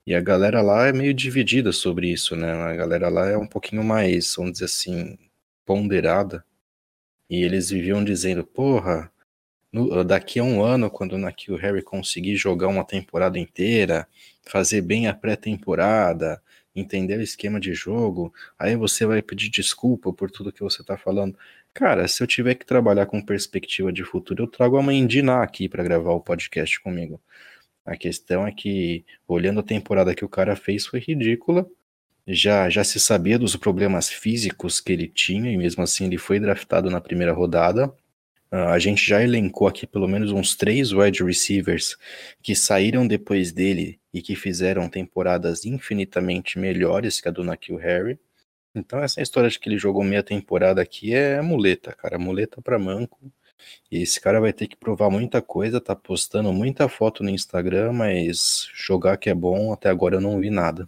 E 0.06 0.14
a 0.14 0.20
galera 0.22 0.62
lá 0.62 0.88
é 0.88 0.92
meio 0.92 1.14
dividida 1.14 1.72
sobre 1.72 2.12
isso, 2.12 2.36
né? 2.36 2.52
A 2.52 2.76
galera 2.76 3.08
lá 3.08 3.30
é 3.30 3.38
um 3.38 3.48
pouquinho 3.48 3.86
mais, 3.86 4.34
vamos 4.36 4.54
dizer 4.54 4.66
assim, 4.66 5.18
ponderada. 5.66 6.44
E 7.30 7.42
eles 7.42 7.70
viviam 7.70 8.04
dizendo, 8.04 8.44
porra, 8.44 9.10
no, 9.76 10.06
daqui 10.06 10.40
a 10.40 10.44
um 10.44 10.64
ano, 10.64 10.90
quando 10.90 11.14
o 11.14 11.18
Nakil 11.18 11.58
Harry 11.58 11.82
conseguir 11.82 12.38
jogar 12.38 12.70
uma 12.70 12.86
temporada 12.86 13.38
inteira, 13.38 14.08
fazer 14.42 14.82
bem 14.82 15.08
a 15.08 15.14
pré-temporada, 15.14 16.42
entender 16.74 17.18
o 17.18 17.22
esquema 17.22 17.60
de 17.60 17.74
jogo, 17.74 18.34
aí 18.58 18.78
você 18.78 19.06
vai 19.06 19.22
pedir 19.22 19.50
desculpa 19.50 20.14
por 20.14 20.32
tudo 20.32 20.52
que 20.52 20.64
você 20.64 20.82
está 20.82 20.98
falando. 20.98 21.38
Cara, 21.74 22.08
se 22.08 22.24
eu 22.24 22.28
tiver 22.28 22.56
que 22.56 22.66
trabalhar 22.66 23.06
com 23.06 23.22
perspectiva 23.22 23.92
de 23.92 24.04
futuro, 24.06 24.44
eu 24.44 24.48
trago 24.48 24.78
a 24.78 24.82
mãe 24.82 25.06
Diná 25.06 25.44
aqui 25.44 25.68
para 25.68 25.84
gravar 25.84 26.12
o 26.14 26.22
podcast 26.22 26.80
comigo. 26.82 27.20
A 27.86 27.98
questão 27.98 28.48
é 28.48 28.54
que, 28.54 29.04
olhando 29.28 29.60
a 29.60 29.64
temporada 29.64 30.16
que 30.16 30.24
o 30.24 30.30
cara 30.30 30.56
fez, 30.56 30.86
foi 30.86 31.02
ridícula. 31.02 31.70
Já, 32.26 32.70
já 32.70 32.84
se 32.84 33.00
sabia 33.00 33.38
dos 33.38 33.58
problemas 33.58 34.10
físicos 34.10 34.80
que 34.80 34.94
ele 34.94 35.08
tinha, 35.08 35.52
e 35.52 35.58
mesmo 35.58 35.84
assim 35.84 36.06
ele 36.06 36.18
foi 36.18 36.40
draftado 36.40 36.90
na 36.90 37.02
primeira 37.02 37.34
rodada. 37.34 37.94
Uh, 38.56 38.70
a 38.70 38.80
gente 38.80 39.06
já 39.06 39.22
elencou 39.22 39.68
aqui 39.68 39.86
pelo 39.86 40.08
menos 40.08 40.32
uns 40.32 40.56
três 40.56 40.94
wide 40.94 41.22
receivers 41.22 41.98
que 42.42 42.56
saíram 42.56 43.06
depois 43.06 43.52
dele 43.52 44.00
e 44.14 44.22
que 44.22 44.34
fizeram 44.34 44.88
temporadas 44.88 45.66
infinitamente 45.66 46.58
melhores 46.58 47.20
que 47.20 47.28
a 47.28 47.32
do 47.32 47.44
Nakil 47.44 47.76
Harry. 47.76 48.18
Então 48.74 49.04
essa 49.04 49.22
história 49.22 49.50
de 49.50 49.60
que 49.60 49.68
ele 49.68 49.78
jogou 49.78 50.06
meia 50.06 50.24
temporada 50.24 50.82
aqui 50.82 51.14
é 51.14 51.42
muleta, 51.42 51.92
cara, 51.92 52.18
muleta 52.18 52.62
para 52.62 52.80
manco. 52.80 53.30
E 53.92 54.02
esse 54.02 54.22
cara 54.22 54.40
vai 54.40 54.54
ter 54.54 54.68
que 54.68 54.78
provar 54.78 55.10
muita 55.10 55.42
coisa, 55.42 55.82
tá 55.82 55.94
postando 55.94 56.54
muita 56.54 56.88
foto 56.88 57.24
no 57.26 57.30
Instagram, 57.30 57.92
mas 57.92 58.70
jogar 58.74 59.18
que 59.18 59.30
é 59.30 59.36
bom, 59.36 59.74
até 59.74 59.90
agora 59.90 60.16
eu 60.16 60.22
não 60.22 60.40
vi 60.40 60.50
nada. 60.50 60.88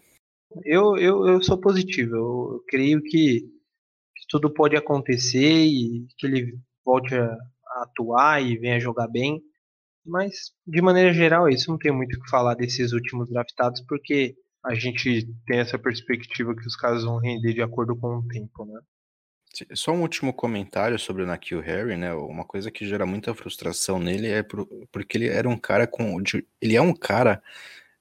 Eu, 0.63 0.95
eu, 0.95 1.27
eu 1.27 1.43
sou 1.43 1.57
positivo, 1.57 2.15
eu 2.15 2.63
creio 2.65 3.01
que, 3.01 3.41
que 4.15 4.27
tudo 4.29 4.49
pode 4.53 4.77
acontecer 4.77 5.65
e 5.65 6.07
que 6.17 6.27
ele 6.27 6.57
volte 6.85 7.13
a, 7.13 7.37
atuar 7.81 8.41
e 8.41 8.57
venha 8.57 8.79
jogar 8.79 9.07
bem. 9.07 9.41
Mas, 10.05 10.53
de 10.65 10.81
maneira 10.81 11.13
geral, 11.13 11.49
isso. 11.49 11.69
Não 11.69 11.77
tem 11.77 11.91
muito 11.91 12.15
o 12.15 12.21
que 12.21 12.29
falar 12.29 12.55
desses 12.55 12.93
últimos 12.93 13.29
draftados, 13.29 13.81
porque 13.81 14.35
a 14.63 14.73
gente 14.73 15.27
tem 15.45 15.59
essa 15.59 15.77
perspectiva 15.77 16.55
que 16.55 16.65
os 16.65 16.75
caras 16.75 17.03
vão 17.03 17.17
render 17.19 17.53
de 17.53 17.61
acordo 17.61 17.95
com 17.95 18.17
o 18.17 18.27
tempo, 18.27 18.65
né? 18.65 18.79
Só 19.73 19.91
um 19.91 20.01
último 20.01 20.33
comentário 20.33 20.99
sobre 20.99 21.23
o 21.23 21.25
Nakil 21.25 21.61
Harry, 21.61 21.97
né? 21.97 22.13
Uma 22.13 22.43
coisa 22.43 22.69
que 22.69 22.85
gera 22.85 23.05
muita 23.05 23.33
frustração 23.33 23.97
nele 23.99 24.27
é 24.27 24.43
porque 24.91 25.17
ele 25.17 25.27
era 25.27 25.49
um 25.49 25.57
cara 25.57 25.87
com. 25.87 26.21
Ele 26.61 26.75
é 26.75 26.81
um 26.81 26.93
cara 26.93 27.41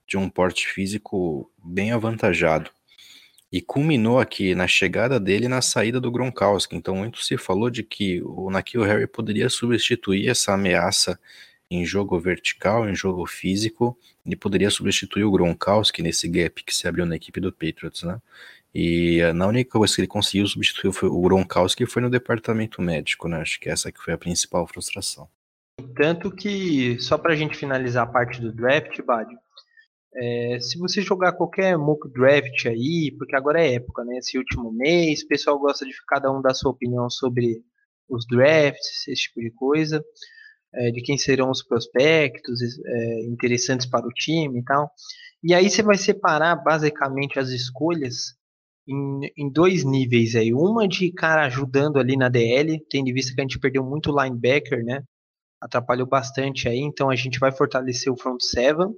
de 0.07 0.17
um 0.17 0.29
porte 0.29 0.69
físico 0.69 1.51
bem 1.65 1.93
avantajado. 1.93 2.71
E 3.53 3.61
culminou 3.61 4.19
aqui 4.19 4.55
na 4.55 4.67
chegada 4.67 5.21
dele 5.21 5.47
e 5.47 5.49
na 5.49 5.63
saída 5.63 6.01
do 6.01 6.11
Gronkowski. 6.11 6.77
Então, 6.77 6.97
muito 6.97 7.23
se 7.23 7.39
falou 7.39 7.71
de 7.71 7.83
que 7.83 8.21
o 8.23 8.51
Nakil 8.51 8.83
Harry 8.83 9.07
poderia 9.07 9.49
substituir 9.49 10.29
essa 10.29 10.53
ameaça 10.53 11.19
em 11.71 11.85
jogo 11.85 12.19
vertical, 12.19 12.89
em 12.89 12.95
jogo 12.95 13.27
físico, 13.27 13.97
e 14.25 14.37
poderia 14.37 14.71
substituir 14.71 15.25
o 15.25 15.31
Gronkowski 15.31 16.03
nesse 16.03 16.29
gap 16.29 16.63
que 16.65 16.75
se 16.75 16.87
abriu 16.87 17.07
na 17.07 17.17
equipe 17.17 17.41
do 17.41 17.53
Patriots, 17.53 18.03
né? 18.03 18.21
E 18.75 19.23
a 19.23 19.47
única 19.47 19.71
coisa 19.71 19.95
que 19.95 20.01
ele 20.03 20.09
conseguiu 20.09 20.47
substituir 20.47 20.93
o 21.03 21.21
Gronkowski 21.23 21.87
foi 21.87 22.03
no 22.03 22.11
departamento 22.11 22.83
médico, 22.83 23.27
né? 23.27 23.41
Acho 23.41 23.59
que 23.59 23.71
essa 23.71 23.91
que 23.91 24.01
foi 24.01 24.13
a 24.13 24.19
principal 24.19 24.67
frustração. 24.67 25.29
Tanto 25.95 26.31
que, 26.31 26.99
só 27.01 27.17
para 27.17 27.33
a 27.33 27.37
gente 27.37 27.57
finalizar 27.57 28.05
a 28.05 28.11
parte 28.11 28.41
do 28.41 28.53
draft, 28.53 29.01
Bad, 29.03 29.35
é, 30.19 30.59
se 30.61 30.79
você 30.79 31.03
jogar 31.03 31.33
qualquer 31.33 31.77
mock 31.77 32.09
draft 32.11 32.67
aí, 32.67 33.15
porque 33.19 33.37
agora 33.37 33.61
é 33.61 33.75
época, 33.75 34.03
né? 34.05 34.17
Esse 34.17 34.39
último 34.39 34.73
mês, 34.73 35.23
o 35.23 35.29
pessoal 35.29 35.59
gosta 35.59 35.85
de 35.85 35.93
cada 36.09 36.33
um 36.33 36.41
dar 36.41 36.55
sua 36.55 36.71
opinião 36.71 37.11
sobre 37.11 37.63
os 38.09 38.27
drafts, 38.27 39.07
esse 39.09 39.23
tipo 39.25 39.41
de 39.41 39.51
coisa, 39.51 40.03
é, 40.75 40.91
de 40.91 41.03
quem 41.03 41.19
serão 41.19 41.51
os 41.51 41.63
prospectos 41.63 42.61
é, 42.85 43.25
interessantes 43.27 43.87
para 43.87 44.07
o 44.07 44.13
time 44.13 44.61
e 44.61 44.65
tal. 44.65 44.91
E 45.43 45.53
aí 45.53 45.69
você 45.69 45.83
vai 45.83 45.99
separar 45.99 46.57
basicamente 46.57 47.39
as 47.39 47.51
escolhas 47.51 48.35
em, 48.89 49.33
em, 49.37 49.51
dois 49.51 49.85
níveis 49.85 50.35
aí. 50.35 50.55
Uma 50.55 50.89
de 50.89 51.13
cara 51.13 51.45
ajudando 51.45 51.99
ali 51.99 52.17
na 52.17 52.29
DL, 52.29 52.81
tendo 52.89 53.09
em 53.09 53.15
vista 53.15 53.35
que 53.35 53.41
a 53.41 53.45
gente 53.45 53.59
perdeu 53.59 53.85
muito 53.85 54.17
linebacker, 54.17 54.83
né? 54.83 55.03
Atrapalhou 55.61 56.07
bastante 56.07 56.69
aí, 56.69 56.79
então 56.79 57.11
a 57.11 57.17
gente 57.17 57.39
vai 57.39 57.53
fortalecer 57.53 58.13
o 58.13 58.17
front 58.17 58.41
seven. 58.41 58.89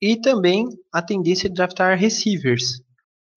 E 0.00 0.20
também 0.20 0.68
a 0.92 1.02
tendência 1.02 1.48
de 1.48 1.54
draftar 1.54 1.98
receivers. 1.98 2.82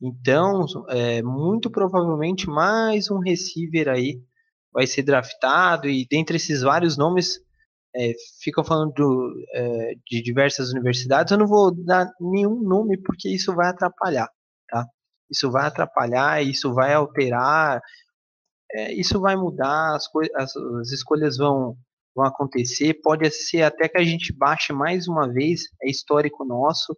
Então, 0.01 0.65
é, 0.89 1.21
muito 1.21 1.69
provavelmente 1.71 2.47
mais 2.47 3.09
um 3.09 3.19
receiver 3.19 3.87
aí 3.89 4.21
vai 4.71 4.85
ser 4.85 5.03
draftado. 5.03 5.87
E 5.87 6.05
dentre 6.09 6.37
esses 6.37 6.61
vários 6.61 6.97
nomes, 6.97 7.39
é, 7.95 8.13
ficam 8.41 8.63
falando 8.63 8.93
do, 8.93 9.45
é, 9.53 9.93
de 10.07 10.21
diversas 10.21 10.71
universidades. 10.71 11.31
Eu 11.31 11.37
não 11.39 11.47
vou 11.47 11.73
dar 11.73 12.11
nenhum 12.19 12.61
nome 12.61 12.97
porque 12.97 13.29
isso 13.29 13.55
vai 13.55 13.69
atrapalhar, 13.69 14.29
tá? 14.69 14.85
isso 15.29 15.51
vai 15.51 15.65
atrapalhar, 15.67 16.41
isso 16.43 16.73
vai 16.73 16.93
alterar, 16.93 17.81
é, 18.71 18.93
isso 18.93 19.19
vai 19.19 19.35
mudar, 19.35 19.95
as, 19.95 20.07
as, 20.35 20.55
as 20.55 20.91
escolhas 20.91 21.37
vão, 21.37 21.77
vão 22.17 22.25
acontecer, 22.25 22.95
pode 22.95 23.29
ser 23.31 23.61
até 23.61 23.87
que 23.87 23.97
a 23.97 24.03
gente 24.03 24.33
baixe 24.33 24.73
mais 24.73 25.07
uma 25.07 25.31
vez, 25.31 25.61
é 25.81 25.89
histórico 25.89 26.43
nosso. 26.43 26.97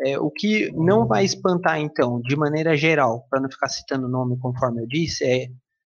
É, 0.00 0.18
o 0.18 0.30
que 0.30 0.70
não 0.72 1.06
vai 1.06 1.24
espantar, 1.24 1.80
então, 1.80 2.20
de 2.20 2.36
maneira 2.36 2.76
geral, 2.76 3.26
para 3.28 3.40
não 3.40 3.50
ficar 3.50 3.68
citando 3.68 4.06
o 4.06 4.10
nome 4.10 4.38
conforme 4.38 4.82
eu 4.82 4.86
disse, 4.86 5.24
é 5.24 5.48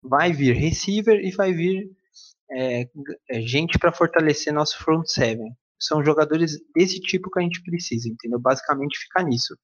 vai 0.03 0.33
vir 0.33 0.57
receiver 0.57 1.21
e 1.23 1.31
vai 1.33 1.53
vir 1.53 1.91
é, 2.51 2.89
é 3.29 3.41
gente 3.43 3.79
para 3.79 3.93
fortalecer 3.93 4.53
nosso 4.53 4.79
front 4.83 5.07
seven. 5.07 5.53
São 5.79 6.05
jogadores 6.05 6.59
desse 6.75 6.99
tipo 7.01 7.31
que 7.31 7.39
a 7.39 7.43
gente 7.43 7.63
precisa, 7.63 8.09
entendeu? 8.09 8.41
Basicamente 8.41 8.99
fica 8.99 9.23
nisso 9.23 9.55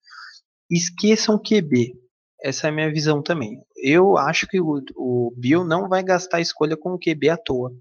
esqueçam 0.71 1.39
QB. 1.39 1.95
Essa 2.43 2.67
é 2.67 2.71
a 2.71 2.73
minha 2.73 2.93
visão 2.93 3.23
também. 3.23 3.63
Eu 3.77 4.17
acho 4.19 4.47
que 4.47 4.61
o, 4.61 4.83
o 4.95 5.33
Bill 5.37 5.65
não 5.65 5.89
vai 5.89 6.03
gastar 6.03 6.41
escolha 6.41 6.77
com 6.77 6.93
o 6.93 6.99
QB 6.99 7.31
à 7.31 7.37
toa. 7.37 7.73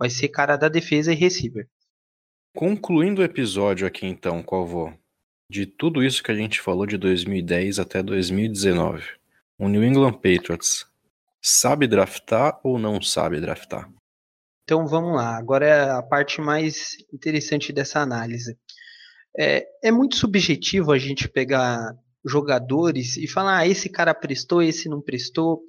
Vai 0.00 0.08
ser 0.08 0.28
cara 0.28 0.56
da 0.56 0.68
defesa 0.68 1.12
e 1.12 1.14
receiver. 1.14 1.68
Concluindo 2.56 3.20
o 3.20 3.24
episódio 3.24 3.86
aqui 3.86 4.06
então, 4.06 4.42
Calvo, 4.42 4.98
de 5.50 5.66
tudo 5.66 6.02
isso 6.02 6.22
que 6.22 6.32
a 6.32 6.34
gente 6.34 6.60
falou 6.60 6.86
de 6.86 6.96
2010 6.96 7.78
até 7.78 8.02
2019, 8.02 9.04
o 9.58 9.68
New 9.68 9.84
England 9.84 10.14
Patriots 10.14 10.86
sabe 11.42 11.86
draftar 11.86 12.58
ou 12.64 12.78
não 12.78 13.02
sabe 13.02 13.40
draftar? 13.40 13.92
Então 14.64 14.86
vamos 14.86 15.16
lá, 15.16 15.36
agora 15.36 15.66
é 15.66 15.90
a 15.90 16.02
parte 16.02 16.40
mais 16.40 16.96
interessante 17.12 17.72
dessa 17.72 18.00
análise. 18.00 18.56
É, 19.38 19.66
é 19.82 19.90
muito 19.90 20.16
subjetivo 20.16 20.92
a 20.92 20.98
gente 20.98 21.28
pegar 21.28 21.94
jogadores 22.24 23.16
e 23.16 23.26
falar, 23.26 23.58
ah, 23.58 23.66
esse 23.66 23.88
cara 23.88 24.14
prestou, 24.14 24.62
esse 24.62 24.88
não 24.88 25.00
prestou. 25.00 25.62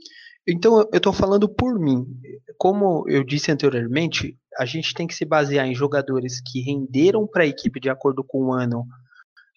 Então, 0.47 0.79
eu 0.79 0.97
estou 0.97 1.13
falando 1.13 1.47
por 1.47 1.79
mim. 1.79 2.05
Como 2.57 3.05
eu 3.07 3.23
disse 3.23 3.51
anteriormente, 3.51 4.37
a 4.57 4.65
gente 4.65 4.93
tem 4.93 5.07
que 5.07 5.15
se 5.15 5.25
basear 5.25 5.67
em 5.67 5.75
jogadores 5.75 6.41
que 6.41 6.61
renderam 6.61 7.27
para 7.27 7.43
a 7.43 7.47
equipe 7.47 7.79
de 7.79 7.89
acordo 7.89 8.23
com 8.23 8.45
o 8.45 8.53
ano, 8.53 8.85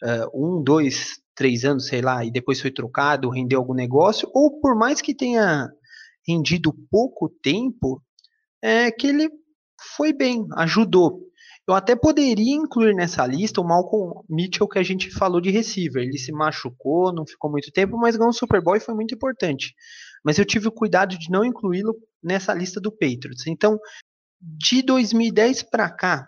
uh, 0.02 0.58
um, 0.58 0.62
dois, 0.62 1.20
três 1.34 1.64
anos, 1.64 1.86
sei 1.86 2.00
lá, 2.00 2.24
e 2.24 2.30
depois 2.30 2.60
foi 2.60 2.70
trocado, 2.70 3.30
rendeu 3.30 3.58
algum 3.58 3.74
negócio, 3.74 4.28
ou 4.32 4.60
por 4.60 4.76
mais 4.76 5.00
que 5.00 5.14
tenha 5.14 5.68
rendido 6.26 6.74
pouco 6.90 7.28
tempo, 7.42 8.02
é 8.62 8.90
que 8.90 9.06
ele 9.06 9.30
foi 9.96 10.12
bem, 10.12 10.46
ajudou. 10.56 11.20
Eu 11.66 11.74
até 11.74 11.96
poderia 11.96 12.54
incluir 12.54 12.94
nessa 12.94 13.26
lista 13.26 13.60
o 13.60 13.64
Malcolm 13.64 14.22
Mitchell 14.28 14.68
que 14.68 14.78
a 14.78 14.82
gente 14.82 15.10
falou 15.10 15.40
de 15.40 15.50
receiver. 15.50 16.02
Ele 16.02 16.18
se 16.18 16.30
machucou, 16.30 17.10
não 17.10 17.26
ficou 17.26 17.50
muito 17.50 17.72
tempo, 17.72 17.96
mas 17.96 18.16
ganhou 18.16 18.28
um 18.28 18.34
Super 18.34 18.60
Bowl 18.62 18.76
e 18.76 18.80
foi 18.80 18.94
muito 18.94 19.14
importante. 19.14 19.74
Mas 20.24 20.38
eu 20.38 20.44
tive 20.44 20.68
o 20.68 20.72
cuidado 20.72 21.18
de 21.18 21.30
não 21.30 21.44
incluí-lo 21.44 21.94
nessa 22.22 22.54
lista 22.54 22.80
do 22.80 22.90
Patriots. 22.90 23.46
Então, 23.46 23.78
de 24.40 24.82
2010 24.82 25.64
para 25.64 25.90
cá, 25.90 26.26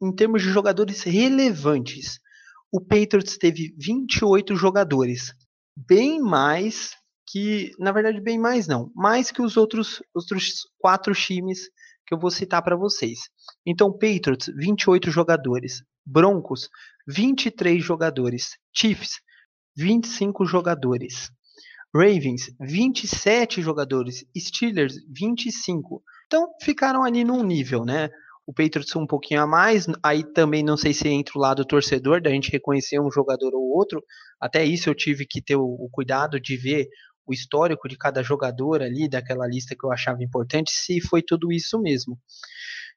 em 0.00 0.14
termos 0.14 0.42
de 0.42 0.50
jogadores 0.50 1.02
relevantes, 1.02 2.18
o 2.70 2.80
Patriots 2.80 3.38
teve 3.38 3.74
28 3.78 4.54
jogadores, 4.54 5.34
bem 5.74 6.20
mais 6.20 6.92
que, 7.26 7.72
na 7.78 7.92
verdade, 7.92 8.20
bem 8.20 8.38
mais 8.38 8.66
não, 8.66 8.90
mais 8.94 9.30
que 9.30 9.42
os 9.42 9.56
outros, 9.56 10.02
outros 10.14 10.66
quatro 10.78 11.14
times 11.14 11.68
que 12.06 12.14
eu 12.14 12.18
vou 12.18 12.30
citar 12.30 12.62
para 12.62 12.76
vocês. 12.76 13.18
Então, 13.66 13.92
Patriots, 13.92 14.50
28 14.56 15.10
jogadores. 15.10 15.82
Broncos, 16.06 16.70
23 17.06 17.84
jogadores. 17.84 18.56
Chiefs, 18.74 19.20
25 19.76 20.46
jogadores. 20.46 21.30
Ravens, 21.94 22.50
27 22.60 23.62
jogadores. 23.62 24.24
Steelers, 24.36 24.96
25. 25.08 26.02
Então, 26.26 26.48
ficaram 26.62 27.02
ali 27.02 27.24
num 27.24 27.42
nível, 27.42 27.84
né? 27.84 28.10
O 28.46 28.52
Patriots 28.52 28.94
um 28.96 29.06
pouquinho 29.06 29.42
a 29.42 29.46
mais. 29.46 29.86
Aí 30.02 30.22
também 30.32 30.62
não 30.62 30.76
sei 30.76 30.92
se 30.92 31.08
entra 31.08 31.32
o 31.36 31.40
lado 31.40 31.64
torcedor, 31.64 32.20
da 32.20 32.30
gente 32.30 32.50
reconhecer 32.50 33.00
um 33.00 33.10
jogador 33.10 33.54
ou 33.54 33.76
outro. 33.76 34.02
Até 34.40 34.64
isso 34.64 34.88
eu 34.88 34.94
tive 34.94 35.26
que 35.26 35.42
ter 35.42 35.56
o, 35.56 35.64
o 35.64 35.88
cuidado 35.90 36.40
de 36.40 36.56
ver 36.56 36.88
o 37.26 37.32
histórico 37.32 37.88
de 37.88 37.96
cada 37.96 38.22
jogador 38.22 38.82
ali, 38.82 39.08
daquela 39.08 39.46
lista 39.46 39.76
que 39.78 39.84
eu 39.84 39.92
achava 39.92 40.22
importante, 40.22 40.70
se 40.70 41.00
foi 41.00 41.22
tudo 41.22 41.52
isso 41.52 41.78
mesmo. 41.78 42.18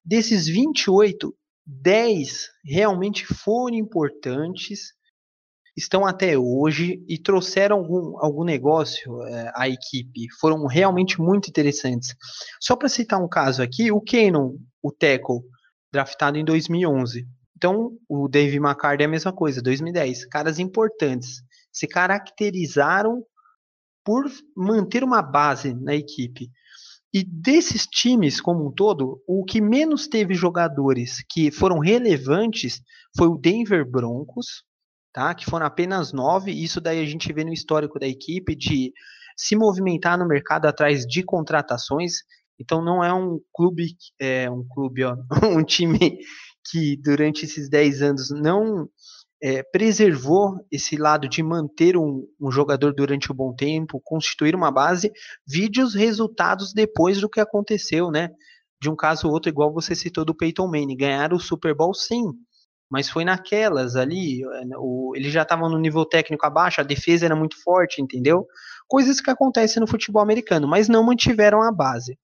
Desses 0.04 0.48
28, 0.48 1.36
10 1.66 2.50
realmente 2.66 3.26
foram 3.26 3.76
importantes, 3.76 4.94
estão 5.76 6.06
até 6.06 6.38
hoje 6.38 7.04
e 7.08 7.18
trouxeram 7.18 7.78
algum, 7.78 8.18
algum 8.20 8.44
negócio 8.44 9.24
é, 9.24 9.52
à 9.56 9.70
equipe, 9.70 10.28
foram 10.40 10.66
realmente 10.66 11.20
muito 11.20 11.50
interessantes. 11.50 12.16
Só 12.60 12.76
para 12.76 12.90
citar 12.90 13.22
um 13.22 13.30
caso 13.30 13.62
aqui, 13.62 13.92
o 13.92 14.02
Kenon, 14.02 14.56
o 14.82 14.92
Teco, 14.92 15.44
draftado 15.92 16.38
em 16.38 16.46
2011. 16.46 17.28
Então, 17.56 17.92
o 18.10 18.28
Dave 18.28 18.58
McCarthy 18.58 19.04
é 19.04 19.06
a 19.06 19.10
mesma 19.10 19.32
coisa, 19.32 19.62
2010. 19.62 20.26
Caras 20.26 20.60
importantes, 20.60 21.42
se 21.72 21.88
caracterizaram 21.88 23.24
por 24.04 24.26
manter 24.56 25.04
uma 25.04 25.22
base 25.22 25.74
na 25.74 25.96
equipe. 25.96 26.50
E 27.14 27.24
desses 27.24 27.86
times 27.86 28.40
como 28.40 28.68
um 28.68 28.72
todo, 28.72 29.22
o 29.28 29.44
que 29.44 29.62
menos 29.62 30.08
teve 30.08 30.34
jogadores 30.34 31.24
que 31.30 31.52
foram 31.52 31.78
relevantes 31.78 32.82
foi 33.16 33.28
o 33.28 33.38
Denver 33.38 33.86
Broncos, 33.90 34.64
tá? 35.14 35.34
Que 35.34 35.46
foram 35.46 35.66
apenas 35.66 36.12
nove. 36.12 36.52
Isso 36.52 36.80
daí 36.80 37.02
a 37.02 37.06
gente 37.06 37.32
vê 37.32 37.44
no 37.44 37.54
histórico 37.54 38.00
da 38.00 38.08
equipe 38.08 38.56
de 38.56 38.94
se 39.36 39.56
movimentar 39.56 40.18
no 40.18 40.28
mercado 40.28 40.66
atrás 40.66 41.06
de 41.06 41.24
contratações. 41.24 42.18
Então 42.60 42.84
não 42.84 43.04
é 43.04 43.14
um 43.14 43.40
clube, 43.54 43.96
é 44.20 44.50
um 44.50 44.64
clube, 44.68 45.04
ó, 45.04 45.16
um 45.44 45.64
time 45.64 46.20
que 46.70 46.96
durante 46.98 47.46
esses 47.46 47.70
dez 47.70 48.02
anos 48.02 48.30
não 48.30 48.88
é, 49.42 49.64
preservou 49.64 50.56
esse 50.72 50.96
lado 50.96 51.28
de 51.28 51.42
manter 51.42 51.98
um, 51.98 52.28
um, 52.40 52.52
jogador 52.52 52.94
durante 52.94 53.32
um 53.32 53.36
bom 53.36 53.54
tempo, 53.56 54.00
constituir 54.04 54.56
uma 54.56 54.72
base, 54.72 55.12
vídeos 55.48 55.96
resultados 55.96 56.72
depois 56.74 57.20
do 57.20 57.30
que 57.30 57.40
aconteceu, 57.40 58.12
né? 58.12 58.30
De 58.80 58.90
um 58.90 58.96
caso 58.96 59.28
ou 59.28 59.34
outro, 59.34 59.50
igual 59.50 59.74
você 59.74 59.96
citou 59.96 60.24
do 60.24 60.36
Peyton 60.36 60.68
Manning, 60.68 60.96
ganharam 60.96 61.38
o 61.38 61.40
Super 61.40 61.76
Bowl 61.76 61.94
sim, 61.94 62.24
mas 62.92 63.10
foi 63.10 63.26
naquelas 63.26 63.96
ali, 63.96 64.44
é, 64.44 64.64
o, 64.78 65.14
eles 65.16 65.32
já 65.32 65.44
estavam 65.44 65.70
no 65.70 65.80
nível 65.80 66.06
técnico 66.06 66.46
abaixo, 66.46 66.82
a 66.82 66.84
defesa 66.84 67.26
era 67.26 67.36
muito 67.36 67.62
forte, 67.64 68.02
entendeu? 68.02 68.46
Coisas 68.88 69.22
que 69.22 69.30
acontecem 69.30 69.80
no 69.80 69.88
futebol 69.88 70.22
americano, 70.22 70.68
mas 70.68 70.90
não 70.90 71.04
mantiveram 71.04 71.62
a 71.62 71.72
base. 71.72 72.20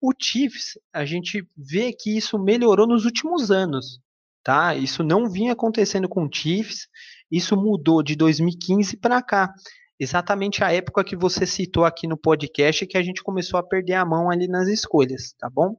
O 0.00 0.12
Chiefs, 0.18 0.78
a 0.92 1.04
gente 1.04 1.46
vê 1.56 1.92
que 1.92 2.16
isso 2.16 2.38
melhorou 2.38 2.86
nos 2.86 3.04
últimos 3.04 3.50
anos 3.50 4.00
tá? 4.46 4.76
Isso 4.76 5.02
não 5.02 5.28
vinha 5.28 5.54
acontecendo 5.54 6.08
com 6.08 6.24
o 6.24 6.30
Chiefs 6.32 6.86
Isso 7.28 7.56
mudou 7.56 8.00
de 8.00 8.14
2015 8.14 8.96
para 8.96 9.20
cá. 9.20 9.52
Exatamente 9.98 10.62
a 10.62 10.70
época 10.72 11.02
que 11.02 11.16
você 11.16 11.44
citou 11.44 11.84
aqui 11.84 12.06
no 12.06 12.16
podcast 12.16 12.86
que 12.86 12.96
a 12.96 13.02
gente 13.02 13.24
começou 13.24 13.58
a 13.58 13.62
perder 13.62 13.94
a 13.94 14.04
mão 14.04 14.30
ali 14.30 14.46
nas 14.46 14.68
escolhas, 14.68 15.34
tá 15.36 15.50
bom? 15.50 15.74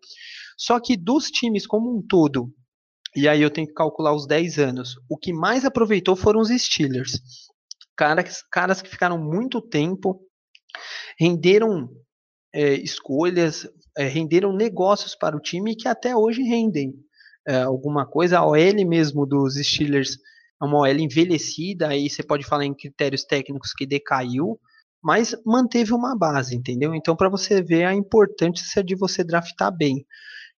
Só 0.58 0.82
que 0.82 0.98
dos 0.98 1.32
times 1.32 1.66
como 1.66 1.98
um 1.98 2.02
todo, 2.02 2.52
e 3.18 3.28
aí 3.28 3.42
eu 3.42 3.50
tenho 3.50 3.66
que 3.66 3.74
calcular 3.74 4.14
os 4.14 4.28
10 4.28 4.60
anos, 4.60 4.96
o 5.10 5.18
que 5.18 5.34
mais 5.34 5.66
aproveitou 5.66 6.16
foram 6.16 6.40
os 6.40 6.50
Steelers. 6.50 7.20
Caras, 7.96 8.44
caras 8.52 8.80
que 8.80 8.88
ficaram 8.88 9.18
muito 9.18 9.60
tempo, 9.60 10.22
renderam 11.20 11.90
é, 12.54 12.74
escolhas, 12.76 13.68
é, 13.98 14.08
renderam 14.08 14.54
negócios 14.54 15.16
para 15.16 15.36
o 15.36 15.40
time 15.40 15.76
que 15.76 15.88
até 15.88 16.16
hoje 16.16 16.44
rendem 16.44 16.94
é, 17.48 17.64
alguma 17.64 18.06
coisa. 18.06 18.38
A 18.38 18.46
OL 18.46 18.86
mesmo 18.88 19.26
dos 19.26 19.56
Steelers 19.56 20.20
é 20.62 20.66
uma 20.66 20.78
OL 20.78 21.00
envelhecida, 21.00 21.88
aí 21.88 22.08
você 22.08 22.22
pode 22.22 22.46
falar 22.46 22.66
em 22.66 22.76
critérios 22.76 23.24
técnicos 23.24 23.74
que 23.74 23.88
decaiu, 23.88 24.60
mas 25.02 25.36
manteve 25.44 25.92
uma 25.92 26.16
base, 26.16 26.56
entendeu? 26.56 26.94
Então, 26.94 27.16
para 27.16 27.30
você 27.30 27.64
ver 27.64 27.86
a 27.86 27.96
importância 27.96 28.84
de 28.84 28.94
você 28.94 29.24
draftar 29.24 29.76
bem. 29.76 30.06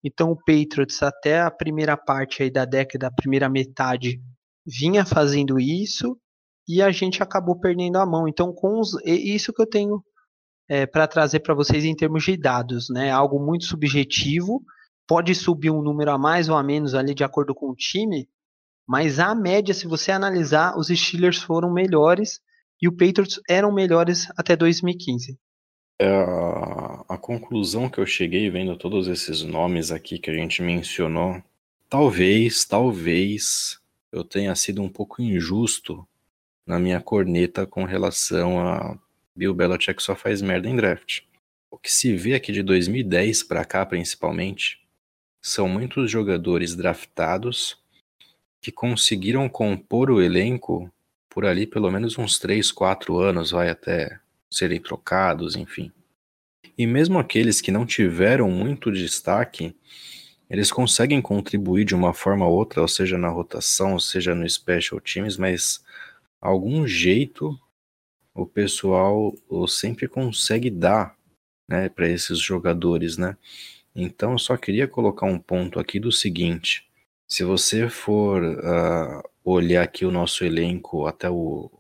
Então, 0.05 0.31
o 0.31 0.37
Patriots, 0.37 1.03
até 1.03 1.41
a 1.41 1.51
primeira 1.51 1.97
parte 1.97 2.43
aí 2.43 2.51
da 2.51 2.65
década, 2.65 3.09
a 3.09 3.13
primeira 3.13 3.49
metade, 3.49 4.21
vinha 4.67 5.05
fazendo 5.05 5.59
isso 5.59 6.17
e 6.69 6.83
a 6.83 6.91
gente 6.91 7.23
acabou 7.23 7.59
perdendo 7.59 7.97
a 7.97 8.07
mão. 8.07 8.29
Então, 8.29 8.53
com 8.53 8.79
os, 8.79 8.91
isso 9.05 9.53
que 9.53 9.63
eu 9.63 9.67
tenho 9.67 10.03
é, 10.69 10.87
para 10.87 11.09
trazer 11.09 11.41
para 11.41 11.55
vocês 11.55 11.85
em 11.85 11.97
termos 11.97 12.25
de 12.25 12.37
dados, 12.37 12.89
né? 12.91 13.11
Algo 13.11 13.41
muito 13.41 13.65
subjetivo, 13.65 14.63
pode 15.07 15.35
subir 15.35 15.71
um 15.71 15.83
número 15.83 16.11
a 16.11 16.19
mais 16.19 16.49
ou 16.49 16.57
a 16.57 16.63
menos 16.63 16.95
ali 16.95 17.15
de 17.15 17.25
acordo 17.25 17.55
com 17.55 17.71
o 17.71 17.75
time, 17.75 18.29
mas 18.87 19.19
a 19.19 19.35
média, 19.35 19.73
se 19.73 19.87
você 19.87 20.13
analisar, 20.13 20.77
os 20.79 20.89
Steelers 20.89 21.39
foram 21.39 21.73
melhores 21.73 22.41
e 22.81 22.87
o 22.87 22.93
Patriots 22.93 23.41
eram 23.49 23.73
melhores 23.73 24.29
até 24.37 24.55
2015. 24.55 25.39
É 25.99 26.09
a, 26.09 27.05
a 27.09 27.19
conclusão 27.19 27.89
que 27.89 27.99
eu 27.99 28.07
cheguei 28.07 28.49
vendo 28.49 28.77
todos 28.77 29.09
esses 29.09 29.43
nomes 29.43 29.91
aqui 29.91 30.19
que 30.19 30.31
a 30.31 30.35
gente 30.35 30.63
mencionou, 30.63 31.43
talvez, 31.89 32.65
talvez 32.65 33.81
eu 34.13 34.23
tenha 34.23 34.55
sido 34.55 34.81
um 34.83 34.89
pouco 34.89 35.21
injusto 35.21 36.07
na 36.65 36.79
minha 36.79 37.01
corneta 37.01 37.67
com 37.67 37.85
relação 37.85 38.61
a 38.61 38.97
Bill 39.35 39.55
Belichick 39.55 40.03
só 40.03 40.15
faz 40.15 40.43
merda 40.43 40.69
em 40.69 40.77
draft. 40.77 41.23
O 41.71 41.79
que 41.79 41.93
se 41.93 42.15
vê 42.15 42.35
aqui 42.35 42.53
de 42.53 42.63
2010 42.63 43.43
para 43.45 43.65
cá, 43.65 43.87
principalmente, 43.87 44.81
são 45.41 45.69
muitos 45.69 46.11
jogadores 46.11 46.75
draftados 46.75 47.79
que 48.61 48.73
conseguiram 48.73 49.49
compor 49.49 50.11
o 50.11 50.21
elenco 50.21 50.93
por 51.29 51.47
ali 51.47 51.67
pelo 51.67 51.91
menos 51.91 52.19
uns 52.19 52.39
3, 52.39 52.73
4 52.73 53.17
anos, 53.19 53.53
vai 53.53 53.69
até 53.69 54.19
serem 54.51 54.81
trocados, 54.81 55.57
enfim. 55.57 55.93
E 56.77 56.87
mesmo 56.87 57.19
aqueles 57.19 57.61
que 57.61 57.71
não 57.71 57.85
tiveram 57.85 58.51
muito 58.51 58.93
destaque, 58.93 59.75
eles 60.49 60.73
conseguem 60.73 61.21
contribuir 61.21 61.85
de 61.85 61.95
uma 61.95 62.15
forma 62.15 62.47
ou 62.47 62.55
outra, 62.55 62.81
ou 62.81 62.89
seja 62.89 63.19
na 63.19 63.29
rotação, 63.29 63.95
ou 63.95 64.01
seja 64.01 64.35
no 64.35 64.49
special 64.49 65.01
teams, 65.01 65.37
mas 65.37 65.85
algum 66.41 66.87
jeito 66.87 67.59
o 68.35 68.47
pessoal 68.47 69.35
sempre 69.67 70.07
consegue 70.07 70.71
dar 70.71 71.17
né, 71.69 71.89
para 71.89 72.09
esses 72.09 72.39
jogadores, 72.39 73.17
né? 73.19 73.37
Então, 73.95 74.33
eu 74.33 74.39
só 74.39 74.57
queria 74.57 74.87
colocar 74.87 75.27
um 75.27 75.39
ponto 75.39 75.81
aqui 75.81 75.99
do 75.99 76.13
seguinte: 76.13 76.89
se 77.27 77.43
você 77.43 77.89
for 77.89 78.43
uh, 78.43 79.29
olhar 79.45 79.83
aqui 79.83 80.05
o 80.07 80.13
nosso 80.13 80.45
elenco 80.45 81.07
até 81.07 81.29
o, 81.29 81.71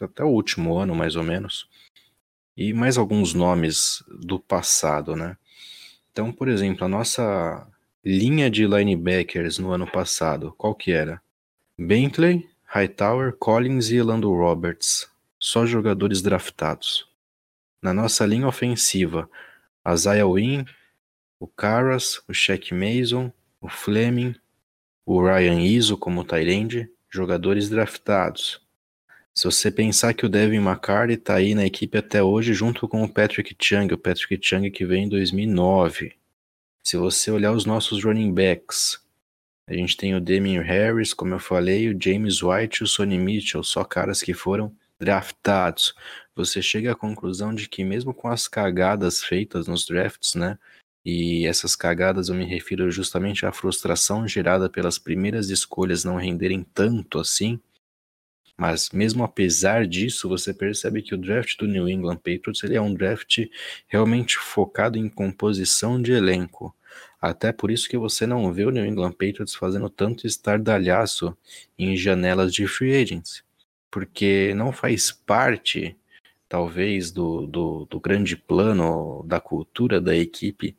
até 0.00 0.22
o 0.22 0.28
último 0.28 0.76
ano, 0.76 0.94
mais 0.94 1.16
ou 1.16 1.22
menos, 1.22 1.68
e 2.58 2.72
mais 2.72 2.98
alguns 2.98 3.34
nomes 3.34 4.02
do 4.08 4.36
passado, 4.40 5.14
né? 5.14 5.36
Então, 6.10 6.32
por 6.32 6.48
exemplo, 6.48 6.84
a 6.84 6.88
nossa 6.88 7.64
linha 8.04 8.50
de 8.50 8.66
linebackers 8.66 9.60
no 9.60 9.70
ano 9.70 9.88
passado, 9.88 10.52
qual 10.58 10.74
que 10.74 10.90
era? 10.90 11.22
Bentley, 11.78 12.50
Hightower, 12.64 13.32
Collins 13.34 13.90
e 13.90 13.96
Elando 13.98 14.34
Roberts 14.34 15.08
só 15.38 15.64
jogadores 15.64 16.20
draftados. 16.20 17.08
Na 17.80 17.94
nossa 17.94 18.26
linha 18.26 18.48
ofensiva, 18.48 19.30
a 19.84 19.94
Zaya 19.94 20.26
Wynn, 20.26 20.64
o 21.38 21.46
Caras, 21.46 22.20
o 22.26 22.34
Shaq 22.34 22.74
Mason, 22.74 23.32
o 23.60 23.68
Fleming, 23.68 24.34
o 25.06 25.22
Ryan 25.22 25.60
Iso 25.60 25.96
como 25.96 26.24
Tyrande, 26.24 26.90
jogadores 27.08 27.68
draftados. 27.68 28.60
Se 29.38 29.44
você 29.44 29.70
pensar 29.70 30.14
que 30.14 30.26
o 30.26 30.28
Devin 30.28 30.56
McCarthy 30.56 31.14
está 31.14 31.36
aí 31.36 31.54
na 31.54 31.64
equipe 31.64 31.96
até 31.96 32.20
hoje 32.20 32.52
junto 32.52 32.88
com 32.88 33.04
o 33.04 33.08
Patrick 33.08 33.54
Chung, 33.56 33.94
o 33.94 33.96
Patrick 33.96 34.36
Chung 34.42 34.68
que 34.68 34.84
veio 34.84 35.02
em 35.02 35.08
2009. 35.08 36.12
Se 36.82 36.96
você 36.96 37.30
olhar 37.30 37.52
os 37.52 37.64
nossos 37.64 38.02
running 38.02 38.34
backs, 38.34 39.00
a 39.68 39.74
gente 39.74 39.96
tem 39.96 40.12
o 40.16 40.20
Damian 40.20 40.62
Harris, 40.62 41.14
como 41.14 41.34
eu 41.34 41.38
falei, 41.38 41.88
o 41.88 41.96
James 41.96 42.42
White 42.42 42.80
e 42.80 42.82
o 42.82 42.88
Sonny 42.88 43.16
Mitchell, 43.16 43.62
só 43.62 43.84
caras 43.84 44.22
que 44.22 44.34
foram 44.34 44.74
draftados, 44.98 45.94
você 46.34 46.60
chega 46.60 46.90
à 46.90 46.96
conclusão 46.96 47.54
de 47.54 47.68
que 47.68 47.84
mesmo 47.84 48.12
com 48.12 48.26
as 48.26 48.48
cagadas 48.48 49.22
feitas 49.22 49.68
nos 49.68 49.86
drafts, 49.86 50.34
né? 50.34 50.58
E 51.04 51.46
essas 51.46 51.76
cagadas 51.76 52.28
eu 52.28 52.34
me 52.34 52.44
refiro 52.44 52.90
justamente 52.90 53.46
à 53.46 53.52
frustração 53.52 54.26
gerada 54.26 54.68
pelas 54.68 54.98
primeiras 54.98 55.48
escolhas 55.48 56.02
não 56.02 56.16
renderem 56.16 56.66
tanto 56.74 57.20
assim. 57.20 57.60
Mas 58.58 58.90
mesmo 58.90 59.24
apesar 59.24 59.86
disso, 59.86 60.28
você 60.28 60.52
percebe 60.52 61.00
que 61.00 61.14
o 61.14 61.18
draft 61.18 61.56
do 61.58 61.66
New 61.66 61.88
England 61.88 62.16
Patriots 62.16 62.62
ele 62.64 62.76
é 62.76 62.80
um 62.80 62.92
draft 62.92 63.46
realmente 63.86 64.36
focado 64.36 64.98
em 64.98 65.08
composição 65.08 66.02
de 66.02 66.12
elenco. 66.12 66.74
Até 67.20 67.52
por 67.52 67.70
isso 67.70 67.88
que 67.88 67.96
você 67.96 68.26
não 68.26 68.52
vê 68.52 68.64
o 68.64 68.70
New 68.70 68.84
England 68.84 69.12
Patriots 69.12 69.54
fazendo 69.54 69.88
tanto 69.88 70.26
estardalhaço 70.26 71.36
em 71.78 71.96
janelas 71.96 72.52
de 72.52 72.66
free 72.66 72.94
agents 73.00 73.42
porque 73.90 74.52
não 74.54 74.72
faz 74.72 75.10
parte, 75.10 75.96
talvez, 76.48 77.10
do, 77.10 77.46
do, 77.46 77.84
do 77.86 78.00
grande 78.00 78.36
plano 78.36 79.24
da 79.26 79.40
cultura 79.40 80.00
da 80.00 80.14
equipe 80.16 80.76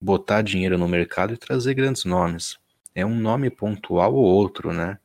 botar 0.00 0.42
dinheiro 0.42 0.78
no 0.78 0.88
mercado 0.88 1.34
e 1.34 1.36
trazer 1.36 1.74
grandes 1.74 2.04
nomes. 2.04 2.58
É 2.94 3.04
um 3.04 3.14
nome 3.14 3.50
pontual 3.50 4.14
ou 4.14 4.24
outro, 4.24 4.72
né? 4.72 4.98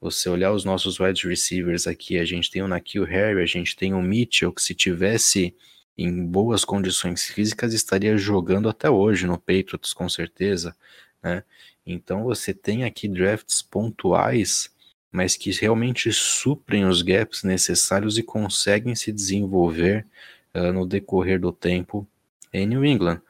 Você 0.00 0.28
olhar 0.28 0.52
os 0.52 0.64
nossos 0.64 0.98
wide 0.98 1.28
receivers 1.28 1.86
aqui, 1.86 2.18
a 2.18 2.24
gente 2.24 2.50
tem 2.50 2.62
o 2.62 2.68
Nakil 2.68 3.04
Harry, 3.04 3.42
a 3.42 3.46
gente 3.46 3.76
tem 3.76 3.92
o 3.92 4.00
Mitchell, 4.00 4.52
que 4.52 4.62
se 4.62 4.74
tivesse 4.74 5.54
em 5.96 6.24
boas 6.24 6.64
condições 6.64 7.24
físicas 7.24 7.74
estaria 7.74 8.16
jogando 8.16 8.68
até 8.68 8.88
hoje 8.88 9.26
no 9.26 9.36
Patriots, 9.36 9.92
com 9.92 10.08
certeza, 10.08 10.74
né? 11.22 11.44
Então 11.84 12.24
você 12.24 12.54
tem 12.54 12.84
aqui 12.84 13.08
drafts 13.08 13.60
pontuais 13.60 14.70
mas 15.10 15.36
que 15.36 15.50
realmente 15.50 16.12
suprem 16.12 16.84
os 16.84 17.02
gaps 17.02 17.42
necessários 17.42 18.16
e 18.16 18.22
conseguem 18.22 18.94
se 18.94 19.10
desenvolver 19.10 20.06
uh, 20.54 20.72
no 20.72 20.86
decorrer 20.86 21.40
do 21.40 21.50
tempo 21.50 22.06
em 22.52 22.66
New 22.66 22.84
England. 22.84 23.20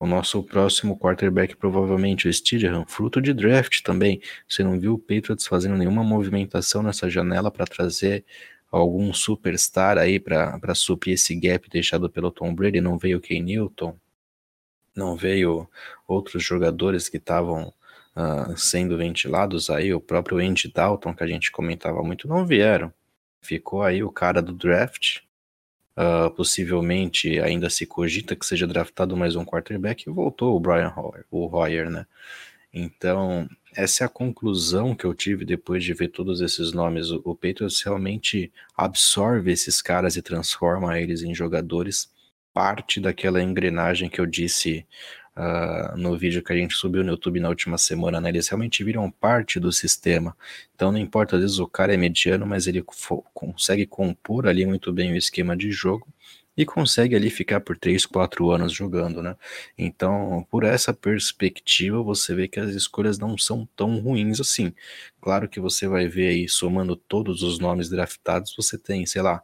O 0.00 0.06
nosso 0.06 0.42
próximo 0.42 0.98
quarterback 0.98 1.54
provavelmente 1.54 2.26
o 2.26 2.32
Steedham, 2.32 2.86
fruto 2.86 3.20
de 3.20 3.34
draft 3.34 3.82
também. 3.82 4.22
Você 4.48 4.64
não 4.64 4.80
viu 4.80 4.94
o 4.94 4.98
Patriots 4.98 5.46
fazendo 5.46 5.76
nenhuma 5.76 6.02
movimentação 6.02 6.82
nessa 6.82 7.10
janela 7.10 7.50
para 7.50 7.66
trazer 7.66 8.24
algum 8.72 9.12
superstar 9.12 9.98
aí 9.98 10.18
para 10.18 10.74
suprir 10.74 11.14
esse 11.14 11.34
gap 11.34 11.68
deixado 11.68 12.08
pelo 12.08 12.30
Tom 12.30 12.54
Brady. 12.54 12.80
Não 12.80 12.96
veio 12.96 13.18
o 13.18 13.20
Ken 13.20 13.42
Newton, 13.42 13.94
não 14.96 15.16
veio 15.16 15.68
outros 16.08 16.42
jogadores 16.42 17.10
que 17.10 17.18
estavam 17.18 17.70
uh, 18.16 18.56
sendo 18.56 18.96
ventilados 18.96 19.68
aí, 19.68 19.92
o 19.92 20.00
próprio 20.00 20.38
Andy 20.38 20.72
Dalton, 20.72 21.14
que 21.14 21.24
a 21.24 21.26
gente 21.26 21.52
comentava 21.52 22.02
muito, 22.02 22.26
não 22.26 22.46
vieram. 22.46 22.90
Ficou 23.42 23.82
aí 23.82 24.02
o 24.02 24.10
cara 24.10 24.40
do 24.40 24.54
draft, 24.54 25.18
uh, 25.96 26.30
possivelmente 26.30 27.38
ainda 27.40 27.70
se 27.70 27.86
cogita 27.86 28.36
que 28.36 28.46
seja 28.46 28.66
draftado 28.66 29.16
mais 29.16 29.36
um 29.36 29.44
quarterback, 29.44 30.08
e 30.08 30.12
voltou 30.12 30.56
o 30.56 30.60
Brian 30.60 30.92
Hoyer, 30.96 31.24
o 31.30 31.54
Hoyer, 31.54 31.90
né? 31.90 32.06
Então, 32.72 33.48
essa 33.74 34.04
é 34.04 34.06
a 34.06 34.08
conclusão 34.08 34.94
que 34.94 35.04
eu 35.04 35.14
tive 35.14 35.44
depois 35.44 35.82
de 35.82 35.92
ver 35.92 36.08
todos 36.08 36.40
esses 36.40 36.72
nomes. 36.72 37.10
O, 37.10 37.20
o 37.24 37.34
Patriots 37.34 37.82
realmente 37.82 38.52
absorve 38.76 39.50
esses 39.50 39.82
caras 39.82 40.16
e 40.16 40.22
transforma 40.22 40.98
eles 40.98 41.22
em 41.22 41.34
jogadores 41.34 42.10
parte 42.52 43.00
daquela 43.00 43.42
engrenagem 43.42 44.08
que 44.08 44.20
eu 44.20 44.26
disse 44.26 44.86
uh, 45.40 45.96
no 45.96 46.16
vídeo 46.16 46.42
que 46.42 46.52
a 46.52 46.56
gente 46.56 46.74
subiu 46.74 47.02
no 47.02 47.10
YouTube 47.10 47.40
na 47.40 47.48
última 47.48 47.78
semana, 47.78 48.20
né? 48.20 48.28
Eles 48.28 48.48
realmente 48.48 48.84
viram 48.84 49.10
parte 49.10 49.58
do 49.58 49.72
sistema. 49.72 50.36
Então 50.74 50.92
não 50.92 50.98
importa, 50.98 51.36
às 51.36 51.42
vezes 51.42 51.58
o 51.58 51.66
cara 51.66 51.94
é 51.94 51.96
mediano, 51.96 52.46
mas 52.46 52.66
ele 52.66 52.84
consegue 53.32 53.86
compor 53.86 54.46
ali 54.46 54.66
muito 54.66 54.92
bem 54.92 55.12
o 55.12 55.16
esquema 55.16 55.56
de 55.56 55.70
jogo. 55.72 56.06
e 56.56 56.64
consegue 56.66 57.16
ali 57.16 57.30
ficar 57.30 57.60
por 57.60 57.78
3, 57.78 58.04
4 58.06 58.50
anos 58.50 58.72
jogando, 58.72 59.22
né? 59.22 59.34
Então, 59.78 60.46
por 60.50 60.64
essa 60.64 60.92
perspectiva, 60.92 62.02
você 62.02 62.34
vê 62.34 62.48
que 62.48 62.60
as 62.60 62.70
escolhas 62.74 63.18
não 63.18 63.38
são 63.38 63.66
tão 63.76 63.98
ruins 64.00 64.40
assim. 64.40 64.74
Claro 65.22 65.48
que 65.48 65.60
você 65.60 65.88
vai 65.88 66.06
ver 66.08 66.28
aí, 66.28 66.48
somando 66.48 66.96
todos 66.96 67.42
os 67.42 67.58
nomes 67.58 67.88
draftados, 67.88 68.54
você 68.56 68.76
tem, 68.76 69.06
sei 69.06 69.22
lá, 69.22 69.42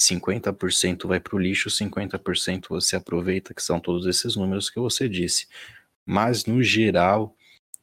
50% 0.00 1.06
vai 1.06 1.20
para 1.20 1.36
o 1.36 1.38
lixo, 1.38 1.68
50% 1.68 2.68
você 2.68 2.96
aproveita, 2.96 3.54
que 3.54 3.62
são 3.62 3.78
todos 3.78 4.06
esses 4.06 4.34
números 4.36 4.70
que 4.70 4.80
você 4.80 5.08
disse. 5.08 5.46
Mas, 6.06 6.46
no 6.46 6.62
geral, 6.62 7.36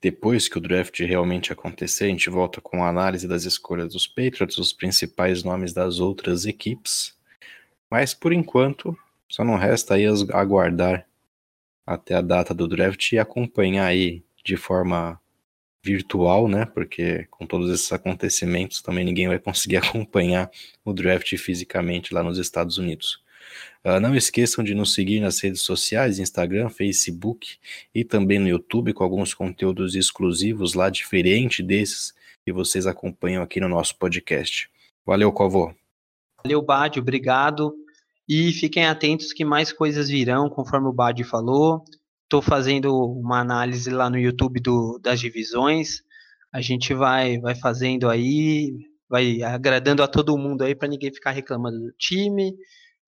depois 0.01 0.49
que 0.49 0.59
o 0.59 0.61
draft 0.61 0.99
realmente 1.01 1.53
acontecer, 1.53 2.05
a 2.05 2.09
gente 2.09 2.29
volta 2.31 2.61
com 2.61 2.85
a 2.85 2.89
análise 2.89 3.27
das 3.27 3.45
escolhas 3.45 3.93
dos 3.93 4.07
Patriots, 4.07 4.59
os 4.59 4.73
principais 4.73 5.43
nomes 5.43 5.73
das 5.73 5.99
outras 5.99 6.45
equipes. 6.45 7.17
Mas 7.91 8.13
por 8.13 8.33
enquanto, 8.33 8.97
só 9.29 9.45
não 9.45 9.57
resta 9.57 9.95
aí 9.95 10.05
aguardar 10.33 11.07
até 11.87 12.15
a 12.15 12.21
data 12.21 12.53
do 12.53 12.69
draft 12.69 13.13
e 13.13 13.19
acompanhar 13.19 13.87
aí 13.87 14.23
de 14.45 14.57
forma 14.57 15.21
virtual, 15.83 16.49
né? 16.49 16.67
Porque 16.67 17.27
com 17.31 17.47
todos 17.47 17.71
esses 17.71 17.91
acontecimentos 17.93 18.83
também 18.83 19.05
ninguém 19.05 19.29
vai 19.29 19.39
conseguir 19.39 19.77
acompanhar 19.79 20.51
o 20.85 20.93
draft 20.93 21.37
fisicamente 21.37 22.13
lá 22.13 22.23
nos 22.23 22.39
Estados 22.39 22.77
Unidos. 22.77 23.23
Uh, 23.85 24.01
não 24.01 24.15
esqueçam 24.15 24.65
de 24.65 24.75
nos 24.75 24.95
seguir 24.95 25.21
nas 25.21 25.41
redes 25.41 25.63
sociais, 25.63 26.19
Instagram, 26.19 26.69
Facebook 26.69 27.57
e 27.95 28.05
também 28.05 28.39
no 28.39 28.49
YouTube 28.49 28.93
com 28.93 29.05
alguns 29.05 29.33
conteúdos 29.33 29.95
exclusivos 29.95 30.75
lá, 30.75 30.91
diferente 30.91 31.63
desses 31.63 32.13
que 32.45 32.53
vocês 32.53 32.87
acompanham 32.87 33.43
aqui 33.43 33.61
no 33.61 33.69
nosso 33.69 33.97
podcast. 33.97 34.71
Valeu, 35.05 35.33
Covô. 35.33 35.75
Valeu, 36.43 36.63
Bad, 36.63 36.99
obrigado. 36.99 37.75
E 38.29 38.53
fiquem 38.53 38.87
atentos 38.87 39.33
que 39.33 39.45
mais 39.45 39.73
coisas 39.73 40.09
virão, 40.09 40.49
conforme 40.49 40.89
o 40.89 40.93
Bad 40.93 41.23
falou. 41.25 41.85
Estou 42.25 42.43
fazendo 42.43 42.93
uma 42.93 43.41
análise 43.41 43.89
lá 43.89 44.11
no 44.11 44.19
YouTube 44.19 44.61
do, 44.61 44.99
das 45.01 45.21
divisões. 45.21 46.03
A 46.53 46.61
gente 46.61 46.93
vai, 46.93 47.39
vai 47.39 47.55
fazendo 47.55 48.09
aí, 48.09 48.75
vai 49.09 49.43
agradando 49.43 50.03
a 50.03 50.09
todo 50.09 50.37
mundo 50.37 50.63
aí 50.63 50.75
para 50.75 50.89
ninguém 50.89 51.13
ficar 51.13 51.31
reclamando 51.31 51.79
do 51.79 51.93
time. 51.93 52.53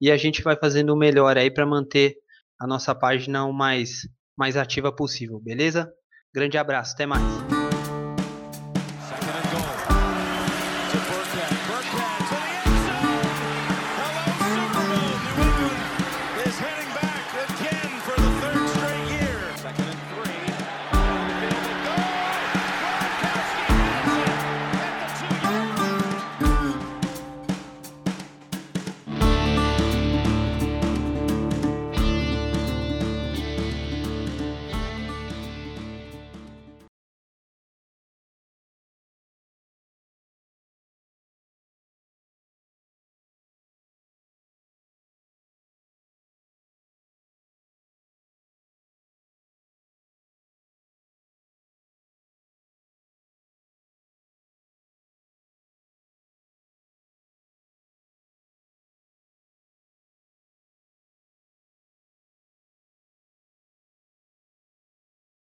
E 0.01 0.11
a 0.11 0.17
gente 0.17 0.43
vai 0.43 0.57
fazendo 0.57 0.93
o 0.93 0.97
melhor 0.97 1.37
aí 1.37 1.51
para 1.51 1.67
manter 1.67 2.17
a 2.61 2.67
nossa 2.67 2.95
página 2.95 3.45
o 3.45 3.53
mais, 3.53 4.09
mais 4.37 4.57
ativa 4.57 4.93
possível, 4.95 5.41
beleza? 5.41 5.91
Grande 6.33 6.59
abraço, 6.59 6.95
até 6.95 7.07
mais. 7.07 7.48